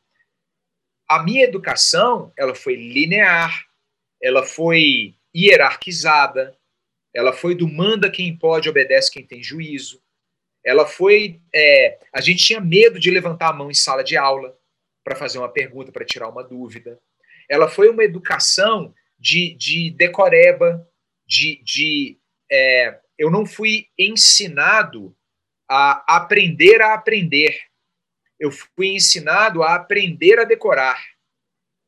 A 1.09 1.23
minha 1.23 1.43
educação 1.43 2.31
ela 2.37 2.53
foi 2.53 2.75
linear, 2.75 3.65
ela 4.21 4.43
foi 4.43 5.15
hierarquizada, 5.35 6.55
ela 7.13 7.33
foi 7.33 7.55
do 7.55 7.67
manda 7.67 8.09
quem 8.09 8.35
pode, 8.35 8.69
obedece 8.69 9.11
quem 9.11 9.25
tem 9.25 9.43
juízo. 9.43 10.01
Ela 10.63 10.85
foi. 10.85 11.41
É, 11.53 11.99
a 12.13 12.21
gente 12.21 12.43
tinha 12.43 12.61
medo 12.61 12.99
de 12.99 13.11
levantar 13.11 13.49
a 13.49 13.53
mão 13.53 13.69
em 13.69 13.73
sala 13.73 14.03
de 14.03 14.15
aula 14.15 14.57
para 15.03 15.15
fazer 15.15 15.39
uma 15.39 15.49
pergunta, 15.49 15.91
para 15.91 16.05
tirar 16.05 16.29
uma 16.29 16.43
dúvida. 16.43 16.99
Ela 17.49 17.67
foi 17.67 17.89
uma 17.89 18.03
educação 18.03 18.93
de, 19.19 19.53
de 19.55 19.91
decoreba, 19.91 20.87
de. 21.25 21.61
de 21.63 22.17
é, 22.49 22.99
eu 23.17 23.29
não 23.29 23.45
fui 23.45 23.87
ensinado 23.97 25.15
a 25.69 26.15
aprender 26.15 26.81
a 26.81 26.93
aprender. 26.93 27.59
Eu 28.39 28.51
fui 28.51 28.87
ensinado 28.87 29.63
a 29.63 29.75
aprender 29.75 30.39
a 30.39 30.43
decorar. 30.43 31.03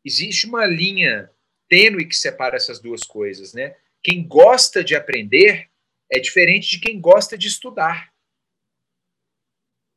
Existe 0.06 0.46
uma 0.46 0.66
linha 0.66 1.30
tênue 1.70 2.06
que 2.06 2.16
separa 2.16 2.56
essas 2.56 2.80
duas 2.80 3.04
coisas, 3.04 3.54
né? 3.54 3.76
Quem 4.04 4.28
gosta 4.28 4.84
de 4.84 4.96
aprender 4.96 5.70
é 6.12 6.20
diferente 6.20 6.70
de 6.72 6.80
quem 6.80 7.00
gosta 7.00 7.38
de 7.38 7.48
estudar. 7.48 8.14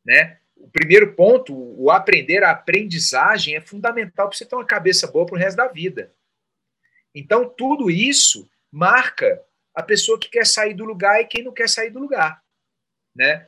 Né? 0.04 0.38
O 0.54 0.70
primeiro 0.70 1.14
ponto, 1.14 1.52
o 1.52 1.90
aprender, 1.90 2.44
a 2.44 2.52
aprendizagem 2.52 3.56
é 3.56 3.60
fundamental 3.60 4.28
para 4.28 4.38
você 4.38 4.46
ter 4.46 4.54
uma 4.54 4.64
cabeça 4.64 5.06
boa 5.06 5.26
para 5.26 5.34
o 5.34 5.38
resto 5.38 5.56
da 5.56 5.66
vida. 5.66 6.14
Então, 7.14 7.48
tudo 7.48 7.90
isso 7.90 8.48
marca 8.70 9.42
a 9.74 9.82
pessoa 9.82 10.18
que 10.18 10.28
quer 10.28 10.46
sair 10.46 10.74
do 10.74 10.84
lugar 10.84 11.20
e 11.20 11.26
quem 11.26 11.42
não 11.42 11.52
quer 11.52 11.68
sair 11.68 11.90
do 11.90 11.98
lugar. 11.98 12.42
Né? 13.14 13.46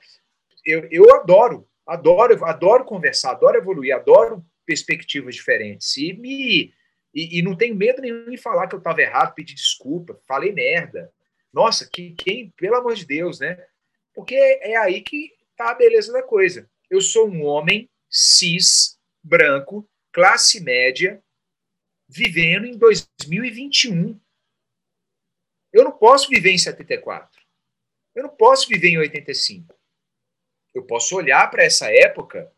Eu, 0.65 0.89
eu 0.91 1.15
adoro, 1.15 1.69
adoro, 1.87 2.45
adoro 2.45 2.85
conversar, 2.85 3.31
adoro 3.31 3.57
evoluir, 3.57 3.95
adoro 3.95 4.45
perspectivas 4.67 5.35
diferentes. 5.35 5.97
E 5.97 6.13
me 6.13 6.75
e, 7.19 7.39
e 7.39 7.43
não 7.43 7.57
tenho 7.57 7.75
medo 7.75 8.01
nenhum 8.01 8.31
em 8.31 8.37
falar 8.37 8.69
que 8.69 8.77
eu 8.77 8.79
estava 8.79 9.03
errado, 9.03 9.35
pedir 9.35 9.55
desculpa, 9.55 10.21
falei 10.25 10.53
merda. 10.53 11.13
Nossa, 11.53 11.89
que, 11.91 12.13
quem, 12.13 12.51
pelo 12.51 12.77
amor 12.77 12.95
de 12.95 13.05
Deus, 13.05 13.41
né? 13.41 13.61
Porque 14.15 14.37
é 14.37 14.77
aí 14.77 15.01
que 15.01 15.33
tá 15.57 15.71
a 15.71 15.75
beleza 15.75 16.13
da 16.13 16.23
coisa. 16.23 16.71
Eu 16.89 17.01
sou 17.01 17.29
um 17.29 17.45
homem 17.45 17.91
cis, 18.09 18.97
branco, 19.21 19.89
classe 20.13 20.63
média, 20.63 21.21
vivendo 22.09 22.67
em 22.67 22.79
2021. 22.79 24.19
Eu 25.73 25.85
não 25.85 25.93
posso 25.93 26.29
viver 26.29 26.53
em 26.53 26.59
74. 26.59 27.43
Eu 28.15 28.23
não 28.23 28.31
posso 28.31 28.69
viver 28.69 28.91
em 28.91 28.99
85. 28.99 29.75
Eu 30.73 30.85
posso 30.85 31.17
olhar 31.17 31.51
para 31.51 31.65
essa 31.65 31.93
época 31.93 32.53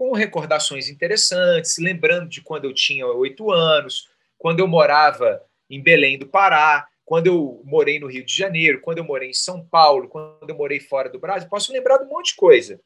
com 0.00 0.12
recordações 0.12 0.88
interessantes, 0.88 1.76
lembrando 1.76 2.26
de 2.26 2.40
quando 2.40 2.64
eu 2.64 2.72
tinha 2.72 3.06
oito 3.06 3.50
anos, 3.52 4.08
quando 4.38 4.60
eu 4.60 4.66
morava 4.66 5.44
em 5.68 5.78
Belém 5.82 6.18
do 6.18 6.26
Pará, 6.26 6.88
quando 7.04 7.26
eu 7.26 7.60
morei 7.66 8.00
no 8.00 8.06
Rio 8.06 8.24
de 8.24 8.34
Janeiro, 8.34 8.80
quando 8.80 8.96
eu 8.96 9.04
morei 9.04 9.28
em 9.28 9.34
São 9.34 9.62
Paulo, 9.62 10.08
quando 10.08 10.48
eu 10.48 10.56
morei 10.56 10.80
fora 10.80 11.10
do 11.10 11.18
Brasil, 11.18 11.50
posso 11.50 11.70
lembrar 11.70 11.98
de 11.98 12.04
um 12.04 12.08
monte 12.08 12.28
de 12.28 12.36
coisa, 12.36 12.80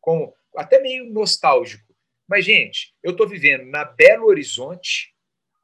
com 0.00 0.32
até 0.54 0.80
meio 0.80 1.10
nostálgico. 1.12 1.92
Mas, 2.28 2.44
gente, 2.44 2.94
eu 3.02 3.10
estou 3.10 3.26
vivendo 3.26 3.64
na 3.64 3.84
Belo 3.84 4.26
Horizonte, 4.26 5.12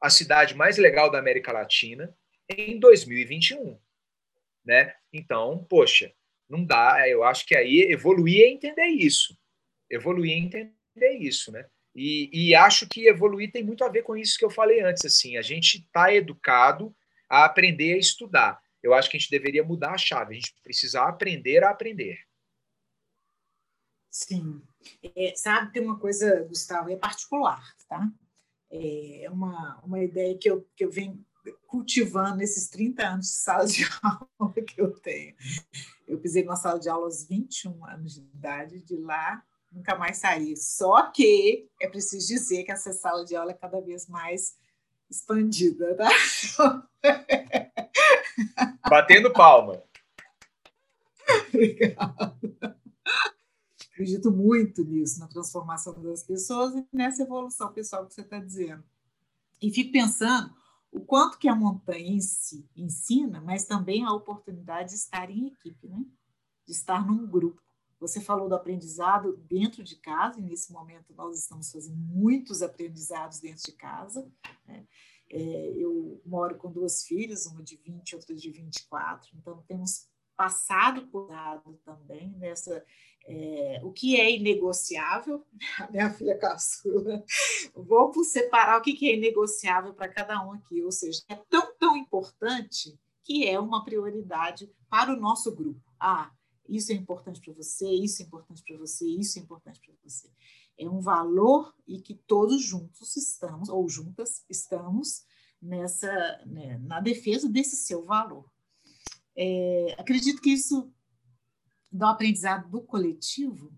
a 0.01 0.09
cidade 0.09 0.57
mais 0.57 0.77
legal 0.77 1.09
da 1.09 1.19
América 1.19 1.53
Latina, 1.53 2.13
em 2.49 2.77
2021. 2.77 3.79
Né? 4.65 4.93
Então, 5.13 5.65
poxa, 5.69 6.11
não 6.49 6.65
dá. 6.65 7.07
Eu 7.07 7.23
acho 7.23 7.45
que 7.45 7.55
aí 7.55 7.93
evoluir 7.93 8.43
é 8.43 8.49
entender 8.49 8.87
isso. 8.87 9.39
Evoluir 9.89 10.33
é 10.33 10.37
entender 10.37 10.76
é 11.05 11.17
isso, 11.17 11.51
né? 11.51 11.65
E, 11.95 12.29
e, 12.31 12.55
acho 12.55 12.87
que 12.87 13.07
evoluir 13.07 13.51
tem 13.51 13.63
muito 13.63 13.83
a 13.83 13.89
ver 13.89 14.03
com 14.03 14.15
isso 14.15 14.37
que 14.37 14.45
eu 14.45 14.51
falei 14.51 14.81
antes. 14.81 15.03
Assim, 15.03 15.35
a 15.35 15.41
gente 15.41 15.79
está 15.79 16.13
educado 16.13 16.95
a 17.27 17.43
aprender 17.43 17.93
a 17.95 17.97
estudar. 17.97 18.61
Eu 18.83 18.93
acho 18.93 19.09
que 19.09 19.17
a 19.17 19.19
gente 19.19 19.31
deveria 19.31 19.63
mudar 19.63 19.93
a 19.93 19.97
chave. 19.97 20.35
A 20.35 20.39
gente 20.39 20.53
precisa 20.61 21.01
aprender 21.01 21.63
a 21.63 21.71
aprender. 21.71 22.19
Sim. 24.11 24.61
É, 25.15 25.33
sabe, 25.35 25.73
tem 25.73 25.81
uma 25.81 25.97
coisa, 25.99 26.43
Gustavo, 26.43 26.91
é 26.91 26.95
particular, 26.95 27.63
tá? 27.87 28.07
É 28.69 29.27
uma, 29.31 29.79
uma 29.83 30.03
ideia 30.03 30.37
que 30.37 30.49
eu, 30.49 30.67
que 30.75 30.85
eu 30.85 30.91
venho 30.91 31.25
cultivando 31.65 32.37
nesses 32.37 32.69
30 32.69 33.07
anos 33.07 33.27
de 33.27 33.33
sala 33.33 33.65
de 33.65 33.83
aula 34.39 34.53
que 34.53 34.79
eu 34.79 34.91
tenho. 34.99 35.35
Eu 36.07 36.19
pisei 36.19 36.43
numa 36.43 36.55
sala 36.55 36.79
de 36.79 36.89
aula 36.89 37.05
aos 37.05 37.27
21 37.27 37.85
anos 37.85 38.15
de 38.15 38.21
idade, 38.21 38.81
de 38.81 38.97
lá 38.97 39.43
nunca 39.71 39.95
mais 39.95 40.17
sair. 40.17 40.55
Só 40.57 41.11
que 41.11 41.69
é 41.81 41.87
preciso 41.87 42.27
dizer 42.27 42.63
que 42.63 42.71
essa 42.71 42.93
sala 42.93 43.25
de 43.25 43.35
aula 43.35 43.51
é 43.51 43.55
cada 43.55 43.81
vez 43.81 44.07
mais 44.07 44.57
expandida, 45.09 45.95
tá? 45.95 46.09
Batendo 48.89 49.31
palma. 49.31 49.81
Obrigada. 51.49 52.37
Acredito 53.91 54.31
muito 54.31 54.83
nisso, 54.83 55.19
na 55.19 55.27
transformação 55.27 56.01
das 56.01 56.23
pessoas 56.23 56.75
e 56.75 56.85
nessa 56.93 57.23
evolução 57.23 57.73
pessoal 57.73 58.05
que 58.05 58.13
você 58.13 58.21
está 58.21 58.39
dizendo. 58.39 58.83
E 59.61 59.71
fico 59.71 59.91
pensando 59.91 60.53
o 60.91 60.99
quanto 60.99 61.37
que 61.37 61.47
a 61.47 61.55
montanha 61.55 62.11
em 62.11 62.21
si 62.21 62.69
ensina, 62.75 63.41
mas 63.41 63.65
também 63.65 64.05
a 64.05 64.13
oportunidade 64.13 64.89
de 64.89 64.95
estar 64.95 65.29
em 65.29 65.47
equipe, 65.47 65.87
né? 65.87 66.05
de 66.67 66.73
estar 66.73 67.05
num 67.05 67.25
grupo. 67.25 67.61
Você 67.99 68.21
falou 68.21 68.47
do 68.47 68.55
aprendizado 68.55 69.37
dentro 69.49 69.83
de 69.83 69.95
casa, 69.95 70.39
e 70.39 70.43
nesse 70.43 70.71
momento 70.71 71.13
nós 71.15 71.39
estamos 71.39 71.71
fazendo 71.71 71.97
muitos 71.97 72.61
aprendizados 72.61 73.39
dentro 73.39 73.63
de 73.63 73.71
casa. 73.71 74.29
Né? 74.65 74.85
É, 75.29 75.73
eu 75.75 76.21
moro 76.25 76.55
com 76.57 76.71
duas 76.71 77.03
filhas, 77.03 77.45
uma 77.45 77.63
de 77.63 77.75
20 77.77 78.09
e 78.09 78.15
outra 78.15 78.35
de 78.35 78.49
24, 78.49 79.29
então 79.35 79.63
temos 79.67 80.07
passado 80.37 81.07
por 81.07 81.29
lado 81.29 81.79
também 81.83 82.29
nessa 82.37 82.85
é, 83.25 83.81
o 83.83 83.91
que 83.91 84.19
é 84.19 84.31
inegociável, 84.33 85.45
a 85.79 85.91
minha 85.91 86.09
filha 86.11 86.37
caçula, 86.37 87.23
vamos 87.75 88.27
separar 88.27 88.79
o 88.79 88.81
que 88.81 89.09
é 89.09 89.15
inegociável 89.15 89.93
para 89.93 90.07
cada 90.07 90.41
um 90.45 90.53
aqui, 90.53 90.81
ou 90.81 90.91
seja, 90.91 91.21
é 91.27 91.35
tão, 91.49 91.75
tão 91.77 91.97
importante 91.97 92.97
que 93.23 93.45
é 93.45 93.59
uma 93.59 93.83
prioridade 93.83 94.71
para 94.89 95.11
o 95.11 95.19
nosso 95.19 95.53
grupo. 95.53 95.81
Ah, 95.99 96.31
isso 96.67 96.91
é 96.91 96.95
importante 96.95 97.41
para 97.41 97.53
você, 97.53 97.89
isso 97.89 98.21
é 98.21 98.25
importante 98.25 98.63
para 98.63 98.77
você, 98.77 99.05
isso 99.07 99.39
é 99.39 99.41
importante 99.41 99.79
para 99.79 99.93
você. 100.03 100.29
É 100.77 100.87
um 100.87 100.99
valor 100.99 101.73
e 101.87 101.99
que 102.01 102.13
todos 102.13 102.61
juntos 102.61 103.15
estamos, 103.15 103.69
ou 103.69 103.87
juntas 103.89 104.43
estamos, 104.49 105.25
nessa 105.61 106.41
né, 106.45 106.77
na 106.79 106.99
defesa 106.99 107.49
desse 107.49 107.75
seu 107.75 108.05
valor. 108.05 108.49
É, 109.35 109.95
acredito 109.97 110.41
que 110.41 110.51
isso 110.51 110.91
do 111.91 112.05
aprendizado 112.05 112.69
do 112.69 112.81
coletivo 112.81 113.71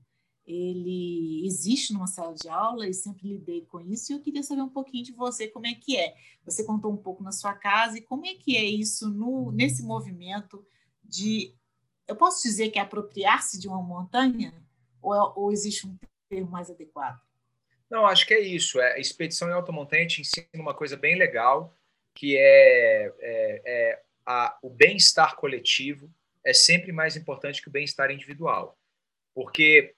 ele 0.46 1.46
existe 1.46 1.94
numa 1.94 2.08
sala 2.08 2.34
de 2.34 2.50
aula 2.50 2.88
e 2.88 2.94
sempre 2.94 3.28
lidei 3.28 3.66
com 3.66 3.80
isso 3.80 4.12
e 4.12 4.16
eu 4.16 4.20
queria 4.20 4.42
saber 4.42 4.64
um 4.64 4.70
pouquinho 4.70 5.04
de 5.04 5.12
você 5.12 5.48
como 5.48 5.68
é 5.68 5.76
que 5.76 5.96
é 5.96 6.16
você 6.44 6.64
contou 6.64 6.92
um 6.92 6.98
pouco 6.98 7.22
na 7.24 7.32
sua 7.32 7.54
casa 7.54 7.98
e 7.98 8.02
como 8.02 8.26
é 8.26 8.34
que 8.34 8.58
é 8.58 8.66
isso 8.66 9.10
no 9.10 9.52
nesse 9.52 9.84
movimento 9.84 10.66
de 11.04 11.54
eu 12.10 12.16
posso 12.16 12.42
dizer 12.42 12.72
que 12.72 12.80
é 12.80 12.82
apropriar-se 12.82 13.60
de 13.60 13.68
uma 13.68 13.82
montanha? 13.82 14.52
Ou, 15.02 15.34
ou 15.36 15.52
existe 15.52 15.86
um 15.86 15.96
termo 16.28 16.50
mais 16.50 16.70
adequado? 16.70 17.22
Não, 17.90 18.06
acho 18.06 18.26
que 18.26 18.34
é 18.34 18.40
isso. 18.40 18.82
É, 18.82 18.96
a 18.96 19.00
expedição 19.00 19.48
em 19.48 19.54
alta 19.54 19.72
montanha 19.72 20.08
te 20.08 20.22
ensina 20.22 20.48
uma 20.56 20.74
coisa 20.74 20.98
bem 20.98 21.16
legal, 21.16 21.74
que 22.16 22.36
é, 22.36 23.14
é, 23.20 23.62
é 23.66 24.04
a, 24.26 24.58
o 24.62 24.70
bem-estar 24.70 25.36
coletivo 25.36 26.12
é 26.44 26.54
sempre 26.54 26.92
mais 26.92 27.16
importante 27.16 27.62
que 27.62 27.70
o 27.70 27.72
bem-estar 27.72 28.10
individual. 28.10 28.78
Porque 29.34 29.96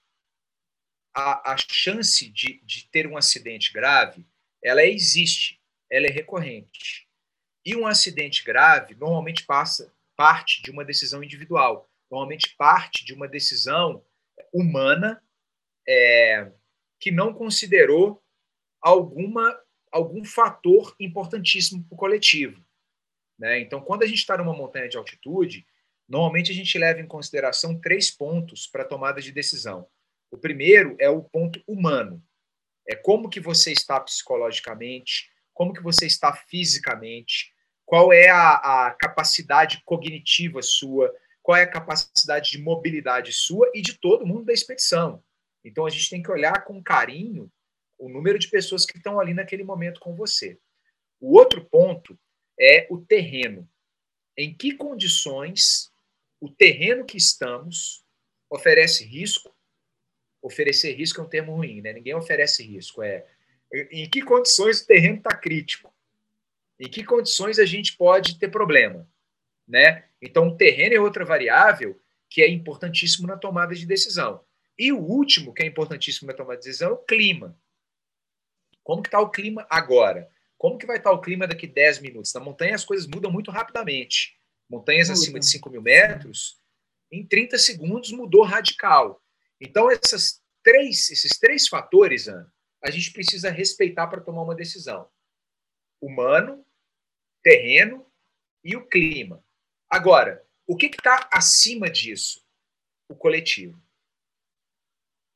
a, 1.14 1.52
a 1.52 1.56
chance 1.56 2.28
de, 2.28 2.60
de 2.62 2.88
ter 2.90 3.06
um 3.06 3.16
acidente 3.16 3.72
grave, 3.72 4.26
ela 4.62 4.84
existe, 4.84 5.60
ela 5.90 6.06
é 6.06 6.10
recorrente. 6.10 7.08
E 7.64 7.74
um 7.74 7.86
acidente 7.86 8.44
grave 8.44 8.94
normalmente 8.94 9.44
passa 9.44 9.92
parte 10.14 10.62
de 10.62 10.70
uma 10.70 10.84
decisão 10.84 11.22
individual, 11.22 11.88
normalmente 12.12 12.54
parte 12.58 13.06
de 13.06 13.14
uma 13.14 13.26
decisão 13.26 14.04
humana 14.52 15.22
é, 15.88 16.52
que 17.00 17.10
não 17.10 17.32
considerou 17.32 18.22
alguma 18.82 19.58
algum 19.90 20.24
fator 20.24 20.94
importantíssimo 20.98 21.84
para 21.84 21.94
o 21.94 21.98
coletivo. 21.98 22.64
Né? 23.38 23.60
Então, 23.60 23.80
quando 23.82 24.02
a 24.02 24.06
gente 24.06 24.18
está 24.18 24.38
numa 24.38 24.54
montanha 24.54 24.88
de 24.88 24.96
altitude, 24.96 25.66
normalmente 26.08 26.50
a 26.50 26.54
gente 26.54 26.78
leva 26.78 27.00
em 27.00 27.06
consideração 27.06 27.78
três 27.78 28.10
pontos 28.10 28.66
para 28.66 28.86
tomada 28.86 29.20
de 29.20 29.30
decisão. 29.30 29.86
O 30.30 30.38
primeiro 30.38 30.96
é 30.98 31.10
o 31.10 31.22
ponto 31.22 31.62
humano. 31.66 32.24
É 32.88 32.94
como 32.94 33.28
que 33.28 33.38
você 33.38 33.70
está 33.70 34.00
psicologicamente, 34.00 35.30
como 35.52 35.74
que 35.74 35.82
você 35.82 36.06
está 36.06 36.32
fisicamente, 36.32 37.52
qual 37.84 38.14
é 38.14 38.30
a, 38.30 38.86
a 38.86 38.90
capacidade 38.92 39.82
cognitiva 39.84 40.62
sua, 40.62 41.12
qual 41.42 41.56
é 41.56 41.62
a 41.62 41.70
capacidade 41.70 42.50
de 42.50 42.58
mobilidade 42.58 43.32
sua 43.32 43.70
e 43.74 43.82
de 43.82 43.98
todo 43.98 44.26
mundo 44.26 44.44
da 44.44 44.52
expedição. 44.52 45.22
Então 45.64 45.86
a 45.86 45.90
gente 45.90 46.10
tem 46.10 46.22
que 46.22 46.30
olhar 46.30 46.64
com 46.64 46.82
carinho 46.82 47.50
o 47.98 48.08
número 48.08 48.38
de 48.38 48.48
pessoas 48.48 48.84
que 48.84 48.96
estão 48.96 49.18
ali 49.18 49.34
naquele 49.34 49.64
momento 49.64 50.00
com 50.00 50.14
você. 50.14 50.58
O 51.20 51.36
outro 51.36 51.64
ponto 51.64 52.18
é 52.58 52.86
o 52.90 52.98
terreno. 52.98 53.68
Em 54.36 54.54
que 54.54 54.74
condições 54.74 55.92
o 56.40 56.48
terreno 56.48 57.04
que 57.04 57.16
estamos 57.16 58.04
oferece 58.50 59.04
risco 59.04 59.54
oferecer 60.42 60.92
risco 60.92 61.20
é 61.20 61.24
um 61.24 61.28
termo 61.28 61.54
ruim, 61.54 61.80
né? 61.80 61.92
Ninguém 61.92 62.14
oferece 62.14 62.64
risco. 62.64 63.02
É 63.02 63.24
em 63.90 64.10
que 64.10 64.20
condições 64.20 64.82
o 64.82 64.86
terreno 64.86 65.16
está 65.16 65.34
crítico? 65.34 65.94
Em 66.78 66.90
que 66.90 67.04
condições 67.04 67.58
a 67.58 67.64
gente 67.64 67.96
pode 67.96 68.38
ter 68.38 68.48
problema, 68.48 69.08
né? 69.66 70.04
Então, 70.22 70.46
o 70.46 70.56
terreno 70.56 70.94
é 70.94 71.00
outra 71.00 71.24
variável 71.24 72.00
que 72.30 72.40
é 72.40 72.48
importantíssimo 72.48 73.26
na 73.26 73.36
tomada 73.36 73.74
de 73.74 73.84
decisão. 73.84 74.42
E 74.78 74.92
o 74.92 74.98
último 74.98 75.52
que 75.52 75.62
é 75.62 75.66
importantíssimo 75.66 76.28
na 76.28 76.34
tomada 76.34 76.60
de 76.60 76.66
decisão 76.66 76.90
é 76.90 76.92
o 76.94 77.04
clima. 77.04 77.58
Como 78.82 79.02
que 79.02 79.08
está 79.08 79.20
o 79.20 79.30
clima 79.30 79.66
agora? 79.68 80.30
Como 80.56 80.78
que 80.78 80.86
vai 80.86 80.96
estar 80.96 81.10
tá 81.10 81.16
o 81.16 81.20
clima 81.20 81.46
daqui 81.46 81.66
10 81.66 81.98
minutos? 82.00 82.32
Na 82.32 82.40
montanha 82.40 82.74
as 82.74 82.84
coisas 82.84 83.06
mudam 83.06 83.30
muito 83.30 83.50
rapidamente. 83.50 84.38
Montanhas 84.70 85.10
acima 85.10 85.38
de 85.38 85.50
5 85.50 85.68
mil 85.68 85.82
metros, 85.82 86.58
em 87.10 87.26
30 87.26 87.58
segundos 87.58 88.10
mudou 88.12 88.42
radical. 88.42 89.22
Então, 89.60 89.90
essas 89.90 90.40
três, 90.62 91.10
esses 91.10 91.38
três 91.38 91.68
fatores, 91.68 92.26
Ana, 92.26 92.50
a 92.82 92.90
gente 92.90 93.12
precisa 93.12 93.50
respeitar 93.50 94.06
para 94.06 94.22
tomar 94.22 94.42
uma 94.42 94.54
decisão: 94.54 95.08
humano, 96.00 96.64
terreno 97.42 98.06
e 98.64 98.74
o 98.74 98.86
clima. 98.86 99.44
Agora, 99.92 100.42
o 100.66 100.74
que 100.74 100.86
está 100.86 101.28
acima 101.30 101.90
disso? 101.90 102.42
O 103.10 103.14
coletivo. 103.14 103.78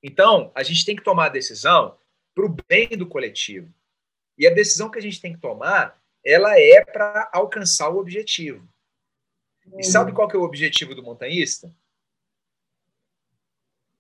Então, 0.03 0.51
a 0.55 0.63
gente 0.63 0.83
tem 0.83 0.97
que 0.97 1.05
tomar 1.05 1.27
a 1.27 1.29
decisão 1.29 1.99
para 2.35 2.47
o 2.47 2.57
bem 2.67 2.89
do 2.97 3.07
coletivo. 3.07 3.71
E 4.39 4.47
a 4.47 4.55
decisão 4.55 4.91
que 4.91 4.99
a 4.99 5.03
gente 5.03 5.21
tem 5.21 5.35
que 5.35 5.41
tomar, 5.43 6.03
ela 6.25 6.59
é 6.59 6.83
para 6.83 7.29
alcançar 7.35 7.91
o 7.91 7.99
objetivo. 7.99 8.67
E 9.77 9.85
sabe 9.85 10.15
qual 10.15 10.27
que 10.27 10.35
é 10.35 10.39
o 10.39 10.45
objetivo 10.45 10.95
do 10.95 11.03
montanhista? 11.03 11.71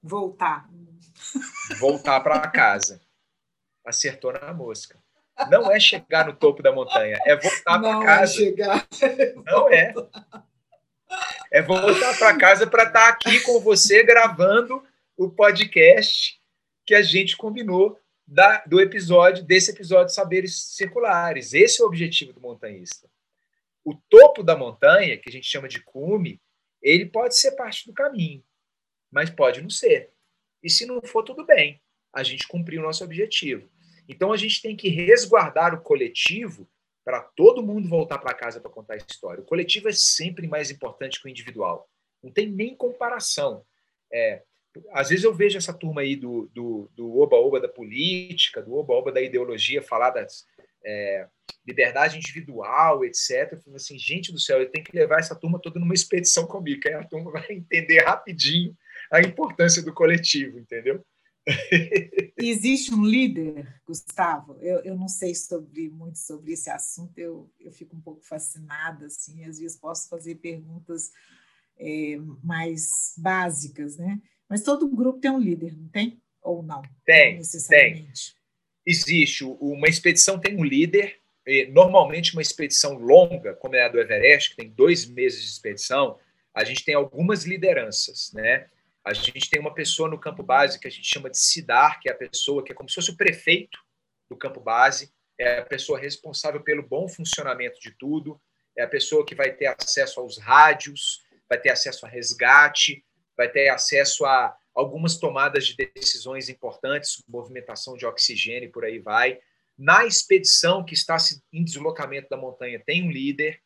Voltar. 0.03 0.71
Voltar 1.79 2.21
para 2.23 2.49
casa. 2.51 3.03
Acertou 3.85 4.33
na 4.33 4.55
mosca. 4.55 4.99
Não 5.51 5.71
é 5.71 5.79
chegar 5.79 6.27
no 6.27 6.35
topo 6.35 6.63
da 6.63 6.73
montanha, 6.73 7.19
é 7.27 7.37
voltar 7.37 7.79
para 7.79 8.01
é 8.01 8.05
casa. 8.05 8.33
É 8.37 8.45
chegar. 8.45 8.89
Não 9.45 9.69
é. 9.69 9.95
É 11.53 11.63
voltar 11.63 12.19
para 12.19 12.37
casa 12.37 12.67
para 12.67 12.85
estar 12.85 13.01
tá 13.01 13.09
aqui 13.09 13.41
com 13.41 13.61
você 13.61 14.03
gravando 14.03 14.83
o 15.17 15.29
podcast 15.31 16.41
que 16.85 16.95
a 16.95 17.03
gente 17.03 17.37
combinou 17.37 17.99
da, 18.27 18.63
do 18.67 18.81
episódio, 18.81 19.45
desse 19.45 19.71
episódio 19.71 20.07
de 20.07 20.15
Saberes 20.15 20.75
Circulares. 20.75 21.53
Esse 21.53 21.81
é 21.81 21.85
o 21.85 21.89
objetivo 21.89 22.33
do 22.33 22.41
montanhista. 22.41 23.09
O 23.85 23.95
topo 23.95 24.43
da 24.43 24.57
montanha, 24.57 25.17
que 25.17 25.29
a 25.29 25.33
gente 25.33 25.47
chama 25.47 25.69
de 25.69 25.81
cume, 25.81 26.41
ele 26.83 27.07
pode 27.07 27.39
ser 27.39 27.53
parte 27.53 27.87
do 27.87 27.93
caminho 27.93 28.43
mas 29.11 29.31
pode 29.31 29.63
não 29.63 29.71
ser. 29.71 30.11
E 30.63 30.69
se 30.69 30.87
não 30.87 31.01
for, 31.03 31.23
tudo 31.23 31.45
bem. 31.45 31.81
A 32.13 32.23
gente 32.23 32.47
cumpriu 32.47 32.81
o 32.81 32.85
nosso 32.85 33.05
objetivo. 33.05 33.67
Então 34.09 34.33
a 34.33 34.37
gente 34.37 34.63
tem 34.63 34.77
que 34.77 34.89
resguardar 34.89 35.75
o 35.75 35.81
coletivo 35.81 36.69
para 37.05 37.21
todo 37.21 37.63
mundo 37.63 37.89
voltar 37.89 38.19
para 38.19 38.35
casa 38.35 38.61
para 38.61 38.71
contar 38.71 38.95
a 38.95 38.97
história. 38.97 39.41
O 39.41 39.47
coletivo 39.47 39.89
é 39.89 39.93
sempre 39.93 40.49
mais 40.49 40.71
importante 40.71 41.21
que 41.21 41.27
o 41.27 41.31
individual. 41.31 41.89
Não 42.23 42.33
tem 42.33 42.49
nem 42.49 42.75
comparação. 42.75 43.65
É, 44.13 44.43
às 44.93 45.09
vezes 45.09 45.25
eu 45.25 45.33
vejo 45.33 45.57
essa 45.57 45.73
turma 45.73 46.01
aí 46.01 46.17
do, 46.17 46.51
do, 46.53 46.91
do 46.95 47.19
oba-oba 47.19 47.61
da 47.61 47.69
política, 47.69 48.61
do 48.61 48.75
oba-oba 48.75 49.13
da 49.13 49.21
ideologia, 49.21 49.83
falar 49.83 50.11
das 50.11 50.47
é, 50.85 51.27
liberdade 51.67 52.17
individual, 52.17 53.05
etc. 53.05 53.53
Eu 53.53 53.61
falo 53.61 53.77
assim, 53.77 53.99
gente 53.99 54.33
do 54.33 54.39
céu, 54.39 54.61
eu 54.61 54.71
tenho 54.71 54.85
que 54.85 54.97
levar 54.97 55.19
essa 55.19 55.35
turma 55.35 55.61
toda 55.61 55.81
numa 55.81 55.95
expedição 55.95 56.47
comigo, 56.47 56.81
que 56.81 56.89
aí 56.89 56.95
a 56.95 57.05
turma 57.05 57.31
vai 57.33 57.47
entender 57.51 58.05
rapidinho 58.05 58.77
a 59.11 59.21
importância 59.21 59.83
do 59.83 59.93
coletivo, 59.93 60.59
entendeu? 60.59 61.05
Existe 62.37 62.93
um 62.93 63.05
líder, 63.05 63.81
Gustavo? 63.87 64.59
Eu, 64.61 64.81
eu 64.81 64.97
não 64.97 65.09
sei 65.09 65.35
sobre 65.35 65.89
muito 65.89 66.19
sobre 66.19 66.53
esse 66.53 66.69
assunto, 66.69 67.17
eu, 67.19 67.51
eu 67.61 67.71
fico 67.71 67.97
um 67.97 68.01
pouco 68.01 68.23
fascinada, 68.25 69.07
assim, 69.07 69.45
às 69.45 69.59
vezes 69.59 69.79
posso 69.79 70.09
fazer 70.09 70.37
perguntas 70.37 71.13
é, 71.79 72.17
mais 72.43 73.15
básicas, 73.17 73.97
né? 73.97 74.21
Mas 74.49 74.63
todo 74.63 74.89
grupo 74.89 75.21
tem 75.21 75.31
um 75.31 75.41
líder, 75.41 75.77
não 75.77 75.89
tem? 75.89 76.21
Ou 76.43 76.63
não? 76.63 76.83
Tem, 77.05 77.41
tem. 77.69 78.09
Existe. 78.85 79.45
Uma 79.45 79.89
expedição 79.89 80.39
tem 80.39 80.57
um 80.57 80.65
líder, 80.65 81.21
normalmente 81.73 82.33
uma 82.33 82.43
expedição 82.43 82.99
longa, 82.99 83.55
como 83.55 83.75
é 83.75 83.85
a 83.85 83.89
do 83.89 83.99
Everest, 83.99 84.51
que 84.51 84.57
tem 84.57 84.71
dois 84.71 85.07
meses 85.07 85.43
de 85.43 85.49
expedição, 85.49 86.19
a 86.55 86.65
gente 86.65 86.85
tem 86.85 86.95
algumas 86.95 87.45
lideranças, 87.45 88.33
né? 88.33 88.69
A 89.07 89.13
gente 89.13 89.49
tem 89.49 89.61
uma 89.61 89.73
pessoa 89.73 90.09
no 90.09 90.19
campo 90.19 90.43
base 90.43 90.81
que 90.81 90.89
a 90.89 90.91
gente 90.91 91.07
chama 91.07 91.31
de 91.31 91.39
SIDAR, 91.39 92.01
que 92.01 92.09
é 92.09 92.13
a 92.13 92.17
pessoa 92.17 92.65
que 92.65 92.73
é 92.73 92.75
como 92.75 92.89
se 92.89 92.97
fosse 92.97 93.13
o 93.13 93.17
prefeito 93.17 93.79
do 94.29 94.37
campo 94.37 94.59
base, 94.59 95.15
é 95.39 95.59
a 95.59 95.65
pessoa 95.65 95.97
responsável 95.97 96.61
pelo 96.61 96.83
bom 96.83 97.09
funcionamento 97.09 97.79
de 97.81 97.93
tudo, 97.93 98.43
é 98.77 98.83
a 98.83 98.89
pessoa 98.89 99.25
que 99.25 99.33
vai 99.33 99.53
ter 99.53 99.67
acesso 99.67 100.19
aos 100.19 100.39
rádios, 100.39 101.23
vai 101.49 101.57
ter 101.57 101.71
acesso 101.71 102.05
a 102.05 102.09
resgate, 102.09 103.05
vai 103.37 103.49
ter 103.49 103.69
acesso 103.69 104.25
a 104.25 104.57
algumas 104.75 105.17
tomadas 105.19 105.69
de 105.69 105.77
decisões 105.95 106.49
importantes, 106.49 107.23
movimentação 107.29 107.97
de 107.97 108.05
oxigênio 108.05 108.69
e 108.69 108.73
por 108.73 108.85
aí 108.85 108.99
vai. 108.99 109.39
Na 109.79 110.05
expedição 110.05 110.85
que 110.85 110.95
está 110.95 111.17
em 111.53 111.63
deslocamento 111.63 112.29
da 112.29 112.37
montanha 112.37 112.83
tem 112.85 113.05
um 113.05 113.13
líder, 113.13 113.61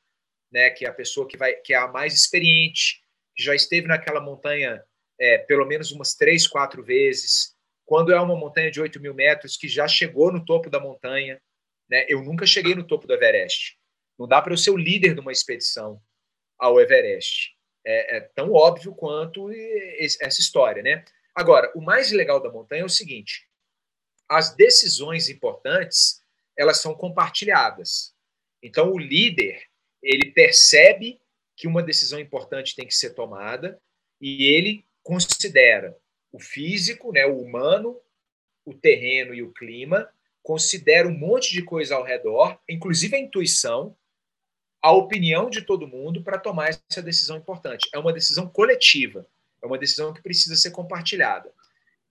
né, 0.53 0.69
que 0.69 0.85
é 0.85 0.89
a 0.89 0.93
pessoa 0.93 1.27
que 1.27 1.39
vai, 1.39 1.55
que 1.55 1.73
é 1.73 1.79
a 1.79 1.89
mais 1.89 2.13
experiente, 2.13 3.03
que 3.35 3.43
já 3.43 3.55
esteve 3.55 3.87
naquela 3.87 4.21
montanha 4.21 4.85
é, 5.21 5.39
pelo 5.39 5.67
menos 5.67 5.93
umas 5.93 6.15
três, 6.15 6.47
quatro 6.47 6.83
vezes. 6.83 7.55
Quando 7.85 8.13
é 8.13 8.21
uma 8.21 8.35
montanha 8.35 8.71
de 8.71 8.81
8 8.81 8.99
mil 9.01 9.15
metros, 9.15 9.57
que 9.57 9.69
já 9.69 9.87
chegou 9.87 10.33
no 10.33 10.45
topo 10.45 10.71
da 10.71 10.81
montanha. 10.81 11.41
Né? 11.89 12.07
Eu 12.09 12.23
nunca 12.23 12.47
cheguei 12.47 12.75
no 12.75 12.87
topo 12.87 13.07
do 13.07 13.13
Everest. 13.13 13.77
Não 14.19 14.27
dá 14.27 14.41
para 14.41 14.53
eu 14.53 14.57
ser 14.57 14.71
o 14.71 14.77
líder 14.77 15.15
de 15.15 15.21
uma 15.21 15.33
expedição 15.33 16.01
ao 16.59 16.81
Everest. 16.81 17.55
É, 17.85 18.17
é, 18.17 18.21
tão 18.35 18.53
óbvio 18.53 18.95
quanto 18.95 19.51
essa 20.21 20.41
história, 20.41 20.83
né? 20.83 21.05
Agora, 21.35 21.73
o 21.75 21.81
mais 21.81 22.13
legal 22.13 22.41
da 22.41 22.51
montanha 22.51 22.83
é 22.83 22.85
o 22.85 22.91
seguinte: 22.91 23.49
as 24.29 24.55
decisões 24.55 25.31
importantes 25.31 26.23
elas 26.57 26.79
são 26.79 26.95
compartilhadas. 26.95 28.15
Então, 28.63 28.93
o 28.93 28.99
líder 28.99 29.63
ele 30.03 30.31
percebe 30.33 31.21
que 31.57 31.67
uma 31.67 31.83
decisão 31.83 32.21
importante 32.21 32.77
tem 32.77 32.87
que 32.87 32.95
ser 32.95 33.15
tomada 33.15 33.81
e 34.21 34.45
ele 34.45 34.85
considera 35.03 35.97
o 36.33 36.39
físico, 36.39 37.13
né, 37.13 37.27
o 37.27 37.41
humano, 37.41 38.01
o 38.65 38.75
terreno 38.75 39.35
e 39.35 39.43
o 39.43 39.53
clima, 39.53 40.09
considera 40.43 41.09
um 41.09 41.17
monte 41.17 41.53
de 41.53 41.63
coisa 41.63 41.95
ao 41.97 42.05
redor, 42.05 42.59
inclusive 42.69 43.17
a 43.17 43.21
intuição, 43.21 43.97
a 44.83 44.93
opinião 44.93 45.51
de 45.51 45.63
todo 45.63 45.87
mundo 45.87 46.23
para 46.23 46.39
tomar 46.39 46.71
essa 46.71 47.03
decisão 47.03 47.37
importante. 47.37 47.89
É 47.93 47.99
uma 47.99 48.13
decisão 48.13 48.49
coletiva, 48.49 49.27
é 49.63 49.67
uma 49.67 49.79
decisão 49.79 50.13
que 50.13 50.23
precisa 50.23 50.57
ser 50.57 50.71
compartilhada. 50.71 51.53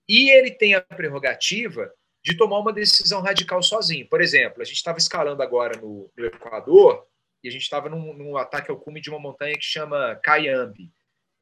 E 0.07 0.29
ele 0.31 0.51
tem 0.51 0.75
a 0.75 0.81
prerrogativa 0.81 1.91
de 2.23 2.35
tomar 2.37 2.59
uma 2.59 2.73
decisão 2.73 3.21
radical 3.21 3.61
sozinho. 3.63 4.07
Por 4.07 4.21
exemplo, 4.21 4.61
a 4.61 4.65
gente 4.65 4.77
estava 4.77 4.97
escalando 4.97 5.41
agora 5.41 5.79
no, 5.79 6.11
no, 6.15 6.25
Equador 6.25 7.07
e 7.43 7.47
a 7.47 7.51
gente 7.51 7.61
estava 7.61 7.89
num, 7.89 8.13
num, 8.13 8.37
ataque 8.37 8.69
ao 8.69 8.77
cume 8.77 9.01
de 9.01 9.09
uma 9.09 9.19
montanha 9.19 9.55
que 9.55 9.63
chama 9.63 10.19
Cayambe. 10.23 10.91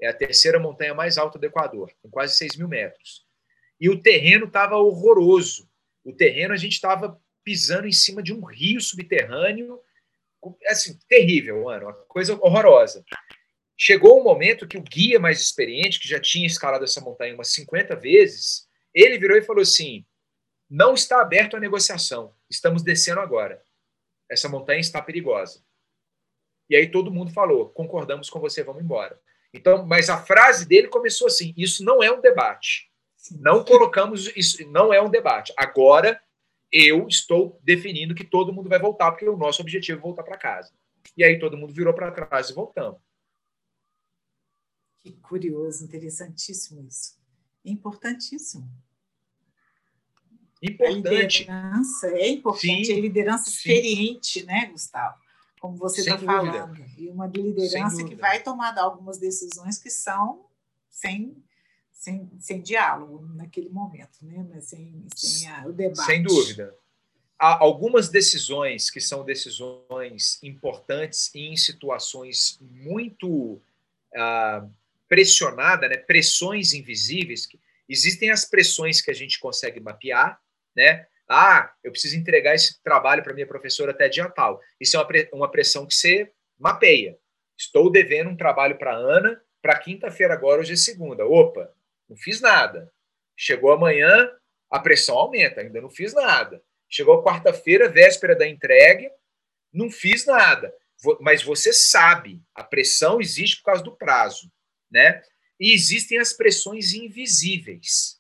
É 0.01 0.07
a 0.07 0.13
terceira 0.13 0.59
montanha 0.59 0.93
mais 0.93 1.17
alta 1.17 1.39
do 1.39 1.45
Equador, 1.45 1.91
com 2.01 2.09
quase 2.09 2.35
6 2.35 2.57
mil 2.57 2.67
metros. 2.67 3.25
E 3.79 3.89
o 3.89 4.01
terreno 4.01 4.45
estava 4.45 4.77
horroroso. 4.77 5.69
O 6.03 6.13
terreno, 6.13 6.53
a 6.53 6.57
gente 6.57 6.73
estava 6.73 7.19
pisando 7.43 7.87
em 7.87 7.91
cima 7.91 8.21
de 8.21 8.33
um 8.33 8.43
rio 8.43 8.79
subterrâneo, 8.81 9.81
assim, 10.67 10.97
terrível, 11.07 11.63
mano, 11.63 11.85
uma 11.85 11.93
coisa 11.93 12.33
horrorosa. 12.35 13.03
Chegou 13.75 14.19
um 14.19 14.23
momento 14.23 14.67
que 14.67 14.77
o 14.77 14.83
guia 14.83 15.19
mais 15.19 15.39
experiente, 15.39 15.99
que 15.99 16.07
já 16.07 16.19
tinha 16.19 16.47
escalado 16.47 16.83
essa 16.83 17.01
montanha 17.01 17.33
umas 17.33 17.49
50 17.49 17.95
vezes, 17.95 18.67
ele 18.93 19.19
virou 19.19 19.37
e 19.37 19.43
falou 19.43 19.61
assim: 19.61 20.05
não 20.69 20.93
está 20.93 21.21
aberto 21.21 21.55
a 21.55 21.59
negociação. 21.59 22.33
Estamos 22.49 22.83
descendo 22.83 23.19
agora. 23.19 23.61
Essa 24.29 24.49
montanha 24.49 24.79
está 24.79 25.01
perigosa. 25.01 25.63
E 26.69 26.75
aí 26.75 26.89
todo 26.89 27.11
mundo 27.11 27.31
falou: 27.31 27.69
concordamos 27.69 28.29
com 28.29 28.39
você, 28.39 28.63
vamos 28.63 28.83
embora. 28.83 29.19
Então, 29.57 29.85
mas 29.85 30.09
a 30.09 30.17
frase 30.17 30.67
dele 30.67 30.87
começou 30.87 31.27
assim: 31.27 31.53
isso 31.57 31.83
não 31.83 32.03
é 32.03 32.11
um 32.11 32.21
debate. 32.21 32.89
Não 33.39 33.65
colocamos 33.65 34.31
isso, 34.37 34.65
não 34.69 34.93
é 34.93 35.01
um 35.01 35.09
debate. 35.09 35.51
Agora 35.57 36.21
eu 36.71 37.07
estou 37.07 37.59
definindo 37.63 38.15
que 38.15 38.23
todo 38.23 38.53
mundo 38.53 38.69
vai 38.69 38.79
voltar, 38.79 39.11
porque 39.11 39.27
o 39.27 39.37
nosso 39.37 39.61
objetivo 39.61 39.99
é 39.99 40.01
voltar 40.01 40.23
para 40.23 40.37
casa. 40.37 40.71
E 41.15 41.23
aí 41.23 41.39
todo 41.39 41.57
mundo 41.57 41.73
virou 41.73 41.93
para 41.93 42.11
trás 42.11 42.49
e 42.49 42.53
voltamos. 42.53 42.99
Que 44.99 45.11
curioso, 45.13 45.83
interessantíssimo 45.83 46.85
isso. 46.87 47.17
Importantíssimo. 47.65 48.69
Importante. 50.61 51.49
A 51.49 51.53
liderança 51.53 52.07
é 52.09 52.29
importante, 52.29 52.85
Sim. 52.85 52.97
a 52.97 53.01
liderança 53.01 53.45
Sim. 53.45 53.51
experiente, 53.51 54.45
né, 54.45 54.67
Gustavo? 54.67 55.17
Como 55.59 55.75
você 55.75 56.01
está 56.01 56.17
falando. 56.17 56.77
E 56.97 57.09
uma 57.09 57.27
liderança 57.27 58.03
que 58.03 58.15
vai 58.15 58.41
tomar 58.41 58.77
algumas 58.77 59.17
decisões 59.17 59.77
que 59.77 59.89
são 59.89 60.45
sem, 60.89 61.35
sem, 61.91 62.29
sem 62.39 62.61
diálogo 62.61 63.25
naquele 63.33 63.69
momento, 63.69 64.17
né? 64.21 64.45
Sem, 64.61 65.05
sem 65.15 65.49
a, 65.49 65.65
o 65.67 65.73
debate. 65.73 66.05
Sem 66.05 66.23
dúvida. 66.23 66.75
Há 67.39 67.63
algumas 67.63 68.09
decisões 68.09 68.89
que 68.89 68.99
são 68.99 69.23
decisões 69.23 70.41
importantes 70.41 71.29
em 71.35 71.55
situações 71.55 72.57
muito 72.61 73.61
ah, 74.15 74.65
pressionadas, 75.07 75.89
né? 75.89 75.97
pressões 75.97 76.73
invisíveis. 76.73 77.47
Existem 77.87 78.31
as 78.31 78.43
pressões 78.43 79.01
que 79.01 79.11
a 79.11 79.13
gente 79.13 79.39
consegue 79.39 79.79
mapear, 79.79 80.41
né? 80.75 81.07
Ah, 81.27 81.73
eu 81.83 81.91
preciso 81.91 82.17
entregar 82.17 82.55
esse 82.55 82.81
trabalho 82.81 83.23
para 83.23 83.33
minha 83.33 83.47
professora 83.47 83.91
até 83.91 84.07
dia 84.07 84.29
tal. 84.29 84.61
Isso 84.79 84.95
é 84.95 84.99
uma, 84.99 85.07
uma 85.33 85.51
pressão 85.51 85.85
que 85.85 85.93
você 85.93 86.31
mapeia. 86.57 87.17
Estou 87.57 87.91
devendo 87.91 88.29
um 88.29 88.37
trabalho 88.37 88.77
para 88.77 88.95
Ana 88.95 89.41
para 89.61 89.79
quinta-feira 89.79 90.33
agora, 90.33 90.61
hoje 90.61 90.73
é 90.73 90.77
segunda. 90.77 91.25
Opa, 91.25 91.73
não 92.07 92.15
fiz 92.15 92.39
nada. 92.39 92.91
Chegou 93.35 93.71
amanhã, 93.71 94.31
a 94.69 94.79
pressão 94.79 95.17
aumenta, 95.17 95.61
ainda 95.61 95.81
não 95.81 95.89
fiz 95.89 96.13
nada. 96.13 96.63
Chegou 96.89 97.23
quarta-feira, 97.23 97.89
véspera 97.89 98.35
da 98.35 98.47
entrega, 98.47 99.11
não 99.73 99.91
fiz 99.91 100.25
nada. 100.25 100.73
Mas 101.19 101.43
você 101.43 101.73
sabe, 101.73 102.41
a 102.55 102.63
pressão 102.63 103.19
existe 103.19 103.57
por 103.57 103.65
causa 103.65 103.83
do 103.83 103.95
prazo, 103.95 104.51
né? 104.89 105.21
E 105.59 105.73
existem 105.73 106.17
as 106.17 106.33
pressões 106.33 106.93
invisíveis. 106.93 108.19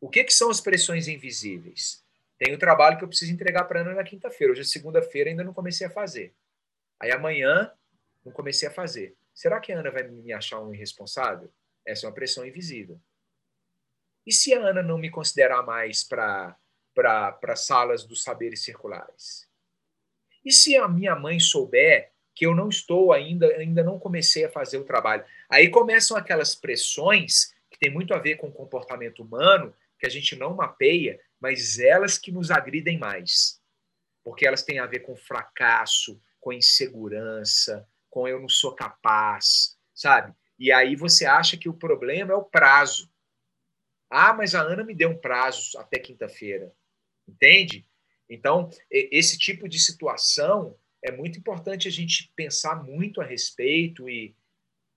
O 0.00 0.08
que, 0.08 0.24
que 0.24 0.34
são 0.34 0.50
as 0.50 0.60
pressões 0.60 1.08
invisíveis? 1.08 2.03
Tem 2.38 2.52
o 2.54 2.58
trabalho 2.58 2.98
que 2.98 3.04
eu 3.04 3.08
preciso 3.08 3.32
entregar 3.32 3.64
para 3.64 3.80
Ana 3.80 3.94
na 3.94 4.04
quinta-feira. 4.04 4.52
Hoje 4.52 4.62
é 4.62 4.64
segunda-feira, 4.64 5.30
ainda 5.30 5.44
não 5.44 5.54
comecei 5.54 5.86
a 5.86 5.90
fazer. 5.90 6.34
Aí 6.98 7.12
amanhã, 7.12 7.72
não 8.24 8.32
comecei 8.32 8.68
a 8.68 8.72
fazer. 8.72 9.16
Será 9.32 9.60
que 9.60 9.72
a 9.72 9.78
Ana 9.78 9.90
vai 9.90 10.02
me 10.08 10.32
achar 10.32 10.60
um 10.60 10.74
irresponsável? 10.74 11.52
Essa 11.86 12.06
é 12.06 12.08
uma 12.08 12.14
pressão 12.14 12.46
invisível. 12.46 13.00
E 14.26 14.32
se 14.32 14.54
a 14.54 14.60
Ana 14.60 14.82
não 14.82 14.96
me 14.96 15.10
considerar 15.10 15.62
mais 15.62 16.02
para 16.02 16.56
salas 17.56 18.04
dos 18.04 18.22
saberes 18.22 18.64
circulares? 18.64 19.48
E 20.44 20.52
se 20.52 20.76
a 20.76 20.88
minha 20.88 21.14
mãe 21.14 21.38
souber 21.38 22.10
que 22.34 22.46
eu 22.46 22.54
não 22.54 22.68
estou 22.68 23.12
ainda, 23.12 23.46
ainda 23.56 23.84
não 23.84 23.98
comecei 23.98 24.44
a 24.44 24.50
fazer 24.50 24.78
o 24.78 24.84
trabalho? 24.84 25.24
Aí 25.48 25.68
começam 25.68 26.16
aquelas 26.16 26.54
pressões 26.54 27.54
que 27.70 27.78
tem 27.78 27.90
muito 27.90 28.14
a 28.14 28.18
ver 28.18 28.36
com 28.36 28.48
o 28.48 28.52
comportamento 28.52 29.22
humano, 29.22 29.74
que 29.98 30.06
a 30.06 30.10
gente 30.10 30.36
não 30.36 30.54
mapeia, 30.54 31.20
mas 31.44 31.78
elas 31.78 32.16
que 32.16 32.32
nos 32.32 32.50
agridem 32.50 32.98
mais. 32.98 33.60
Porque 34.22 34.46
elas 34.46 34.62
têm 34.62 34.78
a 34.78 34.86
ver 34.86 35.00
com 35.00 35.14
fracasso, 35.14 36.18
com 36.40 36.54
insegurança, 36.54 37.86
com 38.08 38.26
eu 38.26 38.40
não 38.40 38.48
sou 38.48 38.74
capaz, 38.74 39.78
sabe? 39.92 40.34
E 40.58 40.72
aí 40.72 40.96
você 40.96 41.26
acha 41.26 41.58
que 41.58 41.68
o 41.68 41.74
problema 41.74 42.32
é 42.32 42.34
o 42.34 42.46
prazo. 42.46 43.12
Ah, 44.08 44.32
mas 44.32 44.54
a 44.54 44.62
Ana 44.62 44.82
me 44.84 44.94
deu 44.94 45.10
um 45.10 45.20
prazo 45.20 45.78
até 45.78 45.98
quinta-feira. 45.98 46.74
Entende? 47.28 47.86
Então, 48.26 48.70
esse 48.90 49.36
tipo 49.36 49.68
de 49.68 49.78
situação 49.78 50.78
é 51.02 51.12
muito 51.12 51.38
importante 51.38 51.86
a 51.86 51.90
gente 51.90 52.32
pensar 52.34 52.82
muito 52.82 53.20
a 53.20 53.24
respeito 53.24 54.08
e, 54.08 54.34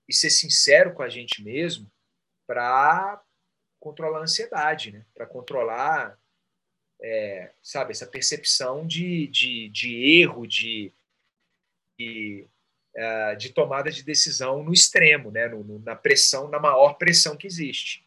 e 0.07 0.13
ser 0.13 0.29
sincero 0.29 0.93
com 0.93 1.03
a 1.03 1.09
gente 1.09 1.43
mesmo 1.43 1.91
para 2.47 3.21
controlar 3.81 4.19
a 4.19 4.23
ansiedade, 4.23 4.93
né? 4.93 5.05
para 5.13 5.25
controlar, 5.25 6.17
é, 7.01 7.51
sabe, 7.61 7.91
essa 7.91 8.07
percepção 8.07 8.85
de, 8.85 9.27
de, 9.27 9.69
de 9.69 10.19
erro, 10.19 10.47
de, 10.47 10.91
de, 11.97 12.47
uh, 12.95 13.37
de, 13.37 13.53
tomada 13.53 13.91
de 13.91 14.03
decisão 14.03 14.63
no 14.63 14.73
extremo, 14.73 15.31
né? 15.31 15.47
No, 15.47 15.63
no, 15.63 15.79
na 15.79 15.95
pressão, 15.95 16.47
na 16.47 16.59
maior 16.59 16.93
pressão 16.93 17.37
que 17.37 17.47
existe. 17.47 18.05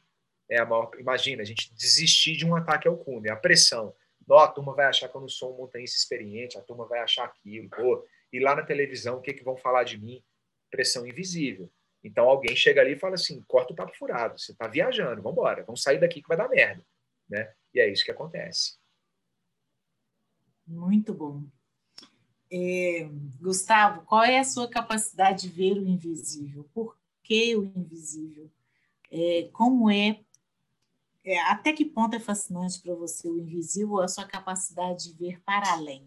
É 0.48 0.58
a 0.58 0.66
maior, 0.66 0.90
imagina, 0.98 1.42
a 1.42 1.44
gente 1.44 1.72
desistir 1.74 2.36
de 2.36 2.44
um 2.44 2.56
ataque 2.56 2.88
ao 2.88 2.96
cume, 2.96 3.30
a 3.30 3.36
pressão. 3.36 3.94
Não, 4.26 4.38
a 4.38 4.48
turma 4.48 4.74
vai 4.74 4.86
achar 4.86 5.08
que 5.08 5.16
eu 5.16 5.20
não 5.20 5.28
sou 5.28 5.54
um 5.54 5.58
montanhista 5.58 5.96
experiente, 5.96 6.58
a 6.58 6.62
turma 6.62 6.86
vai 6.86 7.00
achar 7.00 7.24
aquilo. 7.24 7.70
E 8.32 8.40
lá 8.40 8.54
na 8.54 8.62
televisão, 8.62 9.18
o 9.18 9.20
que, 9.20 9.32
que 9.32 9.44
vão 9.44 9.56
falar 9.56 9.84
de 9.84 9.98
mim? 9.98 10.22
Pressão 10.70 11.06
invisível. 11.06 11.70
Então 12.02 12.28
alguém 12.28 12.56
chega 12.56 12.80
ali 12.80 12.92
e 12.92 12.98
fala 12.98 13.14
assim: 13.14 13.42
corta 13.42 13.72
o 13.72 13.76
papo 13.76 13.96
furado, 13.96 14.38
você 14.38 14.52
está 14.52 14.66
viajando, 14.66 15.22
vamos 15.22 15.38
embora, 15.38 15.64
vamos 15.64 15.82
sair 15.82 15.98
daqui 15.98 16.22
que 16.22 16.28
vai 16.28 16.36
dar 16.36 16.48
merda. 16.48 16.84
Né? 17.28 17.52
E 17.74 17.80
é 17.80 17.88
isso 17.88 18.04
que 18.04 18.10
acontece. 18.10 18.79
Muito 20.70 21.12
bom. 21.12 21.42
É, 22.48 23.08
Gustavo, 23.40 24.02
qual 24.02 24.22
é 24.22 24.38
a 24.38 24.44
sua 24.44 24.68
capacidade 24.68 25.42
de 25.42 25.48
ver 25.48 25.72
o 25.72 25.88
invisível? 25.88 26.68
Por 26.72 26.96
que 27.24 27.56
o 27.56 27.64
invisível? 27.64 28.48
É, 29.10 29.48
como 29.52 29.90
é, 29.90 30.20
é, 31.24 31.40
até 31.40 31.72
que 31.72 31.84
ponto 31.84 32.14
é 32.14 32.20
fascinante 32.20 32.80
para 32.80 32.94
você 32.94 33.28
o 33.28 33.36
invisível 33.36 34.00
a 34.00 34.06
sua 34.06 34.24
capacidade 34.24 35.12
de 35.12 35.18
ver 35.18 35.40
para 35.40 35.72
além? 35.72 36.06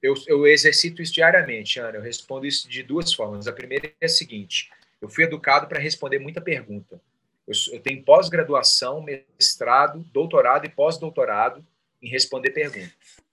Eu, 0.00 0.14
eu 0.28 0.46
exercito 0.46 1.02
isso 1.02 1.14
diariamente, 1.14 1.80
Ana. 1.80 1.98
Eu 1.98 2.02
respondo 2.02 2.46
isso 2.46 2.68
de 2.68 2.84
duas 2.84 3.12
formas. 3.12 3.48
A 3.48 3.52
primeira 3.52 3.92
é 4.00 4.06
a 4.06 4.08
seguinte: 4.08 4.70
eu 5.00 5.08
fui 5.08 5.24
educado 5.24 5.66
para 5.66 5.80
responder 5.80 6.20
muita 6.20 6.40
pergunta. 6.40 7.00
Eu, 7.48 7.54
eu 7.72 7.82
tenho 7.82 8.04
pós-graduação, 8.04 9.02
mestrado, 9.02 10.04
doutorado 10.12 10.66
e 10.66 10.68
pós-doutorado 10.68 11.66
em 12.06 12.10
responder 12.10 12.50
perguntas. 12.50 12.92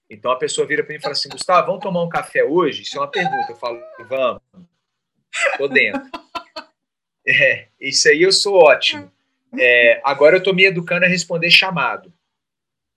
Então 0.09 0.31
a 0.31 0.35
pessoa 0.35 0.67
vira 0.67 0.83
para 0.83 0.93
mim 0.93 0.99
e 0.99 1.01
fala 1.01 1.13
assim: 1.13 1.29
Gustavo, 1.29 1.67
vamos 1.67 1.81
tomar 1.81 2.03
um 2.03 2.09
café 2.09 2.43
hoje? 2.43 2.83
Isso 2.83 2.97
é 2.97 3.01
uma 3.01 3.11
pergunta. 3.11 3.51
Eu 3.51 3.55
falo: 3.55 3.79
vamos. 4.07 4.41
Estou 5.51 5.69
dentro. 5.69 6.01
É, 7.25 7.67
isso 7.79 8.09
aí 8.09 8.21
eu 8.21 8.31
sou 8.31 8.55
ótimo. 8.55 9.11
É, 9.57 10.01
agora 10.03 10.35
eu 10.35 10.39
estou 10.39 10.53
me 10.53 10.65
educando 10.65 11.05
a 11.05 11.07
responder 11.07 11.49
chamado. 11.49 12.13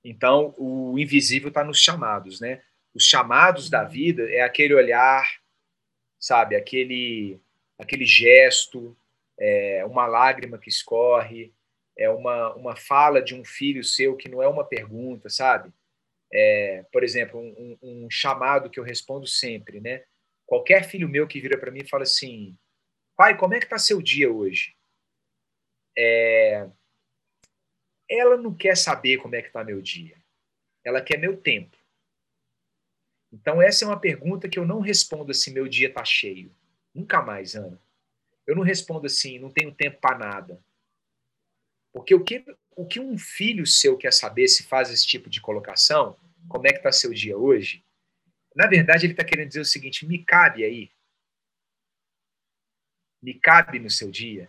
Então, 0.03 0.55
o 0.59 0.99
invisível 0.99 1.49
está 1.49 1.63
nos 1.63 1.81
chamados, 1.81 2.41
né? 2.41 2.61
os 2.97 3.05
chamados 3.05 3.69
da 3.69 3.85
vida 3.85 4.23
é 4.31 4.41
aquele 4.41 4.75
olhar, 4.75 5.31
sabe, 6.19 6.57
aquele 6.57 7.39
aquele 7.79 8.07
gesto, 8.07 8.97
é 9.39 9.85
uma 9.85 10.07
lágrima 10.07 10.57
que 10.57 10.71
escorre, 10.71 11.53
é 11.97 12.09
uma, 12.11 12.55
uma 12.55 12.77
fala 12.77 13.23
de 13.23 13.35
um 13.35 13.45
filho 13.45 13.83
seu 13.83 14.17
que 14.17 14.29
não 14.29 14.43
é 14.43 14.49
uma 14.49 14.65
pergunta, 14.65 15.29
sabe? 15.29 15.73
É, 16.33 16.85
por 16.93 17.03
exemplo, 17.03 17.41
um, 17.41 17.79
um, 17.83 18.11
chamado 18.11 18.69
que 18.69 18.79
eu 18.79 18.85
respondo 18.85 19.27
sempre, 19.27 19.81
né? 19.81 20.05
Qualquer 20.45 20.85
filho 20.85 21.09
meu 21.09 21.27
que 21.27 21.41
vira 21.41 21.59
para 21.59 21.71
mim 21.71 21.81
e 21.81 21.89
fala 21.89 22.03
assim, 22.03 22.57
pai, 23.17 23.37
como 23.37 23.55
é 23.55 23.61
que 23.61 23.69
tá 23.69 23.79
seu 23.79 24.03
dia 24.03 24.31
hoje? 24.31 24.77
É, 25.97 26.69
ela 28.09 28.37
não 28.37 28.55
quer 28.55 28.77
saber 28.77 29.19
como 29.19 29.35
é 29.35 29.43
que 29.43 29.51
tá 29.51 29.65
meu 29.65 29.81
dia. 29.81 30.17
Ela 30.85 31.01
quer 31.01 31.19
meu 31.19 31.37
tempo. 31.37 31.77
Então, 33.33 33.61
essa 33.61 33.85
é 33.85 33.89
uma 33.89 33.99
pergunta 33.99 34.49
que 34.49 34.59
eu 34.59 34.67
não 34.67 34.81
respondo 34.81 35.31
assim: 35.31 35.53
meu 35.53 35.67
dia 35.67 35.89
está 35.89 36.05
cheio. 36.05 36.55
Nunca 36.95 37.21
mais, 37.23 37.55
Ana. 37.55 37.81
Eu 38.47 38.55
não 38.55 38.63
respondo 38.63 39.07
assim: 39.07 39.39
não 39.39 39.51
tenho 39.51 39.75
tempo 39.75 39.99
para 40.01 40.19
nada. 40.19 40.63
Porque 41.97 42.15
o 42.15 42.23
que, 42.23 42.45
o 42.77 42.85
que 42.85 43.01
um 43.01 43.17
filho 43.17 43.67
seu 43.67 43.97
quer 43.97 44.13
saber 44.13 44.49
se 44.49 44.65
faz 44.65 44.91
esse 44.91 45.07
tipo 45.07 45.31
de 45.31 45.41
colocação, 45.41 46.15
como 46.47 46.67
é 46.67 46.71
que 46.71 46.77
está 46.77 46.93
seu 46.93 47.11
dia 47.11 47.39
hoje, 47.39 47.83
na 48.55 48.67
verdade 48.67 49.07
ele 49.07 49.15
está 49.15 49.25
querendo 49.25 49.49
dizer 49.49 49.61
o 49.61 49.65
seguinte, 49.65 50.07
me 50.07 50.23
cabe 50.23 50.63
aí, 50.63 50.91
me 53.23 53.33
cabe 53.33 53.79
no 53.79 53.89
seu 53.89 54.11
dia, 54.11 54.47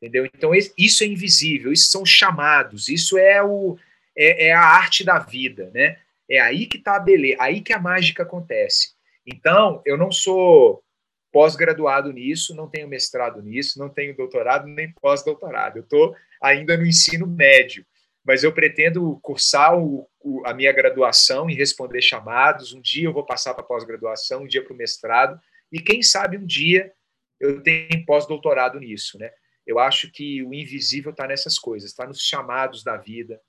entendeu? 0.00 0.24
Então 0.24 0.52
isso 0.54 1.04
é 1.04 1.06
invisível, 1.06 1.74
isso 1.74 1.90
são 1.90 2.06
chamados, 2.06 2.88
isso 2.88 3.18
é 3.18 3.42
o 3.42 3.78
é, 4.16 4.46
é 4.46 4.52
a 4.54 4.62
arte 4.62 5.04
da 5.04 5.18
vida, 5.18 5.70
né? 5.74 6.00
É 6.26 6.40
aí 6.40 6.66
que 6.66 6.78
está 6.78 6.96
a 6.96 7.00
beleza, 7.00 7.36
aí 7.38 7.60
que 7.60 7.74
a 7.74 7.78
mágica 7.78 8.22
acontece. 8.22 8.94
Então 9.26 9.82
eu 9.84 9.98
não 9.98 10.10
sou 10.10 10.82
pós-graduado 11.30 12.10
nisso, 12.10 12.54
não 12.54 12.66
tenho 12.66 12.88
mestrado 12.88 13.42
nisso, 13.42 13.78
não 13.78 13.90
tenho 13.90 14.16
doutorado 14.16 14.66
nem 14.66 14.90
pós-doutorado. 14.90 15.76
Eu 15.76 15.82
estou 15.82 16.16
ainda 16.40 16.76
no 16.76 16.86
ensino 16.86 17.26
médio, 17.26 17.84
mas 18.24 18.44
eu 18.44 18.52
pretendo 18.52 19.18
cursar 19.20 19.78
o, 19.78 20.08
o, 20.20 20.46
a 20.46 20.54
minha 20.54 20.72
graduação 20.72 21.48
e 21.48 21.54
responder 21.54 22.02
chamados. 22.02 22.72
Um 22.72 22.80
dia 22.80 23.04
eu 23.04 23.12
vou 23.12 23.24
passar 23.24 23.54
para 23.54 23.64
pós-graduação, 23.64 24.42
um 24.42 24.46
dia 24.46 24.62
para 24.62 24.72
o 24.72 24.76
mestrado, 24.76 25.40
e 25.72 25.80
quem 25.80 26.02
sabe 26.02 26.36
um 26.36 26.46
dia 26.46 26.92
eu 27.38 27.62
tenho 27.62 28.04
pós-doutorado 28.04 28.78
nisso, 28.78 29.18
né? 29.18 29.32
Eu 29.66 29.78
acho 29.78 30.10
que 30.10 30.42
o 30.42 30.52
invisível 30.52 31.10
está 31.10 31.26
nessas 31.26 31.58
coisas, 31.58 31.90
está 31.90 32.06
nos 32.06 32.20
chamados 32.20 32.82
da 32.82 32.96
vida, 32.96 33.40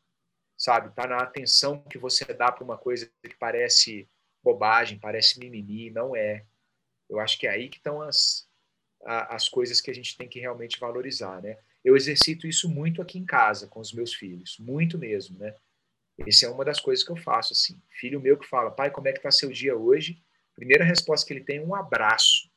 sabe? 0.58 0.90
Está 0.90 1.08
na 1.08 1.18
atenção 1.18 1.84
que 1.84 1.98
você 1.98 2.24
dá 2.26 2.52
para 2.52 2.64
uma 2.64 2.78
coisa 2.78 3.12
que 3.24 3.36
parece 3.38 4.08
bobagem, 4.44 5.00
parece 5.00 5.40
mimimi, 5.40 5.90
não 5.90 6.16
é. 6.16 6.46
Eu 7.10 7.20
acho 7.20 7.38
que 7.38 7.48
é 7.48 7.50
aí 7.50 7.70
que 7.70 7.78
estão 7.78 8.02
as, 8.02 8.48
as 9.04 9.50
coisas 9.50 9.82
que 9.82 9.92
a 9.92 9.94
gente 9.94 10.16
tem 10.16 10.30
que 10.30 10.40
realmente 10.40 10.80
valorizar, 10.80 11.42
né? 11.42 11.58
Eu 11.84 11.96
exercito 11.96 12.48
isso 12.48 12.70
muito 12.70 13.02
aqui 13.02 13.18
em 13.18 13.26
casa 13.26 13.68
com 13.68 13.80
os 13.80 13.92
meus 13.92 14.14
filhos, 14.14 14.58
muito 14.60 14.98
mesmo, 14.98 15.38
né? 15.40 15.56
Essa 16.28 16.46
é 16.46 16.50
uma 16.50 16.64
das 16.64 16.80
coisas 16.80 17.04
que 17.04 17.12
eu 17.12 17.18
faço, 17.18 17.54
assim. 17.54 17.82
Filho 17.90 18.22
meu 18.22 18.38
que 18.38 18.48
fala, 18.48 18.70
pai, 18.70 18.92
como 18.92 19.08
é 19.08 19.12
que 19.12 19.20
está 19.20 19.32
seu 19.32 19.52
dia 19.52 19.76
hoje? 19.76 20.22
Primeira 20.56 20.84
resposta 20.84 21.26
que 21.26 21.34
ele 21.34 21.44
tem 21.44 21.58
é 21.58 21.62
um 21.62 21.74
abraço 21.74 22.50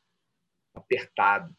apertado. 0.74 1.54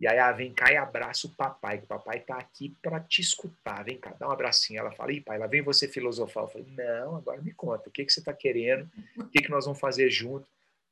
E 0.00 0.06
aí, 0.06 0.18
ah, 0.18 0.30
vem 0.30 0.52
cá 0.52 0.70
e 0.70 0.76
abraça 0.76 1.26
o 1.26 1.34
papai, 1.34 1.78
que 1.78 1.84
o 1.84 1.88
papai 1.88 2.18
está 2.18 2.36
aqui 2.36 2.76
para 2.82 3.00
te 3.00 3.20
escutar. 3.20 3.84
Vem 3.84 3.98
cá, 3.98 4.14
dá 4.18 4.28
um 4.28 4.32
abracinho. 4.32 4.78
Ela 4.78 4.92
fala, 4.92 5.12
ih, 5.12 5.20
pai, 5.20 5.38
lá 5.38 5.46
vem 5.46 5.62
você 5.62 5.88
filosofar. 5.88 6.44
Eu 6.44 6.48
falei, 6.48 6.68
não, 6.70 7.16
agora 7.16 7.40
me 7.40 7.52
conta, 7.52 7.88
o 7.88 7.92
que, 7.92 8.04
que 8.04 8.12
você 8.12 8.20
está 8.20 8.32
querendo? 8.32 8.88
O 9.16 9.24
que, 9.24 9.42
que 9.42 9.50
nós 9.50 9.64
vamos 9.64 9.80
fazer 9.80 10.08
junto? 10.10 10.46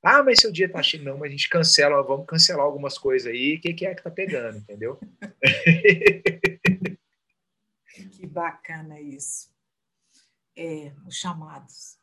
Ah, 0.09 0.22
mas 0.22 0.38
seu 0.38 0.52
dia 0.52 0.70
tá 0.70 0.80
cheio. 0.84 1.02
Não, 1.02 1.18
mas 1.18 1.26
a 1.26 1.32
gente 1.32 1.48
cancela, 1.48 2.00
vamos 2.00 2.26
cancelar 2.26 2.64
algumas 2.64 2.96
coisas 2.96 3.26
aí. 3.26 3.57
O 3.57 3.61
que, 3.61 3.74
que 3.74 3.84
é 3.84 3.92
que 3.92 4.04
tá 4.04 4.09
pegando, 4.09 4.59
entendeu? 4.59 5.00
que 8.12 8.24
bacana 8.24 9.00
isso. 9.00 9.50
É, 10.54 10.92
os 11.04 11.16
chamados. 11.16 11.98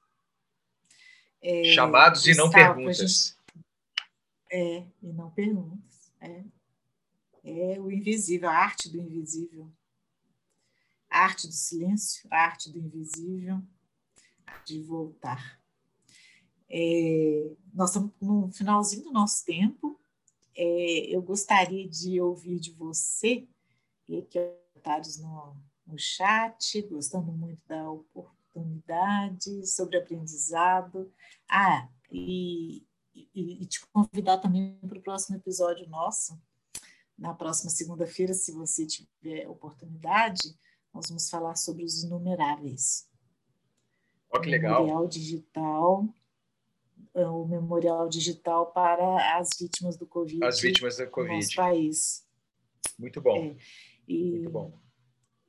É, 1.41 1.63
chamados 1.73 2.27
e 2.27 2.35
não 2.35 2.51
perguntas. 2.51 2.97
Gente... 2.97 3.63
É, 4.51 4.85
e 5.01 5.13
não 5.13 5.31
perguntas. 5.31 6.11
É. 6.19 6.43
é 7.45 7.79
o 7.79 7.89
invisível, 7.89 8.49
a 8.49 8.53
arte 8.53 8.89
do 8.89 8.97
invisível. 8.97 9.71
A 11.09 11.19
arte 11.19 11.47
do 11.47 11.53
silêncio, 11.53 12.27
a 12.29 12.47
arte 12.47 12.69
do 12.69 12.79
invisível, 12.79 13.63
de 14.65 14.81
voltar. 14.81 15.62
É, 16.75 17.51
nós 17.71 17.91
estamos 17.91 18.11
no 18.19 18.51
finalzinho 18.51 19.03
do 19.03 19.11
nosso 19.11 19.45
tempo. 19.45 19.99
É, 20.57 21.15
eu 21.15 21.21
gostaria 21.21 21.87
de 21.87 22.19
ouvir 22.19 22.59
de 22.59 22.71
você, 22.71 23.47
e 24.09 24.17
aqui 24.17 24.39
comentários 24.73 25.19
no, 25.19 25.55
no 25.85 25.99
chat, 25.99 26.81
gostando 26.89 27.31
muito 27.31 27.61
da 27.67 27.91
oportunidade, 27.91 29.67
sobre 29.67 29.97
aprendizado. 29.97 31.13
Ah, 31.47 31.87
e, 32.11 32.83
e, 33.13 33.61
e 33.61 33.65
te 33.67 33.85
convidar 33.87 34.39
também 34.39 34.75
para 34.87 34.97
o 34.97 35.03
próximo 35.03 35.37
episódio 35.37 35.87
nosso, 35.87 36.41
na 37.15 37.35
próxima 37.35 37.69
segunda-feira, 37.69 38.33
se 38.33 38.51
você 38.51 38.87
tiver 38.87 39.47
oportunidade, 39.47 40.57
nós 40.91 41.07
vamos 41.07 41.29
falar 41.29 41.55
sobre 41.55 41.83
os 41.83 42.03
inumeráveis. 42.03 43.07
Oh, 44.31 44.41
que 44.41 44.49
legal. 44.49 44.81
Memorial 44.81 45.07
digital 45.07 46.09
o 47.13 47.45
memorial 47.45 48.09
digital 48.09 48.71
para 48.71 49.37
as 49.37 49.49
vítimas 49.59 49.97
do 49.97 50.05
Covid. 50.07 50.43
As 50.43 50.59
vítimas 50.59 50.97
da 50.97 51.07
Covid. 51.07 51.33
No 51.33 51.41
nosso 51.41 51.55
país. 51.55 52.27
Muito 52.97 53.21
bom. 53.21 53.37
É, 53.37 53.55
e, 54.07 54.31
Muito 54.31 54.49
bom. 54.49 54.79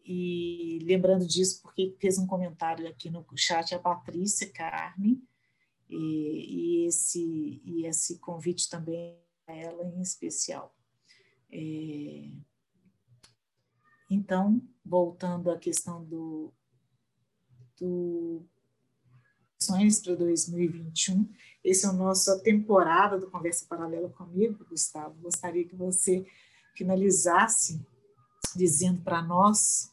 E 0.05 0.79
lembrando 0.83 1.27
disso, 1.27 1.63
porque 1.63 1.97
fez 1.99 2.19
um 2.19 2.27
comentário 2.27 2.87
aqui 2.87 3.09
no 3.09 3.25
chat 3.37 3.75
a 3.75 3.79
Patrícia 3.79 4.51
Carne, 4.53 5.23
e, 5.89 6.83
e 6.85 6.87
esse, 6.87 7.63
e 7.65 7.87
esse 7.87 8.19
convite 8.19 8.69
também 8.69 9.19
a 9.47 9.55
ela 9.55 9.85
em 9.85 10.03
especial. 10.03 10.75
É, 11.51 12.29
então, 14.11 14.61
voltando 14.85 15.51
à 15.51 15.59
questão 15.59 16.05
do, 16.05 16.53
do 17.79 18.47
para 19.59 20.17
2021. 20.17 21.29
Esse 21.65 21.87
é 21.87 21.89
o 21.89 21.95
nosso 21.95 22.43
temporada 22.43 23.19
do 23.19 23.31
Conversa 23.31 23.65
Paralela 23.67 24.11
comigo, 24.11 24.67
Gustavo. 24.69 25.15
Gostaria 25.23 25.65
que 25.65 25.75
você 25.75 26.27
finalizasse 26.75 27.81
dizendo 28.55 29.01
para 29.01 29.23
nós 29.23 29.91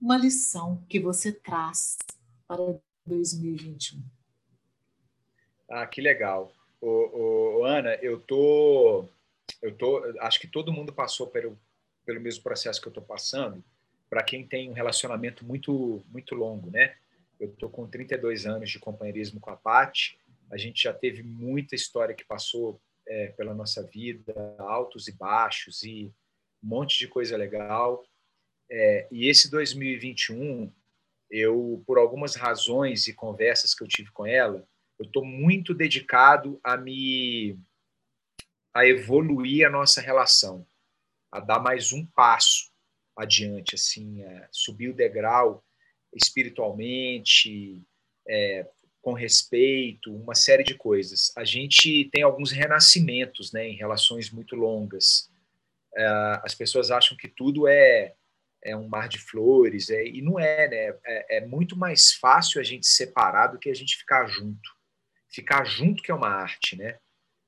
uma 0.00 0.16
lição 0.16 0.84
que 0.88 0.98
você 0.98 1.30
traz 1.30 1.96
para 2.48 2.76
2021. 3.06 4.02
Ah, 5.70 5.86
que 5.86 6.00
legal. 6.00 6.52
Ô, 6.80 7.60
ô, 7.60 7.64
Ana, 7.64 7.94
eu 8.02 8.18
tô, 8.20 9.08
eu 9.62 9.74
tô, 9.76 10.02
acho 10.20 10.40
que 10.40 10.48
todo 10.48 10.72
mundo 10.72 10.92
passou 10.92 11.28
pelo, 11.28 11.56
pelo 12.04 12.20
mesmo 12.20 12.42
processo 12.42 12.80
que 12.80 12.88
eu 12.88 12.90
estou 12.90 13.04
passando. 13.04 13.62
Para 14.10 14.24
quem 14.24 14.44
tem 14.44 14.70
um 14.70 14.74
relacionamento 14.74 15.44
muito, 15.44 16.04
muito 16.08 16.34
longo, 16.34 16.70
né? 16.70 16.96
Eu 17.38 17.48
estou 17.48 17.68
com 17.68 17.86
32 17.86 18.46
anos 18.46 18.70
de 18.70 18.78
companheirismo 18.78 19.40
com 19.40 19.50
a 19.50 19.56
Paty. 19.56 20.18
A 20.50 20.56
gente 20.56 20.82
já 20.82 20.92
teve 20.92 21.22
muita 21.22 21.74
história 21.74 22.14
que 22.14 22.24
passou 22.24 22.80
é, 23.06 23.28
pela 23.28 23.54
nossa 23.54 23.82
vida, 23.82 24.34
altos 24.58 25.08
e 25.08 25.12
baixos 25.12 25.82
e 25.82 26.12
um 26.62 26.68
monte 26.68 26.98
de 26.98 27.08
coisa 27.08 27.36
legal. 27.36 28.04
É, 28.70 29.08
e 29.10 29.28
esse 29.28 29.50
2021, 29.50 30.72
eu, 31.30 31.82
por 31.86 31.98
algumas 31.98 32.34
razões 32.34 33.06
e 33.06 33.14
conversas 33.14 33.74
que 33.74 33.82
eu 33.82 33.88
tive 33.88 34.10
com 34.10 34.26
ela, 34.26 34.66
eu 34.98 35.04
estou 35.04 35.24
muito 35.24 35.74
dedicado 35.74 36.58
a 36.62 36.76
me 36.76 37.58
a 38.72 38.86
evoluir 38.86 39.66
a 39.66 39.70
nossa 39.70 40.02
relação, 40.02 40.66
a 41.32 41.40
dar 41.40 41.58
mais 41.58 41.92
um 41.92 42.04
passo 42.04 42.70
adiante, 43.16 43.74
assim, 43.74 44.22
subir 44.52 44.90
o 44.90 44.94
degrau 44.94 45.64
espiritualmente, 46.12 47.82
é, 48.28 48.66
com 49.06 49.12
respeito, 49.12 50.12
uma 50.12 50.34
série 50.34 50.64
de 50.64 50.74
coisas. 50.74 51.32
A 51.36 51.44
gente 51.44 52.10
tem 52.10 52.24
alguns 52.24 52.50
renascimentos 52.50 53.52
né, 53.52 53.68
em 53.68 53.76
relações 53.76 54.32
muito 54.32 54.56
longas. 54.56 55.30
É, 55.96 56.04
as 56.42 56.56
pessoas 56.56 56.90
acham 56.90 57.16
que 57.16 57.28
tudo 57.28 57.68
é, 57.68 58.14
é 58.64 58.76
um 58.76 58.88
mar 58.88 59.08
de 59.08 59.18
flores, 59.18 59.90
é, 59.90 60.04
e 60.04 60.20
não 60.20 60.40
é, 60.40 60.68
né? 60.68 60.98
É, 61.06 61.36
é 61.36 61.46
muito 61.46 61.76
mais 61.76 62.14
fácil 62.14 62.60
a 62.60 62.64
gente 62.64 62.84
separar 62.84 63.46
do 63.46 63.60
que 63.60 63.70
a 63.70 63.74
gente 63.74 63.96
ficar 63.96 64.26
junto. 64.26 64.68
Ficar 65.28 65.64
junto 65.64 66.02
que 66.02 66.10
é 66.10 66.14
uma 66.14 66.30
arte, 66.30 66.74
né? 66.74 66.98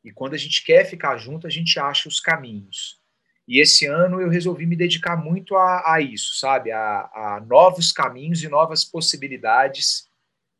E 0.04 0.12
quando 0.12 0.34
a 0.34 0.38
gente 0.38 0.64
quer 0.64 0.84
ficar 0.84 1.16
junto, 1.18 1.44
a 1.44 1.50
gente 1.50 1.76
acha 1.80 2.08
os 2.08 2.20
caminhos. 2.20 3.00
E 3.48 3.60
esse 3.60 3.84
ano 3.84 4.20
eu 4.20 4.28
resolvi 4.28 4.64
me 4.64 4.76
dedicar 4.76 5.16
muito 5.16 5.56
a, 5.56 5.92
a 5.92 6.00
isso, 6.00 6.38
sabe? 6.38 6.70
A, 6.70 7.10
a, 7.12 7.44
novos 7.44 7.90
caminhos 7.90 8.44
e 8.44 8.48
novas 8.48 8.84
possibilidades 8.84 10.07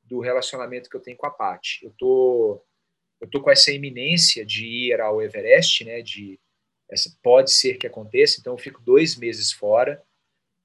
do 0.09 0.21
relacionamento 0.21 0.89
que 0.89 0.97
eu 0.97 1.01
tenho 1.01 1.17
com 1.17 1.27
a 1.27 1.31
Paty. 1.31 1.85
Eu 1.85 1.95
tô, 1.99 2.63
eu 3.21 3.29
tô 3.29 3.41
com 3.41 3.51
essa 3.51 3.71
iminência 3.71 4.45
de 4.45 4.67
ir 4.67 5.01
ao 5.01 5.23
Everest, 5.23 5.85
né? 5.85 6.03
De 6.03 6.41
essa 6.91 7.11
pode 7.23 7.53
ser 7.53 7.77
que 7.77 7.87
aconteça. 7.87 8.39
Então 8.41 8.55
eu 8.55 8.59
fico 8.59 8.81
dois 8.83 9.17
meses 9.17 9.53
fora 9.53 10.03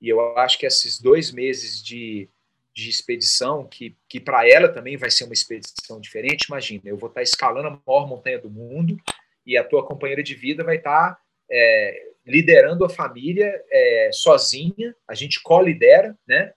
e 0.02 0.10
eu 0.10 0.38
acho 0.38 0.58
que 0.58 0.66
esses 0.66 1.00
dois 1.00 1.32
meses 1.32 1.84
de, 1.84 2.30
de 2.74 2.90
expedição, 2.90 3.68
que, 3.68 3.96
que 4.08 4.20
para 4.20 4.48
ela 4.48 4.70
também 4.70 4.98
vai 4.98 5.12
ser 5.12 5.26
uma 5.26 5.34
expedição 5.34 6.00
diferente. 6.00 6.46
Imagina, 6.48 6.84
eu 6.86 6.98
vou 6.98 7.10
estar 7.10 7.22
escalando 7.22 7.68
a 7.68 7.82
maior 7.86 8.08
montanha 8.08 8.40
do 8.40 8.50
mundo 8.50 8.98
e 9.46 9.58
a 9.58 9.64
tua 9.64 9.86
companheira 9.86 10.24
de 10.24 10.36
vida 10.36 10.64
vai 10.64 10.78
estar 10.78 11.20
é, 11.52 12.14
liderando 12.26 12.86
a 12.86 12.90
família 12.90 13.62
é, 13.70 14.10
sozinha, 14.14 14.96
a 15.08 15.14
gente 15.14 15.42
co-lidera, 15.42 16.18
né, 16.28 16.54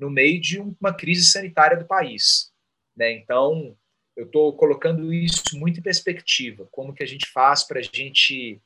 no 0.00 0.10
meio 0.10 0.40
de 0.40 0.58
uma 0.58 0.94
crise 0.94 1.26
sanitária 1.26 1.76
do 1.76 1.86
país. 1.86 2.50
Né? 2.96 3.12
Então, 3.12 3.76
eu 4.16 4.24
estou 4.24 4.56
colocando 4.56 5.12
isso 5.12 5.42
muito 5.54 5.78
em 5.78 5.82
perspectiva, 5.82 6.66
como 6.72 6.94
que 6.94 7.02
a 7.02 7.06
gente 7.06 7.30
faz 7.30 7.62
para 7.62 7.82
gente, 7.82 8.60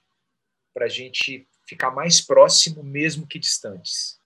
a 0.79 0.89
gente 0.89 1.47
ficar 1.67 1.91
mais 1.91 2.21
próximo, 2.21 2.83
mesmo 2.83 3.27
que 3.27 3.39
distantes. 3.39 4.21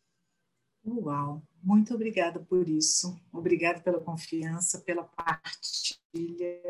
Uau, 0.87 1.43
muito 1.63 1.95
obrigada 1.95 2.41
por 2.41 2.69
isso. 2.69 3.19
Obrigada 3.33 3.81
pela 3.81 4.01
confiança, 4.01 4.81
pela 4.81 5.05
partilha. 5.05 6.63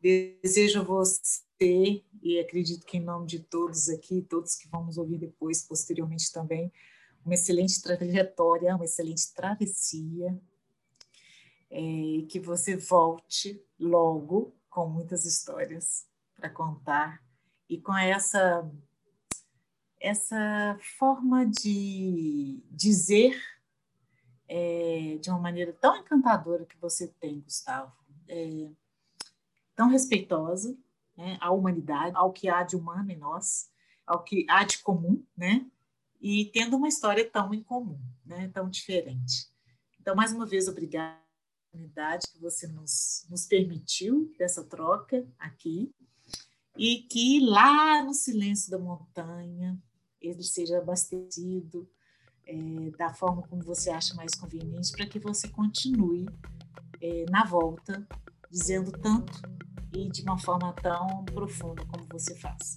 Desejo 0.00 0.80
a 0.80 0.84
você, 0.84 2.04
e 2.22 2.38
acredito 2.38 2.86
que 2.86 2.98
em 2.98 3.04
nome 3.04 3.26
de 3.26 3.40
todos 3.40 3.88
aqui, 3.88 4.22
todos 4.22 4.54
que 4.54 4.68
vamos 4.68 4.96
ouvir 4.96 5.18
depois, 5.18 5.62
posteriormente 5.66 6.32
também, 6.32 6.72
uma 7.28 7.34
excelente 7.34 7.82
trajetória, 7.82 8.74
uma 8.74 8.86
excelente 8.86 9.32
travessia, 9.34 10.40
é, 11.70 12.22
que 12.26 12.40
você 12.40 12.74
volte 12.74 13.62
logo 13.78 14.56
com 14.70 14.88
muitas 14.88 15.26
histórias 15.26 16.06
para 16.34 16.48
contar 16.48 17.22
e 17.68 17.78
com 17.78 17.94
essa 17.96 18.68
essa 20.00 20.78
forma 20.96 21.44
de 21.44 22.62
dizer 22.70 23.36
é, 24.46 25.18
de 25.20 25.28
uma 25.28 25.40
maneira 25.40 25.72
tão 25.72 25.96
encantadora 25.96 26.64
que 26.64 26.78
você 26.78 27.08
tem, 27.08 27.40
Gustavo, 27.40 27.92
é, 28.28 28.70
tão 29.74 29.88
respeitosa 29.88 30.78
né, 31.16 31.36
à 31.40 31.50
humanidade, 31.50 32.16
ao 32.16 32.32
que 32.32 32.48
há 32.48 32.62
de 32.62 32.76
humano 32.76 33.10
em 33.10 33.16
nós, 33.18 33.70
ao 34.06 34.22
que 34.22 34.46
há 34.48 34.62
de 34.62 34.78
comum, 34.78 35.22
né? 35.36 35.66
E 36.20 36.46
tendo 36.46 36.76
uma 36.76 36.88
história 36.88 37.28
tão 37.28 37.54
incomum, 37.54 38.00
né? 38.24 38.48
Tão 38.48 38.68
diferente. 38.68 39.48
Então, 40.00 40.14
mais 40.14 40.32
uma 40.32 40.46
vez, 40.46 40.68
obrigada 40.68 41.28
oportunidade 41.68 42.26
que 42.32 42.40
você 42.40 42.66
nos, 42.66 43.26
nos 43.28 43.46
permitiu 43.46 44.32
dessa 44.38 44.64
troca 44.64 45.26
aqui 45.38 45.94
e 46.76 47.02
que 47.02 47.40
lá 47.40 48.02
no 48.04 48.14
silêncio 48.14 48.70
da 48.70 48.78
montanha 48.78 49.80
ele 50.20 50.42
seja 50.42 50.78
abastecido 50.78 51.88
é, 52.46 52.90
da 52.96 53.12
forma 53.12 53.42
como 53.42 53.62
você 53.62 53.90
acha 53.90 54.14
mais 54.14 54.34
conveniente 54.34 54.92
para 54.92 55.06
que 55.06 55.18
você 55.18 55.48
continue 55.48 56.26
é, 57.00 57.24
na 57.30 57.44
volta 57.44 58.06
dizendo 58.50 58.90
tanto 58.92 59.42
e 59.94 60.08
de 60.08 60.22
uma 60.22 60.38
forma 60.38 60.72
tão 60.74 61.24
profunda 61.26 61.84
como 61.86 62.06
você 62.10 62.34
faz. 62.36 62.76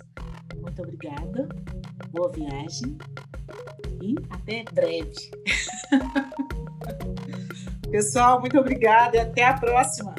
Muito 0.56 0.82
obrigada, 0.82 1.48
boa 2.12 2.32
viagem 2.32 2.98
e 4.02 4.16
até 4.30 4.64
breve. 4.72 5.32
Pessoal, 7.92 8.40
muito 8.40 8.58
obrigada 8.58 9.18
e 9.18 9.20
até 9.20 9.46
a 9.46 9.58
próxima. 9.58 10.16